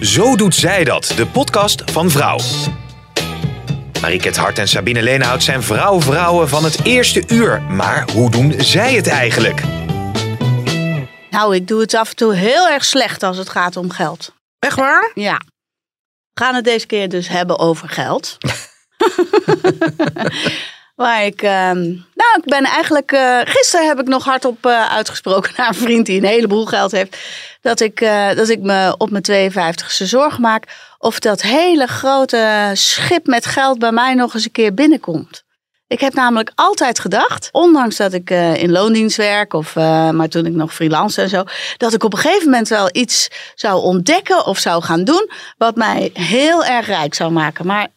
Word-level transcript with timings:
Zo 0.00 0.36
doet 0.36 0.54
zij 0.54 0.84
dat, 0.84 1.12
de 1.16 1.26
podcast 1.26 1.90
van 1.90 2.10
Vrouw. 2.10 2.38
Mariket 4.00 4.36
Hart 4.36 4.58
en 4.58 4.68
Sabine 4.68 5.02
Leenhout 5.02 5.42
zijn 5.42 5.62
vrouw-vrouwen 5.62 6.48
van 6.48 6.64
het 6.64 6.84
eerste 6.84 7.22
uur. 7.26 7.62
Maar 7.62 8.10
hoe 8.12 8.30
doen 8.30 8.54
zij 8.56 8.94
het 8.94 9.06
eigenlijk? 9.06 9.62
Nou, 11.30 11.54
ik 11.54 11.68
doe 11.68 11.80
het 11.80 11.94
af 11.94 12.10
en 12.10 12.16
toe 12.16 12.34
heel 12.34 12.68
erg 12.68 12.84
slecht 12.84 13.22
als 13.22 13.36
het 13.36 13.48
gaat 13.48 13.76
om 13.76 13.90
geld. 13.90 14.34
Echt 14.58 14.76
waar? 14.76 15.10
Ja. 15.14 15.40
We 16.32 16.42
gaan 16.44 16.54
het 16.54 16.64
deze 16.64 16.86
keer 16.86 17.08
dus 17.08 17.28
hebben 17.28 17.58
over 17.58 17.88
geld. 17.88 18.36
Waar 21.00 21.24
ik, 21.24 21.42
ehm, 21.42 21.80
nou, 22.14 22.36
ik 22.36 22.44
ben 22.44 22.64
eigenlijk, 22.64 23.12
eh, 23.12 23.40
gisteren 23.44 23.86
heb 23.86 24.00
ik 24.00 24.06
nog 24.06 24.24
hardop 24.24 24.66
uh, 24.66 24.86
uitgesproken 24.86 25.52
naar 25.56 25.68
een 25.68 25.74
vriend 25.74 26.06
die 26.06 26.20
een 26.20 26.26
heleboel 26.26 26.66
geld 26.66 26.92
heeft. 26.92 27.16
Dat 27.60 27.80
ik, 27.80 28.00
eh, 28.00 28.34
dat 28.34 28.48
ik 28.48 28.60
me 28.60 28.94
op 28.98 29.10
mijn 29.10 29.22
52e 29.22 30.06
zorgen 30.06 30.40
maak 30.40 30.64
of 30.98 31.18
dat 31.18 31.42
hele 31.42 31.86
grote 31.86 32.70
schip 32.74 33.26
met 33.26 33.46
geld 33.46 33.78
bij 33.78 33.92
mij 33.92 34.14
nog 34.14 34.34
eens 34.34 34.44
een 34.44 34.50
keer 34.50 34.74
binnenkomt. 34.74 35.44
Ik 35.86 36.00
heb 36.00 36.14
namelijk 36.14 36.52
altijd 36.54 36.98
gedacht, 36.98 37.48
ondanks 37.52 37.96
dat 37.96 38.12
ik 38.12 38.30
in 38.30 38.70
loondienst 38.70 39.16
werk, 39.16 39.52
of, 39.52 39.74
maar 39.74 40.28
toen 40.28 40.46
ik 40.46 40.52
nog 40.52 40.74
freelance 40.74 41.22
en 41.22 41.28
zo, 41.28 41.44
dat 41.76 41.94
ik 41.94 42.04
op 42.04 42.12
een 42.12 42.18
gegeven 42.18 42.44
moment 42.44 42.68
wel 42.68 42.88
iets 42.92 43.28
zou 43.54 43.82
ontdekken 43.82 44.46
of 44.46 44.58
zou 44.58 44.82
gaan 44.82 45.04
doen 45.04 45.30
wat 45.58 45.76
mij 45.76 46.10
heel 46.12 46.64
erg 46.64 46.86
rijk 46.86 47.14
zou 47.14 47.32
maken. 47.32 47.66
Maar 47.66 47.88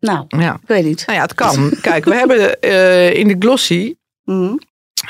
nou, 0.00 0.24
ja. 0.28 0.54
ik 0.54 0.68
weet 0.68 0.84
niet. 0.84 1.06
Nou 1.06 1.18
ja, 1.18 1.24
het 1.24 1.34
kan. 1.34 1.72
Kijk, 1.80 2.04
we 2.04 2.14
hebben 2.14 2.56
uh, 2.60 3.14
in 3.14 3.28
de 3.28 3.36
Glossy, 3.38 3.94
mm. 4.24 4.58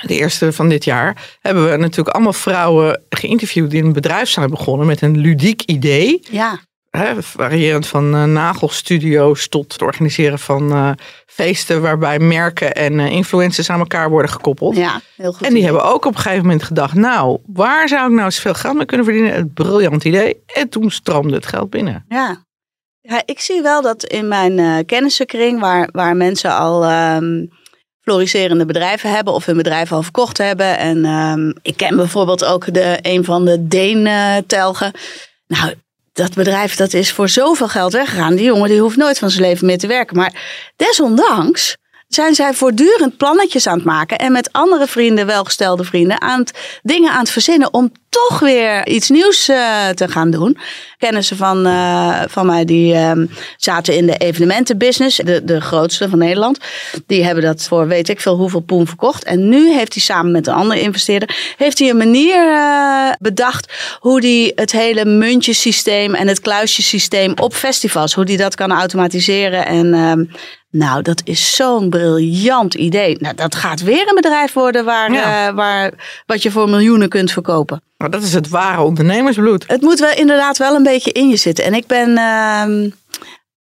De 0.03 0.14
eerste 0.14 0.53
van 0.53 0.69
dit 0.69 0.84
jaar, 0.84 1.36
hebben 1.41 1.70
we 1.70 1.77
natuurlijk 1.77 2.14
allemaal 2.14 2.33
vrouwen 2.33 3.03
geïnterviewd 3.08 3.70
die 3.70 3.83
een 3.83 3.92
bedrijf 3.92 4.28
zijn 4.28 4.50
begonnen 4.50 4.86
met 4.86 5.00
een 5.00 5.19
ludiek 5.19 5.62
idee. 5.62 6.20
Ja. 6.30 6.58
Hè, 6.91 7.22
variërend 7.22 7.86
van 7.86 8.14
uh, 8.14 8.25
nagelstudio's 8.25 9.48
tot 9.48 9.72
het 9.72 9.83
organiseren 9.83 10.39
van 10.39 10.72
uh, 10.72 10.91
feesten 11.27 11.83
waarbij 11.83 12.19
merken 12.19 12.75
en 12.75 13.00
influencers 13.00 13.70
aan 13.70 13.78
elkaar 13.78 14.11
worden 14.11 14.30
gekoppeld. 14.30 14.77
Ja, 14.77 15.00
heel 15.17 15.33
goed. 15.33 15.47
En 15.47 15.55
die 15.55 15.64
hebben 15.64 15.84
ook 15.84 16.05
op 16.05 16.14
een 16.14 16.20
gegeven 16.20 16.42
moment 16.42 16.62
gedacht, 16.62 16.95
nou, 16.95 17.39
waar 17.47 17.89
zou 17.89 18.11
ik 18.11 18.17
nou 18.17 18.30
zoveel 18.30 18.55
geld 18.55 18.77
mee 18.77 18.84
kunnen 18.84 19.06
verdienen? 19.06 19.36
Een 19.36 19.52
briljant 19.52 20.05
idee. 20.05 20.42
En 20.47 20.69
toen 20.69 20.91
stroomde 20.91 21.34
het 21.34 21.47
geld 21.47 21.70
binnen. 21.70 22.05
Ja, 22.08 22.47
ja, 23.00 23.23
ik 23.25 23.41
zie 23.41 23.62
wel 23.62 23.83
dat 23.83 24.05
in 24.05 24.28
mijn 24.28 24.86
kennissenkring, 24.86 25.61
waar, 25.61 25.89
waar 25.92 26.17
mensen 26.17 26.56
al 26.56 26.91
um, 27.17 27.50
floriserende 28.09 28.67
bedrijven 28.67 29.11
hebben 29.11 29.34
of 29.34 29.47
hun 29.47 29.56
bedrijf 29.56 29.92
al 29.92 30.03
verkocht 30.03 30.39
hebben. 30.39 30.78
En 30.78 31.05
um, 31.05 31.55
ik 31.62 31.77
ken 31.77 31.97
bijvoorbeeld 31.97 32.45
ook 32.45 32.75
de, 32.75 32.98
een 33.03 33.25
van 33.25 33.45
de 33.45 33.69
Deen-telgen. 33.69 34.92
nou, 35.47 35.75
dat 36.12 36.34
bedrijf 36.34 36.77
dat 36.77 36.92
is 36.92 37.12
voor 37.12 37.29
zoveel 37.29 37.69
geld 37.69 37.92
weggegaan. 37.92 38.34
Die 38.34 38.45
jongen 38.45 38.69
die 38.69 38.81
hoeft 38.81 38.97
nooit 38.97 39.19
van 39.19 39.31
zijn 39.31 39.42
leven 39.42 39.67
meer 39.67 39.79
te 39.79 39.86
werken. 39.86 40.17
Maar 40.17 40.33
desondanks 40.77 41.77
zijn 42.08 42.35
zij 42.35 42.55
voortdurend 42.55 43.17
plannetjes 43.17 43.67
aan 43.67 43.77
het 43.77 43.85
maken. 43.85 44.19
En 44.19 44.33
met 44.33 44.52
andere 44.52 44.86
vrienden, 44.86 45.27
welgestelde 45.27 45.85
vrienden, 45.85 46.20
aan 46.20 46.41
het, 46.41 46.80
dingen 46.83 47.11
aan 47.11 47.19
het 47.19 47.30
verzinnen 47.30 47.74
om 47.74 47.92
toch 48.08 48.39
weer 48.39 48.86
iets 48.86 49.08
nieuws 49.08 49.48
uh, 49.48 49.89
te 49.89 50.08
gaan 50.08 50.30
doen. 50.30 50.58
Kennissen 50.98 51.36
van, 51.36 51.67
uh, 51.67 52.20
van 52.29 52.46
mij 52.46 52.64
die 52.64 52.95
uh, 52.95 53.13
zaten 53.57 53.96
in 53.96 54.07
de 54.07 54.17
evenementenbusiness, 54.17 55.17
de, 55.17 55.45
de 55.45 55.61
grootste 55.61 56.08
van 56.08 56.19
Nederland. 56.19 56.58
Die 57.07 57.24
hebben 57.24 57.45
dat 57.45 57.63
voor 57.63 57.86
weet 57.86 58.08
ik 58.08 58.20
veel 58.20 58.36
hoeveel 58.36 58.61
poen 58.61 58.86
verkocht. 58.86 59.25
En 59.25 59.48
nu 59.48 59.73
heeft 59.73 59.95
hij 59.95 60.02
samen 60.02 60.33
met 60.33 60.46
een 60.46 60.55
andere 60.55 60.80
investeerder 60.80 61.55
heeft 61.57 61.79
hij 61.79 61.89
een 61.89 61.96
manier 61.96 62.46
uh, 62.46 63.13
bedacht 63.19 63.73
hoe 63.98 64.20
hij 64.20 64.52
het 64.55 64.73
hele 64.73 65.05
muntjesysteem 65.05 66.14
en 66.14 66.29
het 66.29 66.40
kluisjesysteem 66.40 67.33
op 67.40 67.55
festivals, 67.55 68.14
hoe 68.14 68.25
hij 68.25 68.36
dat 68.36 68.55
kan 68.55 68.73
automatiseren 68.73 69.67
en 69.67 69.95
ehm, 69.95 70.25
nou, 70.70 71.02
dat 71.02 71.20
is 71.24 71.56
zo'n 71.56 71.90
briljant 71.90 72.74
idee. 72.74 73.17
Nou, 73.20 73.34
dat 73.34 73.55
gaat 73.55 73.83
weer 73.83 74.08
een 74.08 74.14
bedrijf 74.14 74.52
worden 74.52 74.84
waar, 74.84 75.12
ja. 75.12 75.48
uh, 75.48 75.55
waar, 75.55 75.92
wat 76.27 76.42
je 76.42 76.51
voor 76.51 76.68
miljoenen 76.68 77.08
kunt 77.08 77.33
verkopen. 77.33 77.83
Maar 77.96 78.11
dat 78.11 78.23
is 78.23 78.34
het 78.34 78.48
ware 78.48 78.83
ondernemersbloed. 78.83 79.64
Het 79.67 79.80
moet 79.80 79.98
wel 79.98 80.14
inderdaad 80.14 80.58
wel 80.58 80.74
een 80.74 80.83
beetje 80.83 81.12
in 81.12 81.28
je 81.28 81.36
zitten. 81.36 81.64
En 81.64 81.74
ik 81.74 81.86
ben, 81.86 82.08
uh, 82.11 82.90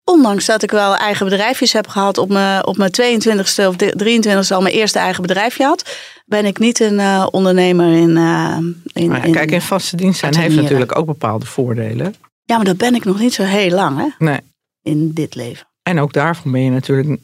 ondanks 0.04 0.46
dat 0.46 0.64
ik 0.64 0.72
wel 0.72 0.96
eigen 0.96 1.26
bedrijfjes 1.26 1.74
heb 1.74 1.88
gehad, 1.88 2.18
op 2.18 2.30
mijn, 2.30 2.66
op 2.66 2.78
mijn 2.78 2.92
22e 2.92 3.40
of 3.40 3.76
23e 4.04 4.50
al 4.50 4.62
mijn 4.62 4.76
eerste 4.76 5.00
eigen 5.00 5.22
bedrijfje 5.22 5.64
had, 5.64 5.98
ben 6.26 6.46
ik 6.46 6.60
niet 6.60 6.80
een 6.80 7.00
uh, 7.00 7.28
ondernemer 7.32 7.92
in. 7.92 8.10
Uh, 8.10 8.58
in, 8.94 9.12
ja, 9.12 9.20
kijk, 9.20 9.52
in 9.52 9.62
vaste 9.62 9.96
dienst 9.96 10.20
zijn 10.20 10.36
heeft 10.36 10.56
natuurlijk 10.56 10.98
ook 10.98 11.06
bepaalde 11.06 11.46
voordelen. 11.46 12.16
Ja, 12.44 12.56
maar 12.56 12.66
dat 12.66 12.78
ben 12.78 12.96
ik 12.96 13.06
nog 13.06 13.20
niet 13.20 13.34
zo 13.34 13.44
heel 13.44 13.72
lang, 13.72 13.98
hè? 13.98 14.26
Nee. 14.26 14.40
In 14.82 15.14
dit 15.14 15.36
leven. 15.36 15.67
En 15.88 16.00
ook 16.00 16.14
daarvan 16.14 16.52
ben 16.52 16.62
je 16.62 16.72
natuurlijk 16.72 17.20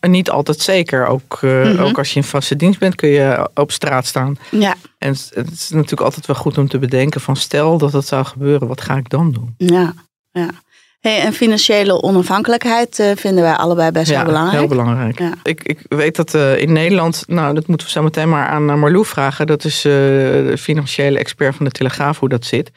niet 0.00 0.30
altijd 0.30 0.60
zeker. 0.60 1.06
Ook, 1.06 1.38
uh, 1.40 1.64
mm 1.64 1.70
-hmm. 1.70 1.84
ook 1.84 1.98
als 1.98 2.10
je 2.10 2.16
in 2.16 2.24
vaste 2.24 2.56
dienst 2.56 2.78
bent, 2.78 2.94
kun 2.94 3.08
je 3.08 3.50
op 3.54 3.72
straat 3.72 4.06
staan. 4.06 4.38
Ja. 4.50 4.74
En 4.98 5.10
het, 5.12 5.30
het, 5.34 5.50
is 5.50 5.68
natuurlijk 5.68 6.00
altijd 6.00 6.26
wel 6.26 6.36
goed 6.36 6.58
om 6.58 6.68
te 6.68 6.78
bedenken 6.78 7.20
van 7.20 7.36
stel 7.36 7.78
dat 7.78 7.92
dat 7.92 8.06
zou 8.06 8.24
gebeuren, 8.24 8.68
wat 8.68 8.80
ga 8.80 8.96
ik 8.96 9.08
dan 9.08 9.32
doen? 9.32 9.54
Ja, 9.56 9.94
ja. 10.30 10.50
Hey, 11.00 11.20
en 11.20 11.32
financiële 11.32 12.02
onafhankelijkheid 12.02 12.98
uh, 12.98 13.10
vinden 13.14 13.42
wij 13.42 13.54
allebei 13.54 13.90
best 13.90 14.10
ja, 14.10 14.16
wel 14.16 14.24
belangrijk. 14.24 14.58
heel 14.58 14.68
belangrijk. 14.68 15.18
Ja. 15.18 15.32
Ik, 15.42 15.62
ik 15.62 15.78
weet 15.88 16.16
dat 16.16 16.34
uh, 16.34 16.58
in 16.58 16.72
Nederland, 16.72 17.24
nou 17.26 17.54
dat 17.54 17.66
moeten 17.66 17.86
we 17.86 17.92
zo 17.92 18.02
meteen 18.02 18.28
maar 18.28 18.46
aan 18.46 18.78
Marlou 18.78 19.04
vragen. 19.04 19.46
Dat 19.46 19.64
is 19.64 19.80
de 19.80 20.54
financiële 20.58 21.18
expert 21.18 21.56
van 21.56 21.64
de 21.64 21.70
Telegraaf, 21.70 22.18
hoe 22.18 22.28
dat 22.28 22.44
zit. 22.44 22.70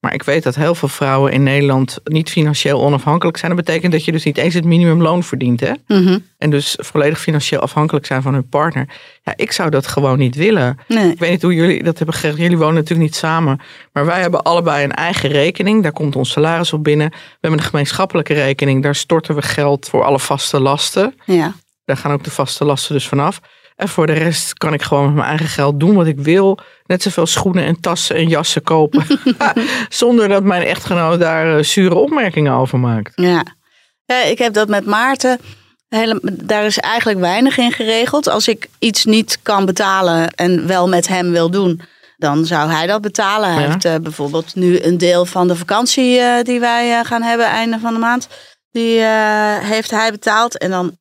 Maar 0.00 0.14
ik 0.14 0.22
weet 0.22 0.42
dat 0.42 0.54
heel 0.54 0.74
veel 0.74 0.88
vrouwen 0.88 1.32
in 1.32 1.42
Nederland 1.42 1.98
niet 2.04 2.30
financieel 2.30 2.82
onafhankelijk 2.82 3.36
zijn. 3.36 3.56
Dat 3.56 3.64
betekent 3.64 3.92
dat 3.92 4.04
je 4.04 4.12
dus 4.12 4.24
niet 4.24 4.36
eens 4.36 4.54
het 4.54 4.64
minimumloon 4.64 5.22
verdient. 5.22 5.60
Hè? 5.60 5.72
Mm 5.86 6.06
-hmm. 6.06 6.24
En 6.38 6.50
dus 6.50 6.76
volledig 6.80 7.20
financieel 7.20 7.60
afhankelijk 7.60 8.06
zijn 8.06 8.22
van 8.22 8.32
hun 8.32 8.48
partner. 8.48 8.88
Ja, 9.22 9.32
ik 9.36 9.52
zou 9.52 9.70
dat 9.70 9.86
gewoon 9.86 10.18
niet 10.18 10.34
willen. 10.34 10.78
Nee. 10.88 11.10
Ik 11.10 11.18
weet 11.18 11.30
niet 11.30 11.42
hoe 11.42 11.54
jullie 11.54 11.82
dat 11.82 11.96
hebben 11.96 12.14
geregeld. 12.16 12.42
Jullie 12.42 12.58
wonen 12.58 12.74
natuurlijk 12.74 13.00
niet 13.00 13.16
samen. 13.16 13.60
Maar 13.92 14.06
wij 14.06 14.20
hebben 14.20 14.42
allebei 14.42 14.84
een 14.84 14.94
eigen 14.94 15.30
rekening. 15.30 15.82
Daar 15.82 15.92
komt 15.92 16.16
ons 16.16 16.30
salaris 16.30 16.72
op 16.72 16.84
binnen. 16.84 17.10
We 17.10 17.38
hebben 17.40 17.60
een 17.60 17.66
gemeenschappelijke 17.66 18.34
rekening. 18.34 18.82
Daar 18.82 18.94
storten 18.94 19.34
we 19.34 19.42
geld 19.42 19.88
voor 19.88 20.04
alle 20.04 20.18
vaste 20.18 20.60
lasten. 20.60 21.14
Ja. 21.24 21.54
Daar 21.84 21.96
gaan 21.96 22.12
ook 22.12 22.24
de 22.24 22.30
vaste 22.30 22.64
lasten 22.64 22.94
dus 22.94 23.08
vanaf. 23.08 23.40
En 23.76 23.88
voor 23.88 24.06
de 24.06 24.12
rest 24.12 24.54
kan 24.54 24.72
ik 24.72 24.82
gewoon 24.82 25.04
met 25.04 25.14
mijn 25.14 25.28
eigen 25.28 25.46
geld 25.48 25.80
doen 25.80 25.94
wat 25.94 26.06
ik 26.06 26.18
wil. 26.18 26.58
Net 26.86 27.02
zoveel 27.02 27.26
schoenen 27.26 27.64
en 27.64 27.80
tassen 27.80 28.16
en 28.16 28.28
jassen 28.28 28.62
kopen. 28.62 29.04
Zonder 29.88 30.28
dat 30.28 30.42
mijn 30.42 30.62
echtgenoot 30.62 31.20
daar 31.20 31.56
uh, 31.56 31.62
zure 31.62 31.94
opmerkingen 31.94 32.52
over 32.52 32.78
maakt. 32.78 33.12
Ja. 33.14 33.42
ja, 34.04 34.22
ik 34.22 34.38
heb 34.38 34.52
dat 34.52 34.68
met 34.68 34.86
Maarten. 34.86 35.38
Hele, 35.88 36.20
daar 36.42 36.64
is 36.64 36.78
eigenlijk 36.78 37.18
weinig 37.18 37.58
in 37.58 37.72
geregeld. 37.72 38.28
Als 38.28 38.48
ik 38.48 38.68
iets 38.78 39.04
niet 39.04 39.38
kan 39.42 39.64
betalen 39.66 40.30
en 40.30 40.66
wel 40.66 40.88
met 40.88 41.08
hem 41.08 41.30
wil 41.30 41.50
doen, 41.50 41.80
dan 42.16 42.44
zou 42.46 42.70
hij 42.70 42.86
dat 42.86 43.00
betalen. 43.00 43.52
Hij 43.52 43.62
Ja. 43.62 43.70
heeft 43.70 43.84
uh, 43.84 43.94
bijvoorbeeld 44.02 44.54
nu 44.54 44.82
een 44.82 44.98
deel 44.98 45.26
van 45.26 45.48
de 45.48 45.56
vakantie 45.56 46.18
uh, 46.18 46.42
die 46.42 46.60
wij 46.60 47.04
gaan 47.04 47.22
hebben 47.22 47.46
einde 47.46 47.78
van 47.78 47.92
de 47.92 47.98
maand. 48.00 48.28
Die 48.70 49.00
heeft 49.60 49.90
hij 49.90 50.10
betaald. 50.10 50.58
En 50.58 50.70
dan 50.70 50.96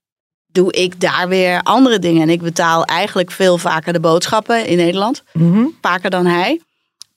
doe 0.55 0.71
ik 0.71 0.99
daar 0.99 1.27
weer 1.27 1.61
andere 1.61 1.99
dingen. 1.99 2.21
En 2.21 2.29
ik 2.29 2.41
betaal 2.41 2.85
eigenlijk 2.85 3.31
veel 3.31 3.57
vaker 3.57 3.93
de 3.93 3.99
boodschappen 3.99 4.65
in 4.65 4.77
Nederland. 4.77 5.23
Mm 5.33 5.53
-hmm. 5.53 5.77
Vaker 5.81 6.09
dan 6.09 6.25
hij. 6.25 6.61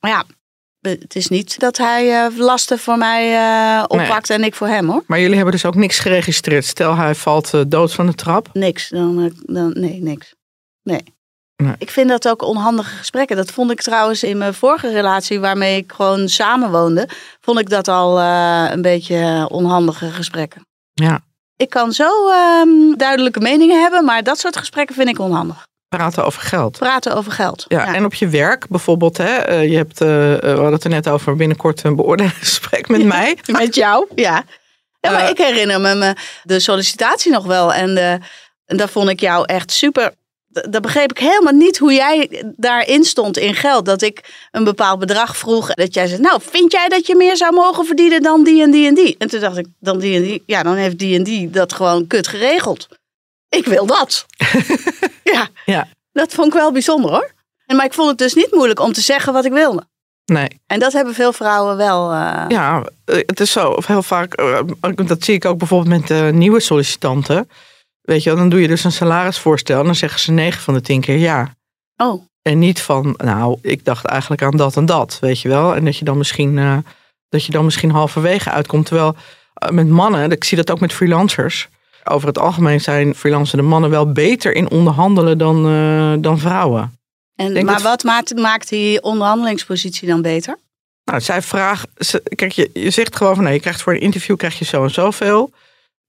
Maar 0.01 0.11
ja, 0.11 0.25
het 0.81 1.17
is 1.17 1.29
niet 1.29 1.59
dat 1.59 1.77
hij 1.77 2.27
uh, 2.27 2.39
lasten 2.39 2.79
voor 2.79 2.99
mij 2.99 3.33
uh, 3.33 3.83
oppakt 3.83 4.29
nee. 4.29 4.39
en 4.39 4.45
ik 4.45 4.55
voor 4.55 4.67
hem 4.67 4.89
hoor. 4.89 5.03
Maar 5.07 5.21
jullie 5.21 5.35
hebben 5.35 5.53
dus 5.53 5.65
ook 5.65 5.75
niks 5.75 5.99
geregistreerd. 5.99 6.65
Stel 6.65 6.97
hij 6.97 7.15
valt 7.15 7.55
uh, 7.55 7.61
dood 7.67 7.93
van 7.93 8.07
de 8.07 8.15
trap. 8.15 8.49
Niks. 8.53 8.89
Dan, 8.89 9.33
dan, 9.47 9.71
nee, 9.75 10.01
niks. 10.01 10.35
Nee. 10.83 11.03
nee. 11.57 11.75
Ik 11.79 11.91
vind 11.91 12.09
dat 12.09 12.29
ook 12.29 12.43
onhandige 12.43 12.97
gesprekken. 12.97 13.37
Dat 13.37 13.51
vond 13.51 13.71
ik 13.71 13.81
trouwens 13.81 14.23
in 14.23 14.39
mijn 14.39 14.55
vorige 14.55 14.93
relatie 14.93 15.41
waarmee 15.41 15.77
ik 15.77 15.93
gewoon 15.93 16.29
samenwoonde. 16.29 17.09
Vond 17.41 17.59
ik 17.59 17.71
dat 17.71 17.89
al 17.89 18.21
een 18.71 18.83
beetje 18.83 19.49
onhandige 19.51 20.11
gesprekken. 20.11 20.67
Ja. 20.93 21.27
Ik 21.59 21.71
kan 21.71 21.93
zo 21.93 22.31
um, 22.31 22.97
duidelijke 22.97 23.41
meningen 23.41 23.81
hebben, 23.81 24.05
maar 24.05 24.23
dat 24.23 24.39
soort 24.39 24.57
gesprekken 24.57 24.95
vind 24.95 25.09
ik 25.09 25.19
onhandig. 25.19 25.67
Praten 25.89 26.25
over 26.25 26.43
geld. 26.43 26.79
Praten 26.79 27.15
over 27.15 27.33
geld. 27.33 27.65
Ja, 27.69 27.95
en 27.95 28.05
op 28.05 28.15
je 28.15 28.29
werk 28.29 28.69
bijvoorbeeld. 28.69 29.17
Hè, 29.17 29.37
eh, 29.37 29.71
je 29.71 29.77
hebt, 29.77 30.01
eh, 30.01 30.35
eh, 30.35 30.41
we 30.41 30.49
hadden 30.49 30.73
het 30.73 30.85
er 30.85 30.91
net 30.91 31.09
over 31.09 31.37
binnenkort 31.37 31.83
een 31.83 31.97
beoordelingsgesprek 31.97 32.89
met 32.89 33.05
mij. 33.15 33.39
Met 33.47 33.75
jou? 33.75 34.07
Ja. 34.15 34.45
ja 35.01 35.11
maar 35.11 35.31
ik 35.31 35.39
herinner 35.39 35.81
me, 35.81 35.95
me 35.95 36.15
de 36.43 36.61
sollicitatie 36.61 37.33
nog 37.33 37.47
wel. 37.47 37.75
En, 37.75 37.95
de, 37.95 38.19
en 38.65 38.77
daar 38.77 38.89
vond 38.89 39.09
ik 39.09 39.21
jou 39.21 39.45
echt 39.47 39.73
super. 39.73 40.15
D- 40.53 40.67
Daar 40.73 40.81
begreep 40.81 41.11
ik 41.11 41.19
helemaal 41.19 41.53
niet 41.53 41.79
hoe 41.79 41.93
jij 41.93 42.43
daarin 42.57 43.05
stond 43.05 43.37
in 43.37 43.55
geld. 43.55 43.85
Dat 43.85 44.03
ik 44.03 44.47
een 44.51 44.65
bepaald 44.65 44.99
bedrag 44.99 45.37
vroeg. 45.37 45.75
Dat 45.75 45.95
jij 45.95 46.07
zei, 46.07 46.21
nou, 46.21 46.41
vind 46.43 46.73
jij 46.73 46.89
dat 46.89 47.07
je 47.07 47.15
meer 47.17 47.37
zou 47.37 47.55
mogen 47.55 47.87
verdienen 47.87 48.23
dan 48.23 48.45
die 48.45 48.63
en 48.63 48.71
die 48.71 48.87
en 48.87 48.95
die? 48.95 49.15
En 49.19 49.29
toen 49.29 49.41
dacht 49.41 49.57
ik, 49.57 49.67
dan 49.81 49.99
die 49.99 50.17
en 50.17 50.23
die. 50.23 50.43
Ja, 50.47 50.63
dan 50.63 50.75
heeft 50.75 50.99
die 50.99 51.17
en 51.17 51.23
die 51.23 51.51
dat 51.51 51.73
gewoon 51.73 52.07
kut 52.07 52.27
geregeld. 52.27 52.89
Ik 53.49 53.65
wil 53.67 53.87
dat. 53.87 54.27
ja, 55.35 55.49
Ja. 55.65 55.89
dat 56.13 56.33
vond 56.35 56.47
ik 56.47 56.53
wel 56.53 56.73
bijzonder 56.73 57.11
hoor. 57.11 57.31
En, 57.67 57.77
maar 57.77 57.85
ik 57.87 57.93
vond 57.93 58.09
het 58.09 58.19
dus 58.19 58.35
niet 58.35 58.53
moeilijk 58.53 58.81
om 58.81 58.93
te 58.93 59.01
zeggen 59.01 59.33
wat 59.33 59.45
ik 59.45 59.53
wilde. 59.53 59.83
Nee. 60.25 60.49
En 60.67 60.79
dat 60.79 60.93
hebben 60.93 61.15
veel 61.15 61.33
vrouwen 61.33 61.77
wel. 61.77 62.11
eh, 62.13 62.45
Ja, 62.49 62.85
eh, 63.05 63.17
het 63.27 63.41
is 63.41 63.51
zo. 63.53 63.71
Of 63.71 63.87
heel 63.87 64.03
vaak, 64.03 64.35
eh, 64.35 64.61
dat 64.95 65.25
zie 65.25 65.35
ik 65.35 65.45
ook 65.45 65.59
bijvoorbeeld 65.59 66.09
met 66.11 66.33
nieuwe 66.35 66.61
sollicitanten. 66.61 67.49
Weet 68.09 68.23
je, 68.23 68.29
wel, 68.31 68.39
dan 68.39 68.49
doe 68.49 68.61
je 68.61 68.69
dus 68.69 68.85
een 68.85 68.93
salarisvoorstel 68.93 69.79
en 69.79 69.85
dan 69.85 69.95
zeggen 69.95 70.21
ze 70.21 70.33
9 70.33 70.63
van 70.63 70.75
de 70.75 70.81
10 70.81 71.01
keer 71.01 71.17
ja. 71.17 71.55
Oh, 71.97 72.23
En 72.43 72.59
niet 72.59 72.81
van, 72.83 73.15
nou, 73.17 73.59
ik 73.63 73.85
dacht 73.85 74.05
eigenlijk 74.05 74.43
aan 74.43 74.57
dat 74.57 74.77
en 74.77 74.87
dat, 74.87 75.19
weet 75.21 75.41
je 75.41 75.49
wel. 75.49 75.75
En 75.75 75.85
dat 75.85 75.97
je 75.97 76.05
dan 76.05 76.19
misschien, 76.19 76.59
eh, 76.59 76.77
dat 77.29 77.45
je 77.45 77.53
dan 77.53 77.65
misschien 77.65 77.91
halverwege 77.91 78.51
uitkomt. 78.51 78.87
Terwijl 78.87 79.17
eh, 79.55 79.71
met 79.71 79.89
mannen, 79.89 80.31
ik 80.31 80.45
zie 80.45 80.57
dat 80.57 80.71
ook 80.71 80.81
met 80.81 80.93
freelancers. 80.93 81.69
Over 82.05 82.29
het 82.29 82.39
algemeen 82.39 82.81
zijn 82.81 83.15
freelancende 83.15 83.63
mannen 83.65 83.91
wel 83.91 84.13
beter 84.13 84.55
in 84.55 84.71
onderhandelen 84.71 85.39
dan, 85.39 85.67
eh, 85.67 86.23
dan 86.23 86.39
vrouwen. 86.39 86.99
En, 87.37 87.53
denk 87.55 87.67
maar 87.67 87.75
dat- 87.75 87.83
wat 87.83 88.05
maakt, 88.05 88.35
maakt 88.37 88.69
die 88.69 89.03
onderhandelingspositie 89.03 90.09
dan 90.09 90.23
beter? 90.23 90.59
Nou, 91.05 91.21
zij 91.21 91.43
vragen, 91.43 91.89
kijk, 92.35 92.53
je, 92.53 92.71
je 92.73 92.91
zegt 92.91 93.17
gewoon 93.17 93.35
van, 93.35 93.45
nee, 93.45 93.53
je 93.55 93.61
krijgt 93.61 93.83
voor 93.83 93.93
een 93.93 94.01
interview 94.01 94.37
krijg 94.37 94.59
je 94.59 94.65
zo 94.65 94.83
en 94.83 94.91
zoveel. 94.91 95.51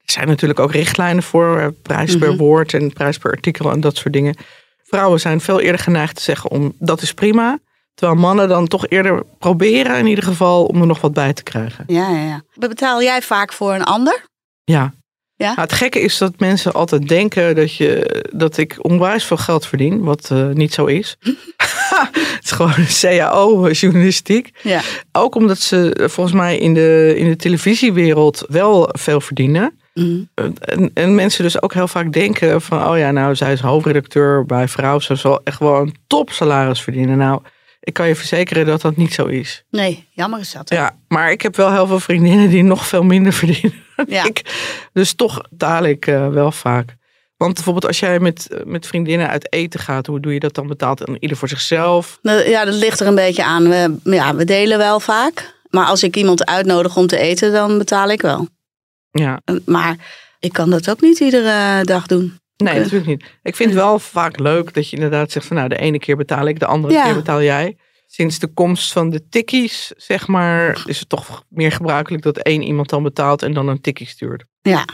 Er 0.09 0.15
zijn 0.15 0.27
natuurlijk 0.27 0.59
ook 0.59 0.71
richtlijnen 0.71 1.23
voor, 1.23 1.57
eh, 1.59 1.67
prijs 1.81 2.17
per 2.17 2.29
Mhm. 2.29 2.37
woord 2.37 2.73
en 2.73 2.93
prijs 2.93 3.17
per 3.17 3.31
artikel 3.31 3.71
en 3.71 3.81
dat 3.81 3.95
soort 3.95 4.13
dingen. 4.13 4.35
Vrouwen 4.83 5.19
zijn 5.19 5.41
veel 5.41 5.59
eerder 5.59 5.81
geneigd 5.81 6.15
te 6.15 6.21
zeggen 6.21 6.49
om, 6.51 6.73
dat 6.79 7.01
is 7.01 7.13
prima. 7.13 7.59
Terwijl 7.93 8.19
mannen 8.19 8.47
dan 8.47 8.67
toch 8.67 8.87
eerder 8.87 9.23
proberen 9.39 9.97
in 9.97 10.05
ieder 10.07 10.23
geval 10.23 10.65
om 10.65 10.81
er 10.81 10.87
nog 10.87 11.01
wat 11.01 11.13
bij 11.13 11.33
te 11.33 11.43
krijgen. 11.43 11.83
Ja, 11.87 12.09
ja, 12.09 12.23
ja. 12.23 12.41
Betaal 12.67 13.01
jij 13.03 13.21
vaak 13.21 13.53
voor 13.53 13.73
een 13.73 13.83
ander? 13.83 14.25
Ja. 14.63 14.93
Ja? 15.35 15.47
Nou, 15.47 15.61
het 15.61 15.73
gekke 15.73 16.01
is 16.01 16.17
dat 16.17 16.39
mensen 16.39 16.73
altijd 16.73 17.07
denken 17.07 17.55
dat, 17.55 17.75
je, 17.75 18.23
dat 18.33 18.57
ik 18.57 18.77
onwijs 18.81 19.23
veel 19.23 19.37
geld 19.37 19.65
verdien, 19.65 20.03
wat 20.03 20.29
eh, 20.31 20.47
niet 20.47 20.73
zo 20.73 20.85
is. 20.85 21.17
het 22.37 22.43
is 22.43 22.51
gewoon 22.51 22.85
CAO-journalistiek. 23.01 24.49
Ja. 24.61 24.81
Ook 25.11 25.35
omdat 25.35 25.59
ze 25.59 25.93
eh, 25.93 26.07
volgens 26.07 26.35
mij 26.35 26.57
in 26.57 26.73
de, 26.73 27.13
in 27.17 27.27
de 27.29 27.35
televisiewereld 27.35 28.45
wel 28.47 28.89
veel 28.91 29.21
verdienen. 29.21 29.78
Mhm. 29.93 30.21
En, 30.59 30.91
en 30.93 31.15
mensen 31.15 31.43
dus 31.43 31.61
ook 31.61 31.73
heel 31.73 31.87
vaak 31.87 32.11
denken 32.13 32.61
van... 32.61 32.87
oh 32.87 32.97
ja, 32.97 33.11
nou, 33.11 33.35
zij 33.35 33.51
is 33.53 33.59
hoofdredacteur 33.59 34.45
bij 34.45 34.67
Vrouw. 34.67 34.99
Ze 34.99 35.15
zal 35.15 35.41
echt 35.43 35.59
wel 35.59 35.75
een 35.81 35.95
topsalaris 36.07 36.81
verdienen. 36.81 37.17
Nou, 37.17 37.41
ik 37.79 37.93
kan 37.93 38.07
je 38.07 38.15
verzekeren 38.15 38.65
dat 38.65 38.81
dat 38.81 38.95
niet 38.95 39.13
zo 39.13 39.25
is. 39.25 39.63
Nee, 39.69 40.07
jammer 40.11 40.39
is 40.39 40.51
dat. 40.51 40.69
hè? 40.69 40.75
Ja, 40.75 40.95
maar 41.07 41.31
ik 41.31 41.41
heb 41.41 41.55
wel 41.55 41.71
heel 41.71 41.87
veel 41.87 41.99
vriendinnen 41.99 42.49
die 42.49 42.63
nog 42.63 42.87
veel 42.87 43.03
minder 43.03 43.33
verdienen 43.33 43.73
Ja. 44.07 44.23
ik. 44.25 44.41
Dus 44.93 45.13
toch 45.13 45.41
betaal 45.49 45.83
ik 45.83 46.07
eh, 46.07 46.27
wel 46.29 46.51
vaak. 46.51 46.95
Want 47.37 47.53
bijvoorbeeld 47.53 47.85
als 47.87 47.99
jij 47.99 48.19
met, 48.19 48.47
eh, 48.51 48.59
met 48.65 48.87
vriendinnen 48.87 49.29
uit 49.29 49.53
eten 49.53 49.79
gaat... 49.79 50.05
hoe 50.07 50.19
doe 50.19 50.33
je 50.33 50.39
dat 50.39 50.55
dan? 50.55 50.67
Betaalt 50.67 51.05
dan 51.05 51.17
ieder 51.19 51.37
voor 51.37 51.47
zichzelf? 51.49 52.19
Nou, 52.21 52.49
Ja, 52.49 52.65
dat 52.65 52.73
ligt 52.73 52.99
er 52.99 53.07
een 53.07 53.15
beetje 53.15 53.43
aan. 53.43 53.69
We, 53.69 53.97
ja, 54.03 54.35
we 54.35 54.45
delen 54.45 54.77
wel 54.77 54.99
vaak. 54.99 55.57
Maar 55.69 55.85
als 55.85 56.03
ik 56.03 56.15
iemand 56.15 56.45
uitnodig 56.45 56.97
om 56.97 57.07
te 57.07 57.17
eten, 57.17 57.51
dan 57.51 57.77
betaal 57.77 58.09
ik 58.09 58.21
wel. 58.21 58.47
Ja, 59.11 59.41
Maar 59.65 59.95
ik 60.39 60.53
kan 60.53 60.69
dat 60.69 60.89
ook 60.89 61.01
niet 61.01 61.19
iedere 61.19 61.83
dag 61.83 62.05
doen. 62.07 62.37
Nee, 62.57 62.73
Oké. 62.73 62.81
natuurlijk 62.83 63.09
niet. 63.09 63.23
Ik 63.43 63.55
vind 63.55 63.69
het 63.69 63.79
wel 63.79 63.99
vaak 63.99 64.39
leuk 64.39 64.73
dat 64.73 64.89
je 64.89 64.95
inderdaad 64.95 65.31
zegt 65.31 65.45
van 65.45 65.55
nou, 65.55 65.69
de 65.69 65.77
ene 65.77 65.99
keer 65.99 66.15
betaal 66.17 66.47
ik, 66.47 66.59
de 66.59 66.65
andere 66.65 66.93
Ja. 66.93 67.03
keer 67.03 67.13
betaal 67.15 67.41
jij. 67.41 67.77
Sinds 68.07 68.39
de 68.39 68.47
komst 68.47 68.91
van 68.93 69.09
de 69.09 69.27
tikkies, 69.29 69.91
zeg 69.97 70.27
maar, 70.27 70.83
is 70.85 70.99
het 70.99 71.09
toch 71.09 71.43
meer 71.49 71.71
gebruikelijk 71.71 72.23
dat 72.23 72.37
één 72.37 72.61
iemand 72.61 72.89
dan 72.89 73.03
betaalt 73.03 73.41
en 73.43 73.53
dan 73.53 73.67
een 73.67 73.81
tikkie 73.81 74.07
stuurt. 74.07 74.43
Ja, 74.61 74.85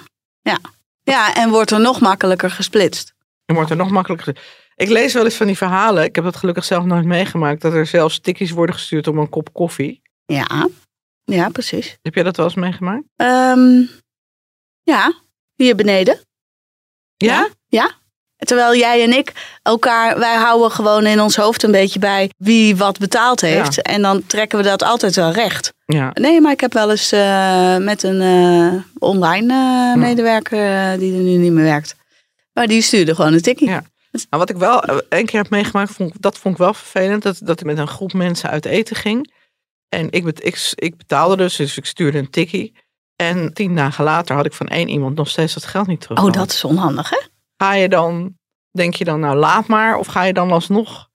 ja. 0.41 0.59
Ja, 1.03 1.35
en 1.35 1.49
wordt 1.49 1.71
er 1.71 1.79
nog 1.81 1.99
makkelijker 1.99 2.51
gesplitst. 2.51 3.13
En 3.45 3.55
wordt 3.55 3.69
er 3.69 3.75
nog 3.75 3.89
makkelijker. 3.89 4.37
Ik 4.75 4.89
lees 4.89 5.13
wel 5.13 5.23
eens 5.23 5.35
van 5.35 5.47
die 5.47 5.57
verhalen, 5.57 6.03
ik 6.03 6.15
heb 6.15 6.23
dat 6.23 6.35
gelukkig 6.35 6.65
zelf 6.65 6.83
nooit 6.85 7.05
meegemaakt, 7.05 7.61
dat 7.61 7.73
er 7.73 7.85
zelfs 7.85 8.19
tikkies 8.19 8.51
worden 8.51 8.75
gestuurd 8.75 9.07
om 9.07 9.17
een 9.17 9.29
kop 9.29 9.53
koffie. 9.53 10.01
Ja, 10.25 10.67
ja 11.23 11.49
precies. 11.49 11.97
Heb 12.01 12.13
jij 12.15 12.23
dat 12.23 12.37
wel 12.37 12.45
eens 12.45 12.55
meegemaakt? 12.55 13.03
Ehm, 13.15 13.81
ja, 14.85 15.13
hier 15.55 15.75
beneden. 15.75 16.19
Ja? 17.67 17.91
Terwijl 18.37 18.75
jij 18.75 19.03
en 19.03 19.17
ik 19.17 19.31
elkaar, 19.63 20.19
wij 20.19 20.35
houden 20.35 20.71
gewoon 20.71 21.05
in 21.05 21.21
ons 21.21 21.35
hoofd 21.35 21.63
een 21.63 21.71
beetje 21.71 21.99
bij 21.99 22.31
wie 22.37 22.75
wat 22.75 22.99
betaald 22.99 23.41
heeft. 23.41 23.81
En 23.81 24.01
dan 24.01 24.25
trekken 24.25 24.57
we 24.57 24.63
dat 24.63 24.83
altijd 24.83 25.15
wel 25.15 25.31
recht. 25.31 25.73
Ja. 25.85 26.11
Nee, 26.13 26.41
maar 26.41 26.51
ik 26.51 26.59
heb 26.59 26.73
wel 26.73 26.91
eens 26.91 27.11
eh, 27.11 27.77
met 27.77 28.03
een 28.03 28.21
eh, 28.21 28.81
online 28.99 29.53
eh, 29.53 29.99
medewerker 29.99 30.99
die 30.99 31.13
er 31.13 31.21
nu 31.21 31.37
niet 31.37 31.51
meer 31.51 31.63
werkt. 31.63 31.95
Maar 32.53 32.67
die 32.67 32.81
stuurde 32.81 33.15
gewoon 33.15 33.33
een 33.33 33.41
tikkie. 33.41 33.69
Ja. 33.69 33.83
Nou, 34.11 34.25
wat 34.29 34.49
ik 34.49 34.57
wel 34.57 34.81
één 35.09 35.25
keer 35.25 35.41
heb 35.41 35.49
meegemaakt, 35.49 35.91
vond, 35.91 36.21
dat 36.21 36.37
vond 36.37 36.53
ik 36.53 36.59
wel 36.59 36.73
vervelend. 36.73 37.23
Dat, 37.23 37.39
dat 37.43 37.59
ik 37.59 37.65
met 37.65 37.77
een 37.77 37.87
groep 37.87 38.13
mensen 38.13 38.49
uit 38.49 38.65
eten 38.65 38.95
ging. 38.95 39.33
En 39.89 40.11
ik, 40.11 40.25
ik, 40.39 40.71
ik 40.75 40.97
betaalde 40.97 41.35
dus, 41.35 41.55
dus 41.55 41.77
ik 41.77 41.85
stuurde 41.85 42.17
een 42.17 42.29
tikkie. 42.29 42.75
En 43.15 43.53
tien 43.53 43.75
dagen 43.75 44.03
later 44.03 44.35
had 44.35 44.45
ik 44.45 44.53
van 44.53 44.67
één 44.67 44.89
iemand 44.89 45.15
nog 45.15 45.29
steeds 45.29 45.53
dat 45.53 45.65
geld 45.65 45.87
niet 45.87 46.01
terug. 46.01 46.23
Oh, 46.23 46.31
dat 46.31 46.51
is 46.51 46.63
onhandig, 46.63 47.09
hè? 47.09 47.17
Ga 47.57 47.73
je 47.73 47.89
dan, 47.89 48.33
denk 48.71 48.95
je 48.95 49.03
dan, 49.03 49.19
nou 49.19 49.35
laat 49.35 49.67
maar. 49.67 49.97
Of 49.97 50.07
ga 50.07 50.23
je 50.23 50.33
dan 50.33 50.51
alsnog 50.51 51.07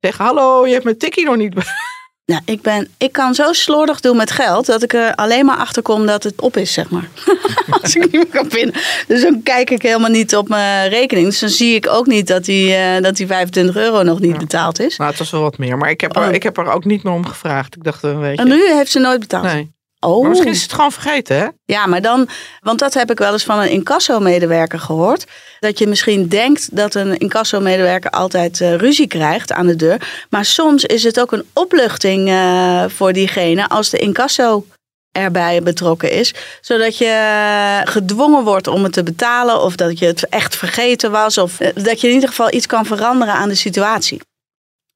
zeggen, 0.00 0.24
hallo, 0.24 0.66
je 0.66 0.72
hebt 0.72 0.84
mijn 0.84 0.98
tikkie 0.98 1.24
nog 1.24 1.36
niet. 1.36 1.54
Nou, 2.32 2.40
ik, 2.44 2.62
ben, 2.62 2.88
ik 2.98 3.12
kan 3.12 3.34
zo 3.34 3.52
slordig 3.52 4.00
doen 4.00 4.16
met 4.16 4.30
geld 4.30 4.66
dat 4.66 4.82
ik 4.82 4.92
er 4.92 5.14
alleen 5.14 5.44
maar 5.46 5.56
achter 5.56 5.82
kom 5.82 6.06
dat 6.06 6.22
het 6.22 6.40
op 6.40 6.56
is, 6.56 6.72
zeg 6.72 6.90
maar. 6.90 7.08
Als 7.82 7.94
ik 7.96 8.02
niet 8.02 8.12
meer 8.12 8.26
kan 8.26 8.50
vinden. 8.50 8.80
Dus 9.06 9.22
dan 9.22 9.42
kijk 9.42 9.70
ik 9.70 9.82
helemaal 9.82 10.10
niet 10.10 10.36
op 10.36 10.48
mijn 10.48 10.88
rekening. 10.88 11.26
Dus 11.26 11.38
dan 11.38 11.48
zie 11.48 11.74
ik 11.74 11.88
ook 11.88 12.06
niet 12.06 12.26
dat 12.26 12.44
die, 12.44 12.74
eh, 12.74 13.02
dat 13.02 13.16
die 13.16 13.26
25 13.26 13.76
euro 13.76 14.02
nog 14.02 14.20
niet 14.20 14.32
Ja. 14.32 14.36
betaald 14.38 14.80
is. 14.80 14.96
Nou, 14.96 15.10
het 15.10 15.18
was 15.18 15.30
wel 15.30 15.40
wat 15.40 15.58
meer. 15.58 15.78
Maar 15.78 15.90
ik 15.90 16.00
heb, 16.00 16.16
er, 16.16 16.28
Oh. 16.28 16.34
ik 16.34 16.42
heb 16.42 16.56
er 16.58 16.66
ook 16.72 16.84
niet 16.84 17.02
meer 17.02 17.12
om 17.12 17.26
gevraagd. 17.26 17.76
Ik 17.76 17.84
dacht, 17.84 18.02
een 18.02 18.18
weet 18.20 18.38
En 18.38 18.46
je. 18.46 18.52
nu 18.54 18.72
heeft 18.72 18.90
ze 18.90 18.98
nooit 18.98 19.20
betaald. 19.20 19.44
Nee. 19.44 19.74
Oh. 20.00 20.20
Maar 20.20 20.28
misschien 20.28 20.52
is 20.52 20.62
het 20.62 20.72
gewoon 20.72 20.92
vergeten, 20.92 21.36
hè? 21.36 21.46
Ja, 21.64 21.86
maar 21.86 22.02
dan, 22.02 22.28
want 22.60 22.78
dat 22.78 22.94
heb 22.94 23.10
ik 23.10 23.18
wel 23.18 23.32
eens 23.32 23.44
van 23.44 23.58
een 23.58 23.70
incasso-medewerker 23.70 24.78
gehoord. 24.78 25.24
Dat 25.60 25.78
je 25.78 25.86
misschien 25.86 26.28
denkt 26.28 26.76
dat 26.76 26.94
een 26.94 27.16
incasso-medewerker 27.16 28.10
altijd 28.10 28.60
eh, 28.60 28.74
ruzie 28.74 29.06
krijgt 29.06 29.52
aan 29.52 29.66
de 29.66 29.76
deur. 29.76 30.26
Maar 30.30 30.44
soms 30.44 30.84
is 30.84 31.02
het 31.02 31.20
ook 31.20 31.32
een 31.32 31.44
opluchting 31.52 32.28
eh, 32.28 32.84
voor 32.88 33.12
diegene 33.12 33.68
als 33.68 33.90
de 33.90 33.98
incasso 33.98 34.66
erbij 35.12 35.62
betrokken 35.62 36.10
is. 36.10 36.34
Zodat 36.60 36.98
je 36.98 37.04
eh, 37.04 37.92
gedwongen 37.92 38.44
wordt 38.44 38.66
om 38.66 38.82
het 38.82 38.92
te 38.92 39.02
betalen 39.02 39.62
of 39.62 39.76
dat 39.76 39.98
je 39.98 40.06
het 40.06 40.28
echt 40.28 40.56
vergeten 40.56 41.10
was. 41.10 41.38
Of 41.38 41.56
dat 41.74 42.00
je 42.00 42.08
in 42.08 42.14
ieder 42.14 42.28
geval 42.28 42.52
iets 42.52 42.66
kan 42.66 42.86
veranderen 42.86 43.34
aan 43.34 43.48
de 43.48 43.54
situatie. 43.54 44.20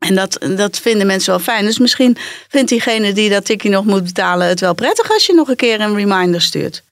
En 0.06 0.14
dat, 0.14 0.38
dat 0.56 0.78
vinden 0.78 1.06
mensen 1.06 1.30
wel 1.30 1.40
fijn. 1.40 1.64
Dus 1.64 1.78
misschien 1.78 2.16
vindt 2.48 2.68
diegene 2.68 3.12
die 3.12 3.30
dat 3.30 3.44
tikkie 3.44 3.70
nog 3.70 3.84
moet 3.84 4.04
betalen 4.04 4.48
het 4.48 4.60
wel 4.60 4.74
prettig 4.74 5.10
als 5.12 5.26
je 5.26 5.34
nog 5.34 5.48
een 5.48 5.56
keer 5.56 5.80
een 5.80 5.94
reminder 5.94 6.40
stuurt. 6.42 6.82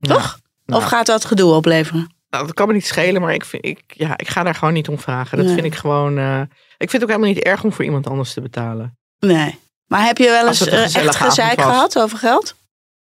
Toch? 0.00 0.38
Nou, 0.64 0.82
Of 0.82 0.88
gaat 0.88 1.06
dat 1.06 1.24
gedoe 1.24 1.52
opleveren? 1.52 2.14
Nou, 2.30 2.46
dat 2.46 2.54
kan 2.54 2.66
me 2.68 2.72
niet 2.74 2.86
schelen, 2.86 3.20
maar 3.20 3.34
ik, 3.34 3.44
vind, 3.44 3.64
ik, 3.64 3.82
ja, 3.86 4.16
ik 4.18 4.28
ga 4.28 4.42
daar 4.42 4.54
gewoon 4.54 4.74
niet 4.74 4.88
om 4.88 4.98
vragen. 4.98 5.36
Dat 5.36 5.46
Nee. 5.46 5.54
vind 5.54 5.66
ik 5.66 5.74
gewoon. 5.74 6.18
eh, 6.18 6.40
ik 6.78 6.90
vind 6.90 6.92
het 6.92 7.02
ook 7.02 7.08
helemaal 7.08 7.28
niet 7.30 7.42
erg 7.42 7.64
om 7.64 7.72
voor 7.72 7.84
iemand 7.84 8.06
anders 8.06 8.32
te 8.32 8.40
betalen. 8.40 8.98
Nee. 9.18 9.58
Maar 9.86 10.04
heb 10.06 10.18
je 10.18 10.24
wel 10.24 10.46
eens 10.46 10.66
eh, 10.66 10.94
echt 10.96 11.16
gezeik 11.16 11.60
gehad 11.60 11.98
over 11.98 12.18
geld? 12.18 12.54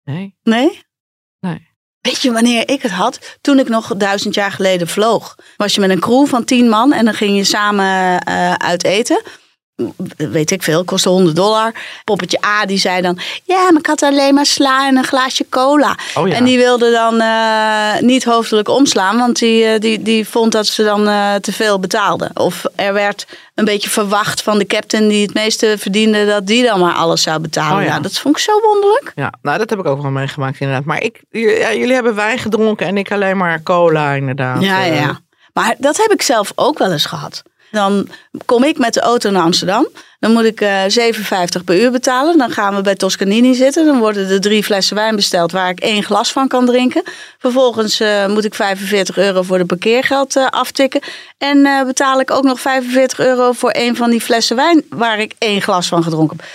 Nee. 0.05 0.37
Nee? 0.43 0.83
Nee. 1.41 1.68
Weet 2.01 2.23
je 2.23 2.33
wanneer 2.33 2.69
ik 2.69 2.83
het 2.83 2.91
had? 2.91 3.37
Toen 3.41 3.59
ik 3.59 3.69
nog 3.69 3.97
duizend 3.97 4.35
jaar 4.35 4.53
geleden 4.53 4.89
vloog. 4.89 5.35
Was 5.57 5.75
je 5.75 5.81
met 5.81 5.91
een 5.91 6.01
crew 6.01 6.27
van 6.27 6.45
tien 6.45 6.69
man 6.69 6.93
en 6.93 7.05
dan 7.05 7.15
ging 7.15 7.37
je 7.37 7.45
samen 7.45 8.21
eh, 8.21 8.53
uit 8.53 8.85
eten. 8.85 9.23
Weet 10.17 10.51
ik 10.51 10.63
veel, 10.63 10.85
kostte 10.85 11.09
100 11.09 11.37
dollar. 11.37 11.73
Poppetje 12.05 12.45
A 12.45 12.67
die 12.67 12.79
zei 12.79 13.03
dan: 13.03 13.19
Ja, 13.45 13.71
maar 13.71 13.81
ik 13.81 13.87
had 13.87 14.03
alleen 14.03 14.35
maar 14.35 14.47
sla 14.47 14.87
en 14.87 14.97
een 14.97 15.05
glaasje 15.05 15.47
cola. 15.49 15.97
Oh 16.15 16.29
ja. 16.29 16.35
En 16.35 16.45
die 16.45 16.59
wilde 16.59 16.91
dan 16.91 17.21
eh, 17.21 18.01
niet 18.01 18.25
hoofdelijk 18.25 18.69
omslaan, 18.69 19.19
want 19.19 19.39
die, 19.39 19.65
eh, 19.65 19.81
die, 19.81 20.03
die 20.03 20.29
vond 20.29 20.53
dat 20.53 20.67
ze 20.67 20.85
dan 20.85 21.09
eh, 21.09 21.35
te 21.35 21.53
veel 21.53 21.79
betaalden. 21.81 22.31
Of 22.35 22.65
er 22.75 22.93
werd 22.93 23.27
een 23.55 23.65
beetje 23.65 23.91
verwacht 23.91 24.43
van 24.43 24.59
de 24.59 24.67
captain 24.67 25.09
die 25.09 25.23
het 25.23 25.35
meeste 25.35 25.75
verdiende, 25.79 26.27
dat 26.27 26.47
die 26.47 26.65
dan 26.65 26.81
maar 26.81 26.95
alles 26.95 27.23
zou 27.23 27.41
betalen. 27.41 27.79
Oh 27.79 27.83
ja. 27.83 27.95
ja. 27.95 28.01
dat 28.01 28.19
vond 28.19 28.37
ik 28.37 28.43
zo 28.43 28.61
wonderlijk. 28.61 29.13
Ja, 29.15 29.33
nou 29.43 29.59
dat 29.59 29.71
heb 29.71 29.79
ik 29.79 29.87
ook 29.87 30.03
wel 30.03 30.11
meegemaakt 30.11 30.61
inderdaad. 30.61 30.85
Maar 30.85 31.03
ik, 31.03 31.23
ja, 31.31 31.75
jullie 31.75 31.95
hebben 31.95 32.15
wijn 32.15 32.39
gedronken 32.39 32.87
en 32.87 32.97
ik 32.97 33.13
alleen 33.13 33.37
maar 33.37 33.63
cola 33.63 34.13
inderdaad. 34.13 34.63
Ja, 34.63 34.83
ja. 34.83 35.21
Maar 35.53 35.75
dat 35.79 35.97
heb 35.97 36.13
ik 36.13 36.23
zelf 36.23 36.53
ook 36.55 36.79
wel 36.79 36.93
eens 36.93 37.07
gehad. 37.07 37.43
Dan 37.71 38.09
kom 38.45 38.65
ik 38.65 38.79
met 38.79 38.95
de 38.95 39.01
auto 39.01 39.31
naar 39.31 39.43
Amsterdam. 39.43 39.89
Dan 40.19 40.33
moet 40.33 40.45
ik 40.45 40.61
7,50 40.61 41.65
per 41.65 41.81
uur 41.81 41.91
betalen. 41.91 42.39
Dan 42.39 42.51
gaan 42.51 42.75
we 42.75 42.81
bij 42.81 42.95
Toscanini 42.95 43.55
zitten. 43.55 43.87
Dan 43.87 43.99
worden 43.99 44.29
er 44.31 44.41
drie 44.41 44.65
flessen 44.65 44.97
wijn 44.97 45.17
besteld 45.17 45.53
waar 45.53 45.71
ik 45.71 45.81
één 45.81 46.03
glas 46.03 46.33
van 46.33 46.49
kan 46.49 46.67
drinken. 46.67 47.03
Vervolgens 47.39 48.01
eh, 48.01 48.27
moet 48.27 48.45
ik 48.45 48.55
45 48.55 49.19
euro 49.19 49.43
voor 49.43 49.59
de 49.59 49.65
parkeergeld 49.65 50.37
eh, 50.37 50.47
aftikken. 50.47 51.01
En 51.39 51.87
betaal 51.87 52.21
ik 52.21 52.31
ook 52.31 52.45
nog 52.45 52.61
45 52.61 53.19
euro 53.19 53.53
voor 53.53 53.71
een 53.73 53.97
van 53.97 54.11
die 54.11 54.21
flessen 54.21 54.57
wijn 54.57 54.83
waar 54.89 55.19
ik 55.19 55.35
één 55.39 55.63
glas 55.63 55.89
van 55.89 56.03
gedronken 56.03 56.37
heb. 56.37 56.47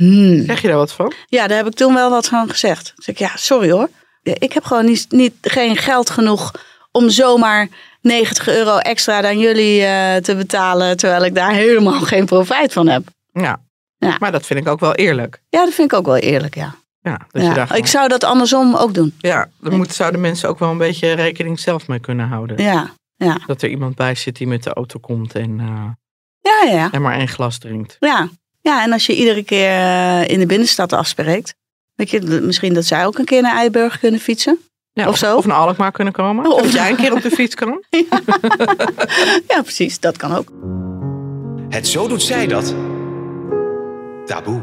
Hmm. 0.00 0.44
Zeg 0.44 0.62
je 0.62 0.68
daar 0.68 0.76
wat 0.76 0.92
van? 0.92 1.12
Ja, 1.26 1.46
daar 1.46 1.56
heb 1.56 1.66
ik 1.66 1.74
toen 1.74 1.94
wel 1.94 2.10
wat 2.10 2.26
van 2.26 2.48
gezegd. 2.48 2.92
Zei 2.96 3.16
ik, 3.16 3.18
ja, 3.18 3.30
sorry 3.34 3.70
hoor. 3.70 3.88
Ik 4.22 4.52
heb 4.52 4.64
gewoon 4.64 4.84
niet, 4.84 5.06
niet, 5.08 5.34
geen 5.40 5.76
geld 5.76 6.10
genoeg 6.10 6.52
om 6.92 7.10
zomaar 7.10 7.68
90 8.02 8.48
euro 8.48 8.76
extra 8.78 9.22
aan 9.24 9.38
jullie 9.38 9.82
eh, 9.84 10.16
te 10.16 10.36
betalen. 10.36 10.96
Terwijl 10.96 11.24
ik 11.24 11.34
daar 11.34 11.52
helemaal 11.52 12.00
geen 12.12 12.26
profijt 12.26 12.72
van 12.72 12.86
heb. 12.88 13.02
Ja. 13.32 13.60
Ja. 13.98 14.16
Maar 14.20 14.32
dat 14.32 14.46
vind 14.46 14.60
ik 14.60 14.68
ook 14.68 14.80
wel 14.80 14.94
eerlijk. 14.94 15.42
Ja, 15.48 15.64
dat 15.64 15.74
vind 15.74 15.92
ik 15.92 15.98
ook 15.98 16.06
wel 16.06 16.16
eerlijk, 16.16 16.54
ja. 16.54 16.74
Ja, 17.02 17.18
gewoon- 17.32 17.76
Ik 17.76 17.86
zou 17.86 18.08
dat 18.08 18.24
andersom 18.24 18.74
ook 18.76 18.94
doen. 18.94 19.14
ja 19.18 19.48
dan 19.60 19.76
moeten, 19.76 19.94
zouden 19.96 20.20
mensen 20.20 20.48
ook 20.48 20.58
wel 20.58 20.70
een 20.70 20.78
beetje 20.78 21.12
rekening 21.12 21.60
zelf 21.60 21.88
mee 21.88 21.98
kunnen 21.98 22.28
houden. 22.28 22.62
Ja, 22.62 22.90
ja. 23.16 23.38
Dat 23.46 23.62
er 23.62 23.68
iemand 23.68 23.94
bij 23.96 24.14
zit 24.14 24.36
die 24.36 24.46
met 24.46 24.62
de 24.62 24.72
auto 24.72 24.98
komt 24.98 25.34
en, 25.34 25.60
eh, 25.60 25.84
Ja, 26.40 26.70
ja. 26.72 26.90
en 26.90 27.02
maar 27.02 27.18
één 27.18 27.28
glas 27.28 27.58
drinkt. 27.58 27.96
Ja, 28.00 28.28
ja 28.60 28.82
en 28.82 28.92
als 28.92 29.06
je 29.06 29.16
iedere 29.16 29.42
keer 29.42 29.68
eh, 29.70 30.28
in 30.28 30.38
de 30.38 30.46
binnenstad 30.46 30.92
afspreekt. 30.92 31.54
Weet 31.94 32.10
je, 32.10 32.20
misschien 32.42 32.74
dat 32.74 32.84
zij 32.84 33.06
ook 33.06 33.18
een 33.18 33.24
keer 33.24 33.42
naar 33.42 33.56
Eiburg 33.56 33.98
kunnen 33.98 34.20
fietsen. 34.20 34.58
Ja, 34.92 35.08
Of 35.08 35.16
zo? 35.16 35.36
Of 35.36 35.46
naar 35.46 35.56
Alkmaar 35.56 35.92
kunnen 35.92 36.12
komen. 36.12 36.46
Of- 36.46 36.60
Of 36.60 36.72
jij 36.72 36.90
een 36.90 36.96
keer 36.96 37.12
op 37.12 37.22
de 37.22 37.30
fiets 37.30 37.54
kan. 37.54 37.84
Ja, 39.48 39.62
precies. 39.62 40.00
Dat 40.00 40.16
kan 40.16 40.32
ook. 40.34 40.52
Het 41.68 41.86
zo 41.88 42.08
doet 42.08 42.22
zij 42.22 42.46
dat. 42.46 42.74
Taboe. 44.24 44.62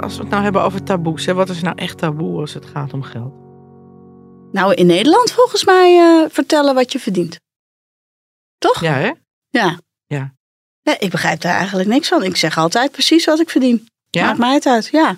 Als 0.00 0.16
we 0.16 0.20
het 0.22 0.30
nou 0.30 0.42
hebben 0.42 0.62
over 0.62 0.82
taboes. 0.82 1.26
Hè, 1.26 1.34
wat 1.34 1.48
is 1.48 1.62
nou 1.62 1.76
echt 1.78 1.98
taboe 1.98 2.40
als 2.40 2.54
het 2.54 2.66
gaat 2.66 2.92
om 2.92 3.02
geld? 3.02 3.32
Nou, 4.52 4.74
in 4.74 4.86
Nederland 4.86 5.30
volgens 5.32 5.64
mij 5.64 5.98
eh, 5.98 6.30
vertellen 6.30 6.74
wat 6.74 6.92
je 6.92 6.98
verdient. 6.98 7.40
Toch? 8.58 8.80
Ja, 8.80 8.92
hè? 8.92 9.10
Ja. 9.48 9.78
Ja. 10.06 10.34
Ja, 10.82 10.96
ik 11.00 11.10
begrijp 11.10 11.40
daar 11.40 11.56
eigenlijk 11.56 11.88
niks 11.88 12.08
van. 12.08 12.22
Ik 12.22 12.36
zeg 12.36 12.58
altijd 12.58 12.90
precies 12.92 13.24
wat 13.24 13.40
ik 13.40 13.50
verdien. 13.50 13.88
Ja? 14.10 14.24
Maakt 14.26 14.38
mij 14.38 14.54
het 14.54 14.66
uit, 14.66 14.86
ja. 14.92 15.16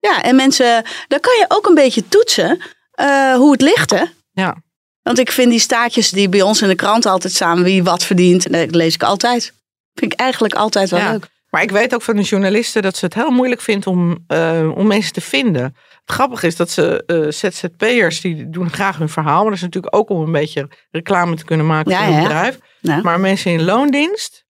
Ja, 0.00 0.22
en 0.22 0.36
mensen, 0.36 0.84
dan 1.08 1.20
kan 1.20 1.32
je 1.38 1.44
ook 1.48 1.66
een 1.66 1.74
beetje 1.74 2.08
toetsen 2.08 2.58
eh, 2.90 3.34
hoe 3.34 3.52
het 3.52 3.60
ligt, 3.60 3.90
hè? 3.90 4.04
Ja. 4.32 4.56
Want 5.02 5.18
ik 5.18 5.30
vind 5.32 5.50
die 5.50 5.60
staatjes 5.60 6.10
die 6.10 6.28
bij 6.28 6.42
ons 6.42 6.62
in 6.62 6.68
de 6.68 6.74
krant 6.74 7.06
altijd 7.06 7.32
staan, 7.32 7.62
wie 7.62 7.82
wat 7.82 8.04
verdient, 8.04 8.46
en 8.46 8.52
dat 8.52 8.74
lees 8.74 8.94
ik 8.94 9.02
altijd. 9.02 9.52
Vind 9.94 10.12
ik 10.12 10.18
eigenlijk 10.20 10.54
altijd 10.54 10.90
wel 10.90 11.00
Ja. 11.00 11.10
leuk. 11.10 11.26
Maar 11.50 11.62
ik 11.62 11.70
weet 11.70 11.94
ook 11.94 12.02
van 12.02 12.16
de 12.16 12.22
journalisten 12.22 12.82
dat 12.82 12.96
ze 12.96 13.04
het 13.04 13.14
heel 13.14 13.30
moeilijk 13.30 13.60
vindt 13.60 13.86
om, 13.86 14.24
eh, 14.26 14.70
om 14.74 14.86
mensen 14.86 15.12
te 15.12 15.20
vinden. 15.20 15.62
Het 15.62 16.10
grappige 16.16 16.46
is 16.46 16.56
dat 16.56 16.70
ze 16.70 17.02
eh, 17.06 17.30
ZZP'ers, 17.30 18.20
die 18.20 18.50
doen 18.50 18.70
graag 18.70 18.98
hun 18.98 19.08
verhaal. 19.08 19.36
Maar 19.40 19.44
dat 19.44 19.54
is 19.54 19.60
natuurlijk 19.60 19.94
ook 19.96 20.08
om 20.08 20.20
een 20.22 20.32
beetje 20.32 20.68
reclame 20.90 21.36
te 21.36 21.44
kunnen 21.44 21.66
maken 21.66 21.90
Ja, 21.90 21.96
voor 21.98 22.06
hun 22.06 22.16
ja. 22.16 22.22
bedrijf. 22.22 22.58
Ja. 22.80 23.00
Maar 23.02 23.20
mensen 23.20 23.52
in 23.52 23.64
loondienst, 23.64 24.44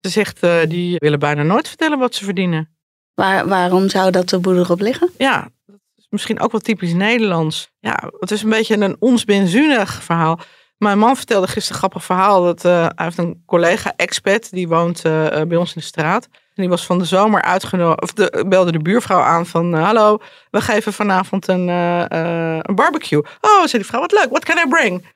ze 0.00 0.08
zegt, 0.10 0.42
eh, 0.42 0.56
die 0.68 0.96
willen 0.98 1.18
bijna 1.18 1.42
nooit 1.42 1.68
vertellen 1.68 1.98
wat 1.98 2.14
ze 2.14 2.24
verdienen. 2.24 2.76
Waar, 3.22 3.48
waarom 3.48 3.88
zou 3.88 4.10
dat 4.10 4.28
de 4.28 4.38
boel 4.38 4.56
erop 4.56 4.80
liggen? 4.80 5.10
Ja, 5.18 5.48
dat 5.66 5.78
is 5.96 6.06
misschien 6.08 6.40
ook 6.40 6.52
wel 6.52 6.60
typisch 6.60 6.92
Nederlands. 6.92 7.70
Ja, 7.80 8.10
het 8.18 8.30
is 8.30 8.42
een 8.42 8.50
beetje 8.50 8.76
een 8.76 8.96
ons 8.98 9.24
benzunig 9.24 10.02
verhaal. 10.02 10.38
Mijn 10.76 10.98
man 10.98 11.16
vertelde 11.16 11.46
gisteren 11.46 11.72
een 11.72 11.78
grappig 11.78 12.04
verhaal. 12.04 12.44
Dat, 12.44 12.64
eh, 12.64 12.80
hij 12.80 13.04
heeft 13.04 13.18
een 13.18 13.42
collega, 13.46 13.92
expat, 13.96 14.50
die 14.50 14.68
woont 14.68 15.04
eh, 15.04 15.40
eh, 15.40 15.48
bij 15.48 15.56
ons 15.56 15.74
in 15.74 15.80
de 15.80 15.86
straat. 15.86 16.24
En 16.32 16.62
die 16.62 16.68
was 16.68 16.86
van 16.86 16.98
de 16.98 17.04
zomer 17.04 17.42
uitgenodigd, 17.42 18.02
of 18.02 18.12
de, 18.12 18.44
belde 18.48 18.72
de 18.72 18.82
buurvrouw 18.82 19.20
aan 19.20 19.46
van... 19.46 19.74
Hallo, 19.74 20.18
we 20.50 20.60
geven 20.60 20.92
vanavond 20.92 21.48
een, 21.48 21.68
een 21.68 22.74
barbecue. 22.74 23.22
Oh, 23.40 23.58
zei 23.58 23.72
die 23.72 23.86
vrouw, 23.86 24.00
wat 24.00 24.12
leuk, 24.12 24.28
what 24.30 24.44
can 24.44 24.66
I 24.66 24.68
bring? 24.68 25.06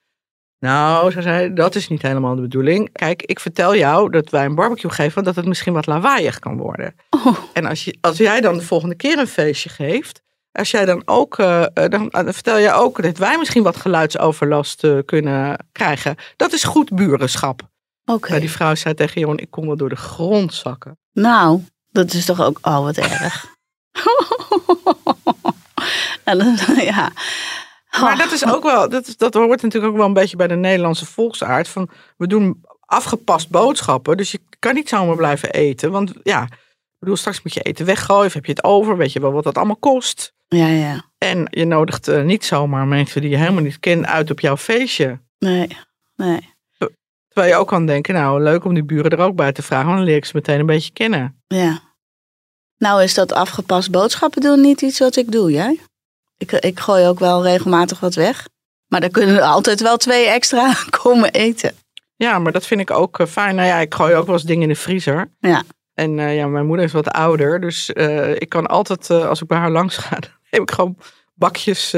Nou, 0.58 1.10
ze 1.10 1.22
zei, 1.22 1.52
dat 1.54 1.74
is 1.74 1.88
niet 1.88 2.02
helemaal 2.02 2.34
de 2.34 2.40
bedoeling. 2.40 2.92
Kijk, 2.92 3.22
ik 3.22 3.40
vertel 3.40 3.76
jou 3.76 4.10
dat 4.10 4.30
wij 4.30 4.44
een 4.44 4.54
barbecue 4.54 4.90
geven, 4.90 5.24
dat 5.24 5.36
het 5.36 5.46
misschien 5.46 5.72
wat 5.72 5.86
lawaaiig 5.86 6.38
kan 6.38 6.56
worden. 6.56 6.94
Oh, 7.10 7.36
En 7.52 7.66
als, 7.66 7.84
je, 7.84 7.98
als 8.00 8.16
jij 8.16 8.40
dan 8.40 8.54
de 8.54 8.62
volgende 8.64 8.94
keer 8.94 9.18
een 9.18 9.26
feestje 9.26 9.68
geeft, 9.68 10.22
als 10.52 10.70
jij 10.70 10.84
dan 10.84 11.02
ook, 11.04 11.38
eh, 11.38 11.62
eh, 11.62 11.68
dan, 11.90 12.08
dan 12.08 12.32
vertel 12.32 12.58
je 12.58 12.72
ook 12.72 13.02
dat 13.02 13.18
wij 13.18 13.38
misschien 13.38 13.62
wat 13.62 13.76
geluidsoverlast 13.76 14.84
eh, 14.84 14.98
kunnen 15.04 15.66
krijgen. 15.72 16.16
Dat 16.36 16.52
is 16.52 16.64
goed 16.64 16.94
burenschap. 16.94 17.60
oké. 18.04 18.28
Nou, 18.28 18.40
die 18.40 18.50
vrouw 18.50 18.74
zei 18.74 18.94
tegen 18.94 19.20
Jon, 19.20 19.38
ik 19.38 19.50
kon 19.50 19.66
wel 19.66 19.76
door 19.76 19.88
de 19.88 19.96
grond 19.96 20.54
zakken. 20.54 20.98
Nou, 21.12 21.64
dat 21.90 22.12
is 22.12 22.24
toch 22.24 22.40
ook, 22.42 22.58
oh 22.62 22.80
wat 22.82 22.96
erg. 22.96 23.46
En 26.24 26.38
dan- 26.38 26.56
ja. 26.94 27.10
Maar 28.00 28.16
dat 28.16 28.32
is 28.32 28.46
ook 28.46 28.62
wel, 28.62 28.88
dat, 28.88 29.06
is- 29.06 29.16
dat 29.16 29.34
hoort 29.34 29.62
natuurlijk 29.62 29.92
ook 29.92 29.98
wel 29.98 30.06
een 30.06 30.12
beetje 30.12 30.36
bij 30.36 30.46
de 30.46 30.54
Nederlandse 30.56 31.06
volksaard. 31.06 31.68
Van, 31.68 31.88
we 32.16 32.26
doen 32.26 32.64
afgepast 32.80 33.50
boodschappen, 33.50 34.16
dus 34.16 34.30
je 34.30 34.40
kan 34.58 34.74
niet 34.74 34.88
zomaar 34.88 35.16
blijven 35.16 35.52
eten. 35.52 35.90
Want 35.90 36.12
ja, 36.22 36.42
ik 36.42 36.98
bedoel, 36.98 37.16
straks 37.16 37.42
moet 37.42 37.54
je 37.54 37.60
eten 37.62 37.86
weggooien, 37.86 38.26
of 38.26 38.32
heb 38.32 38.44
je 38.44 38.52
het 38.52 38.64
over, 38.64 38.96
weet 38.96 39.12
je 39.12 39.20
wel 39.20 39.32
wat 39.32 39.44
dat 39.44 39.56
allemaal 39.56 39.76
kost. 39.76 40.34
Ja, 40.48 40.66
ja. 40.66 41.04
En 41.18 41.46
je 41.50 41.64
nodigt 41.64 42.08
eh, 42.08 42.22
niet 42.22 42.44
zomaar 42.44 42.86
mensen 42.86 43.20
die 43.20 43.30
je 43.30 43.36
helemaal 43.36 43.62
niet 43.62 43.80
kent 43.80 44.06
uit 44.06 44.30
op 44.30 44.40
jouw 44.40 44.56
feestje. 44.56 45.20
Nee, 45.38 45.76
nee. 46.16 46.54
Terwijl 47.28 47.54
je 47.56 47.60
ook 47.60 47.68
kan 47.68 47.86
denken, 47.86 48.14
nou 48.14 48.42
leuk 48.42 48.64
om 48.64 48.74
die 48.74 48.84
buren 48.84 49.10
er 49.10 49.18
ook 49.18 49.36
bij 49.36 49.52
te 49.52 49.62
vragen, 49.62 49.86
want 49.86 49.98
dan 49.98 50.06
leer 50.06 50.16
ik 50.16 50.24
ze 50.24 50.30
meteen 50.34 50.60
een 50.60 50.66
beetje 50.66 50.92
kennen. 50.92 51.42
Ja. 51.46 51.80
Nou 52.78 53.02
is 53.02 53.14
dat 53.14 53.32
afgepast 53.32 53.90
boodschappen 53.90 54.40
doen 54.42 54.60
niet 54.60 54.82
iets 54.82 54.98
wat 54.98 55.16
ik 55.16 55.32
doe, 55.32 55.50
jij? 55.50 55.80
Ik, 56.38 56.52
ik 56.52 56.80
gooi 56.80 57.06
ook 57.06 57.18
wel 57.18 57.42
regelmatig 57.42 58.00
wat 58.00 58.14
weg. 58.14 58.48
Maar 58.86 59.00
dan 59.00 59.10
kunnen 59.10 59.36
er 59.36 59.42
altijd 59.56 59.80
wel 59.80 59.96
twee 59.96 60.26
extra 60.26 60.72
komen 61.02 61.32
eten. 61.32 61.72
Ja, 62.16 62.38
maar 62.38 62.52
dat 62.52 62.66
vind 62.66 62.80
ik 62.80 62.90
ook 62.90 63.18
eh, 63.18 63.26
fijn. 63.26 63.54
Nou 63.54 63.68
ja, 63.68 63.78
ik 63.78 63.94
gooi 63.94 64.14
ook 64.14 64.26
wel 64.26 64.34
eens 64.34 64.44
dingen 64.44 64.62
in 64.62 64.68
de 64.68 64.74
vriezer. 64.74 65.30
Ja. 65.40 65.62
En 65.94 66.18
eh, 66.18 66.36
ja, 66.36 66.46
mijn 66.46 66.66
moeder 66.66 66.84
is 66.84 66.92
wat 66.92 67.08
ouder, 67.10 67.60
dus 67.60 67.92
eh, 67.92 68.30
ik 68.34 68.48
kan 68.48 68.66
altijd, 68.66 69.10
als 69.10 69.42
ik 69.42 69.48
bij 69.48 69.58
haar 69.58 69.70
langs 69.70 69.96
ga, 69.96 70.18
neem 70.50 70.62
ik 70.62 70.70
gewoon 70.70 70.96
bakjes, 71.34 71.94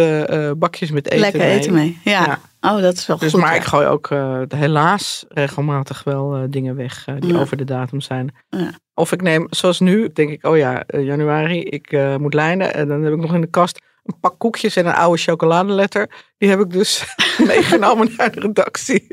bakjes 0.56 0.90
met 0.90 1.06
eten 1.06 1.18
Lekker 1.20 1.40
mee. 1.40 1.58
eten 1.58 1.72
mee. 1.72 1.98
Ja. 2.04 2.24
Ja. 2.60 2.72
Oh, 2.74 2.80
dat 2.82 2.94
is 2.94 3.06
wel 3.06 3.18
Dus, 3.18 3.30
goed. 3.32 3.40
maar 3.40 3.50
ja. 3.54 3.56
ik 3.60 3.64
gooi 3.64 3.86
ook 3.86 4.08
helaas 4.54 5.24
regelmatig 5.28 6.04
wel 6.04 6.46
dingen 6.50 6.76
weg 6.76 7.04
die 7.18 7.32
Ja. 7.32 7.40
over 7.40 7.56
de 7.56 7.64
datum 7.64 8.00
zijn. 8.00 8.34
Ja. 8.48 8.70
Of 8.94 9.12
ik 9.12 9.22
neem, 9.22 9.46
zoals 9.50 9.80
nu, 9.80 10.10
denk 10.12 10.30
ik, 10.30 10.46
oh 10.46 10.56
ja, 10.56 10.82
januari, 10.86 11.62
ik 11.62 11.98
moet 12.18 12.34
lijnen. 12.34 12.74
En 12.74 12.88
dan 12.88 13.02
heb 13.02 13.12
ik 13.12 13.20
nog 13.20 13.34
in 13.34 13.40
de 13.40 13.50
kast 13.50 13.78
een 14.08 14.20
pak 14.20 14.38
koekjes 14.38 14.76
en 14.76 14.86
een 14.86 14.94
oude 14.94 15.18
chocoladeletter. 15.22 16.10
Die 16.38 16.48
heb 16.48 16.60
ik 16.60 16.70
dus 16.70 17.04
meegenomen 17.46 18.12
naar 18.16 18.32
de 18.32 18.40
redactie. 18.40 19.06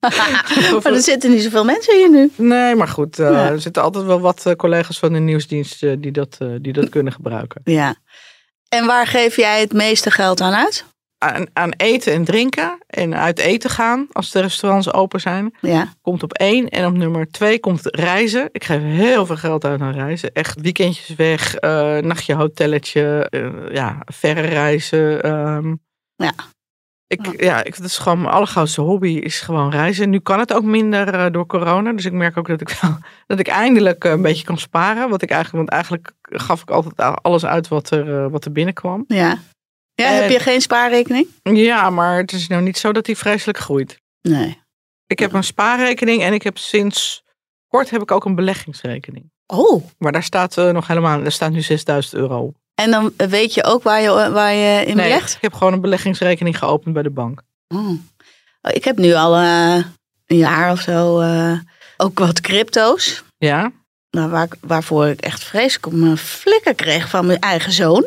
maar 0.82 0.92
er 0.92 1.00
zitten 1.00 1.30
niet 1.30 1.42
zoveel 1.42 1.64
mensen 1.64 1.96
hier 1.96 2.10
nu. 2.10 2.30
Nee, 2.36 2.74
maar 2.74 2.88
goed, 2.88 3.18
eh, 3.18 3.30
Ja. 3.30 3.48
er 3.50 3.60
zitten 3.60 3.82
altijd 3.82 4.04
wel 4.04 4.20
wat 4.20 4.46
eh, 4.46 4.54
collega's 4.54 4.98
van 4.98 5.12
de 5.12 5.18
nieuwsdienst 5.18 5.82
eh, 5.82 5.92
die, 5.98 6.12
dat, 6.12 6.38
die 6.60 6.72
dat 6.72 6.88
kunnen 6.88 7.12
gebruiken. 7.12 7.60
Ja. 7.64 7.94
En 8.68 8.86
waar 8.86 9.06
geef 9.06 9.36
jij 9.36 9.60
het 9.60 9.72
meeste 9.72 10.10
geld 10.10 10.40
aan 10.40 10.54
uit? 10.54 10.84
Aan, 11.22 11.46
aan 11.52 11.70
eten 11.76 12.12
en 12.12 12.24
drinken 12.24 12.78
en 12.86 13.14
uit 13.16 13.38
eten 13.38 13.70
gaan 13.70 14.06
als 14.12 14.30
de 14.30 14.40
restaurants 14.40 14.92
open 14.92 15.20
zijn. 15.20 15.54
Ja. 15.60 15.92
Komt 16.02 16.22
op 16.22 16.32
één. 16.32 16.68
En 16.68 16.86
op 16.86 16.92
nummer 16.92 17.30
twee 17.30 17.60
komt 17.60 17.80
reizen. 17.82 18.48
Ik 18.52 18.64
geef 18.64 18.82
heel 18.82 19.26
veel 19.26 19.36
geld 19.36 19.64
uit 19.64 19.80
aan 19.80 19.92
reizen. 19.92 20.32
Echt 20.32 20.60
weekendjes 20.60 21.16
weg, 21.16 21.54
eh, 21.54 21.98
nachtje 21.98 22.34
hotelletje, 22.34 23.26
eh, 23.30 23.74
ja, 23.74 24.02
verre 24.04 24.40
reizen. 24.40 25.22
ehm. 25.22 25.74
Ja. 26.16 26.32
Ik, 27.06 27.42
ja, 27.42 27.64
ik, 27.64 27.76
dat 27.76 27.86
is 27.86 27.98
gewoon 27.98 28.20
mijn 28.20 28.34
allergrootste 28.34 28.80
hobby, 28.80 29.08
is 29.08 29.40
gewoon 29.40 29.70
reizen. 29.70 30.10
Nu 30.10 30.18
kan 30.18 30.38
het 30.38 30.52
ook 30.52 30.64
minder 30.64 31.14
eh, 31.14 31.32
door 31.32 31.46
corona. 31.46 31.92
Dus 31.92 32.04
ik 32.04 32.12
merk 32.12 32.36
ook 32.36 32.48
dat 32.48 32.60
ik, 32.60 32.78
wel, 32.80 32.96
dat 33.26 33.38
ik 33.38 33.48
eindelijk 33.48 34.04
een 34.04 34.22
beetje 34.22 34.44
kan 34.44 34.58
sparen. 34.58 35.08
Wat 35.08 35.22
ik 35.22 35.30
eigenlijk, 35.30 35.56
want 35.56 35.70
eigenlijk 35.70 36.12
gaf 36.22 36.62
ik 36.62 36.70
altijd 36.70 37.22
alles 37.22 37.44
uit 37.44 37.68
wat 37.68 37.90
er, 37.90 38.30
wat 38.30 38.44
er 38.44 38.52
binnenkwam. 38.52 39.04
Ja. 39.06 39.38
Ja, 40.00 40.08
En- 40.08 40.20
heb 40.22 40.30
je 40.30 40.38
geen 40.38 40.60
spaarrekening? 40.60 41.26
Ja, 41.42 41.90
maar 41.90 42.16
het 42.18 42.32
is 42.32 42.46
nou 42.48 42.62
niet 42.62 42.78
zo 42.78 42.92
dat 42.92 43.04
die 43.04 43.16
vreselijk 43.16 43.58
groeit. 43.58 43.98
Nee. 44.22 44.58
Ik 45.06 45.18
heb 45.18 45.32
een 45.32 45.44
spaarrekening 45.44 46.22
en 46.22 46.32
ik 46.32 46.42
heb 46.42 46.58
sinds 46.58 47.22
kort 47.68 47.90
heb 47.90 48.02
ik 48.02 48.10
ook 48.10 48.24
een 48.24 48.34
beleggingsrekening. 48.34 49.30
Oh. 49.46 49.84
Maar 49.98 50.12
daar 50.12 50.22
staat 50.22 50.56
eh, 50.58 50.70
nog 50.70 50.86
helemaal, 50.86 51.22
daar 51.22 51.32
staat 51.32 51.50
nu 51.52 51.60
6000 51.62 52.14
euro. 52.14 52.38
op. 52.40 52.56
En 52.74 52.90
dan 52.90 53.12
weet 53.16 53.54
je 53.54 53.64
ook 53.64 53.82
waar 53.82 54.00
je, 54.00 54.30
waar 54.30 54.52
je 54.52 54.80
in 54.86 54.96
Nee, 54.96 55.08
belegt? 55.08 55.34
ik 55.34 55.40
heb 55.42 55.52
gewoon 55.54 55.72
een 55.72 55.80
beleggingsrekening 55.80 56.58
geopend 56.58 56.94
bij 56.94 57.02
de 57.02 57.10
bank. 57.10 57.42
Oh. 57.68 57.88
Oh, 57.88 57.96
Ik 58.72 58.84
heb 58.84 58.96
nu 58.98 59.12
al 59.14 59.34
eh, 59.36 59.74
een 60.26 60.36
jaar 60.36 60.72
of 60.72 60.80
zo 60.80 61.20
eh, 61.20 61.58
ook 61.96 62.18
wat 62.18 62.40
crypto's. 62.40 63.22
Ja? 63.38 63.72
Nou, 64.10 64.30
waar, 64.30 64.48
waarvoor 64.60 65.06
ik 65.06 65.20
echt 65.20 65.44
vreselijk 65.44 65.86
op 65.86 65.92
mijn 65.92 66.16
flikker 66.18 66.74
kreeg 66.74 67.08
van 67.08 67.26
mijn 67.26 67.38
eigen 67.38 67.72
zoon. 67.72 68.06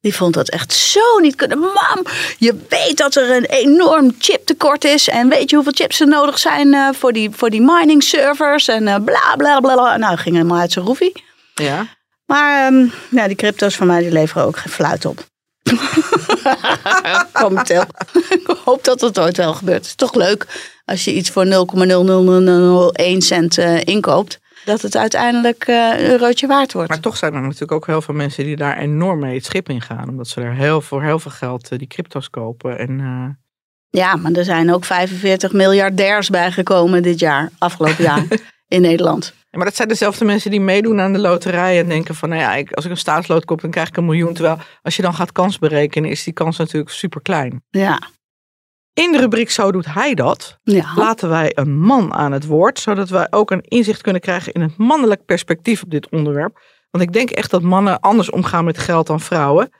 Die 0.00 0.14
vond 0.14 0.34
dat 0.34 0.48
echt 0.48 0.72
zo 0.72 1.18
niet 1.20 1.34
kunnen. 1.34 1.58
Mam, 1.58 2.02
je 2.38 2.64
weet 2.68 2.96
dat 2.96 3.14
er 3.14 3.36
een 3.36 3.44
enorm 3.44 4.14
chiptekort 4.18 4.84
is. 4.84 5.08
En 5.08 5.28
weet 5.28 5.50
je 5.50 5.56
hoeveel 5.56 5.74
chips 5.74 6.00
er 6.00 6.08
nodig 6.08 6.38
zijn 6.38 6.68
uh, 6.68 6.88
voor, 6.92 7.12
die, 7.12 7.30
voor 7.30 7.50
die 7.50 7.62
mining 7.62 8.02
servers. 8.02 8.68
En 8.68 8.82
uh, 8.82 8.96
bla 9.04 9.34
bla 9.36 9.60
bla. 9.60 9.96
Nou, 9.96 10.16
ging 10.16 10.34
helemaal 10.34 10.60
uit 10.60 10.72
zijn 10.72 10.84
roefie. 10.84 11.24
Ja. 11.54 11.86
Maar 12.26 12.72
um, 12.72 12.92
ja, 13.10 13.26
die 13.26 13.36
crypto's 13.36 13.76
van 13.76 13.86
mij 13.86 14.00
die 14.00 14.12
leveren 14.12 14.44
ook 14.44 14.56
geen 14.56 14.72
fluit 14.72 15.04
op. 15.04 15.24
Momenteel. 17.42 17.84
Ik 18.28 18.56
hoop 18.64 18.84
dat 18.84 19.00
dat 19.00 19.18
ooit 19.18 19.36
wel 19.36 19.54
gebeurt. 19.54 19.78
Het 19.78 19.86
is 19.86 19.94
toch 19.94 20.14
leuk 20.14 20.46
als 20.84 21.04
je 21.04 21.12
iets 21.12 21.30
voor 21.30 21.44
0,0001 21.44 23.16
cent 23.18 23.58
uh, 23.58 23.80
inkoopt. 23.84 24.38
Dat 24.66 24.82
het 24.82 24.96
uiteindelijk 24.96 25.68
uh, 25.68 25.98
een 25.98 26.04
eurotje 26.04 26.46
waard 26.46 26.72
wordt. 26.72 26.88
Maar 26.88 27.00
toch 27.00 27.16
zijn 27.16 27.34
er 27.34 27.40
natuurlijk 27.40 27.72
ook 27.72 27.86
heel 27.86 28.02
veel 28.02 28.14
mensen 28.14 28.44
die 28.44 28.56
daar 28.56 28.78
enorm 28.78 29.18
mee 29.18 29.34
het 29.34 29.44
schip 29.44 29.68
in 29.68 29.80
gaan. 29.80 30.08
Omdat 30.08 30.28
ze 30.28 30.40
er 30.40 30.54
heel, 30.54 30.80
voor 30.80 31.02
heel 31.02 31.18
veel 31.18 31.30
geld 31.30 31.72
uh, 31.72 31.78
die 31.78 31.88
crypto's 31.88 32.30
kopen. 32.30 32.78
En, 32.78 32.98
Ja, 33.90 34.16
maar 34.16 34.32
er 34.32 34.44
zijn 34.44 34.72
ook 34.72 34.84
45 34.84 35.52
miljardairs 35.52 36.30
bijgekomen 36.30 37.02
dit 37.02 37.18
jaar, 37.18 37.50
afgelopen 37.58 38.04
jaar 38.04 38.26
in 38.76 38.80
Nederland. 38.80 39.34
Ja, 39.36 39.58
maar 39.58 39.64
dat 39.64 39.76
zijn 39.76 39.88
dezelfde 39.88 40.24
mensen 40.24 40.50
die 40.50 40.60
meedoen 40.60 41.00
aan 41.00 41.12
de 41.12 41.18
loterij 41.18 41.78
en 41.78 41.88
denken 41.88 42.14
van, 42.14 42.28
nou 42.28 42.40
ja, 42.40 42.54
ik, 42.54 42.72
als 42.72 42.84
ik 42.84 42.90
een 42.90 42.96
staatsloot 42.96 43.44
koop, 43.44 43.60
dan 43.60 43.70
krijg 43.70 43.88
ik 43.88 43.96
een 43.96 44.04
miljoen. 44.04 44.34
Terwijl 44.34 44.58
als 44.82 44.96
je 44.96 45.02
dan 45.02 45.14
gaat 45.14 45.32
kans 45.32 45.58
berekenen, 45.58 46.10
is 46.10 46.24
die 46.24 46.32
kans 46.32 46.56
natuurlijk 46.56 46.92
super 46.92 47.22
klein. 47.22 47.62
Ja. 47.70 48.00
In 49.04 49.12
de 49.12 49.18
rubriek 49.18 49.50
Zo 49.50 49.72
doet 49.72 49.94
hij 49.94 50.14
dat, 50.14 50.58
ja. 50.62 50.92
laten 50.94 51.28
wij 51.28 51.52
een 51.54 51.78
man 51.78 52.14
aan 52.14 52.32
het 52.32 52.46
woord, 52.46 52.78
zodat 52.78 53.08
wij 53.08 53.26
ook 53.30 53.50
een 53.50 53.60
inzicht 53.60 54.02
kunnen 54.02 54.20
krijgen 54.20 54.52
in 54.52 54.60
het 54.60 54.76
mannelijk 54.76 55.24
perspectief 55.24 55.82
op 55.82 55.90
dit 55.90 56.08
onderwerp. 56.08 56.60
Want 56.90 57.04
ik 57.04 57.12
denk 57.12 57.30
echt 57.30 57.50
dat 57.50 57.62
mannen 57.62 58.00
anders 58.00 58.30
omgaan 58.30 58.64
met 58.64 58.78
geld 58.78 59.06
dan 59.06 59.20
vrouwen. 59.20 59.70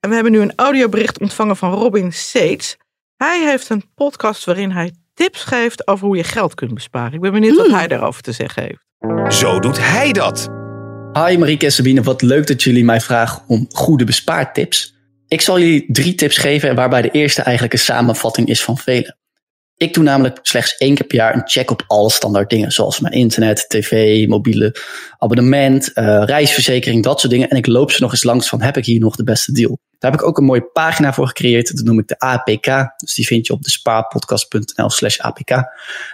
En 0.00 0.08
we 0.08 0.14
hebben 0.14 0.32
nu 0.32 0.40
een 0.40 0.52
audiobericht 0.56 1.20
ontvangen 1.20 1.56
van 1.56 1.72
Robin 1.72 2.12
Seets. 2.12 2.76
Hij 3.16 3.44
heeft 3.44 3.68
een 3.68 3.84
podcast 3.94 4.44
waarin 4.44 4.70
hij 4.70 4.92
tips 5.14 5.44
geeft 5.44 5.86
over 5.86 6.06
hoe 6.06 6.16
je 6.16 6.24
geld 6.24 6.54
kunt 6.54 6.74
besparen. 6.74 7.12
Ik 7.12 7.20
ben 7.20 7.32
benieuwd 7.32 7.56
wat 7.56 7.70
hij 7.70 7.88
daarover 7.88 8.22
te 8.22 8.32
zeggen 8.32 8.62
heeft. 8.62 9.34
Zo 9.38 9.58
doet 9.60 9.78
hij 9.78 10.12
dat. 10.12 10.48
Hi 11.12 11.36
Marieke 11.38 11.64
en 11.64 11.72
Sabine, 11.72 12.02
wat 12.02 12.22
leuk 12.22 12.46
dat 12.46 12.62
jullie 12.62 12.84
mij 12.84 13.00
vragen 13.00 13.42
om 13.46 13.66
goede 13.70 14.04
bespaartips. 14.04 14.95
Ik 15.28 15.40
zal 15.40 15.58
jullie 15.58 15.84
drie 15.88 16.14
tips 16.14 16.36
geven 16.36 16.74
waarbij 16.74 17.02
de 17.02 17.10
eerste 17.10 17.42
eigenlijk 17.42 17.74
een 17.74 17.84
samenvatting 17.84 18.48
is 18.48 18.62
van 18.62 18.78
vele. 18.78 19.16
Ik 19.76 19.94
doe 19.94 20.04
namelijk 20.04 20.38
slechts 20.42 20.76
één 20.76 20.94
keer 20.94 21.06
per 21.06 21.16
jaar 21.16 21.34
een 21.34 21.48
check 21.48 21.70
op 21.70 21.84
alle 21.86 22.10
standaard 22.10 22.50
dingen, 22.50 22.72
zoals 22.72 23.00
mijn 23.00 23.14
internet, 23.14 23.64
tv, 23.68 24.26
mobiele 24.28 24.76
abonnement, 25.18 25.90
uh, 25.94 26.22
reisverzekering, 26.24 27.02
dat 27.02 27.20
soort 27.20 27.32
dingen. 27.32 27.48
En 27.48 27.56
ik 27.56 27.66
loop 27.66 27.90
ze 27.90 28.02
nog 28.02 28.12
eens 28.12 28.22
langs 28.22 28.48
van, 28.48 28.62
heb 28.62 28.76
ik 28.76 28.84
hier 28.84 29.00
nog 29.00 29.16
de 29.16 29.24
beste 29.24 29.52
deal? 29.52 29.78
Daar 29.98 30.10
heb 30.10 30.20
ik 30.20 30.26
ook 30.26 30.38
een 30.38 30.44
mooie 30.44 30.70
pagina 30.72 31.12
voor 31.12 31.26
gecreëerd, 31.26 31.76
dat 31.76 31.84
noem 31.84 31.98
ik 31.98 32.08
de 32.08 32.18
APK. 32.18 32.94
Dus 32.96 33.14
die 33.14 33.26
vind 33.26 33.46
je 33.46 33.52
op 33.52 33.62
de 33.62 33.70
spaarpodcast.nl 33.70 34.90
slash 34.90 35.18
APK. 35.18 35.50
En 35.50 35.66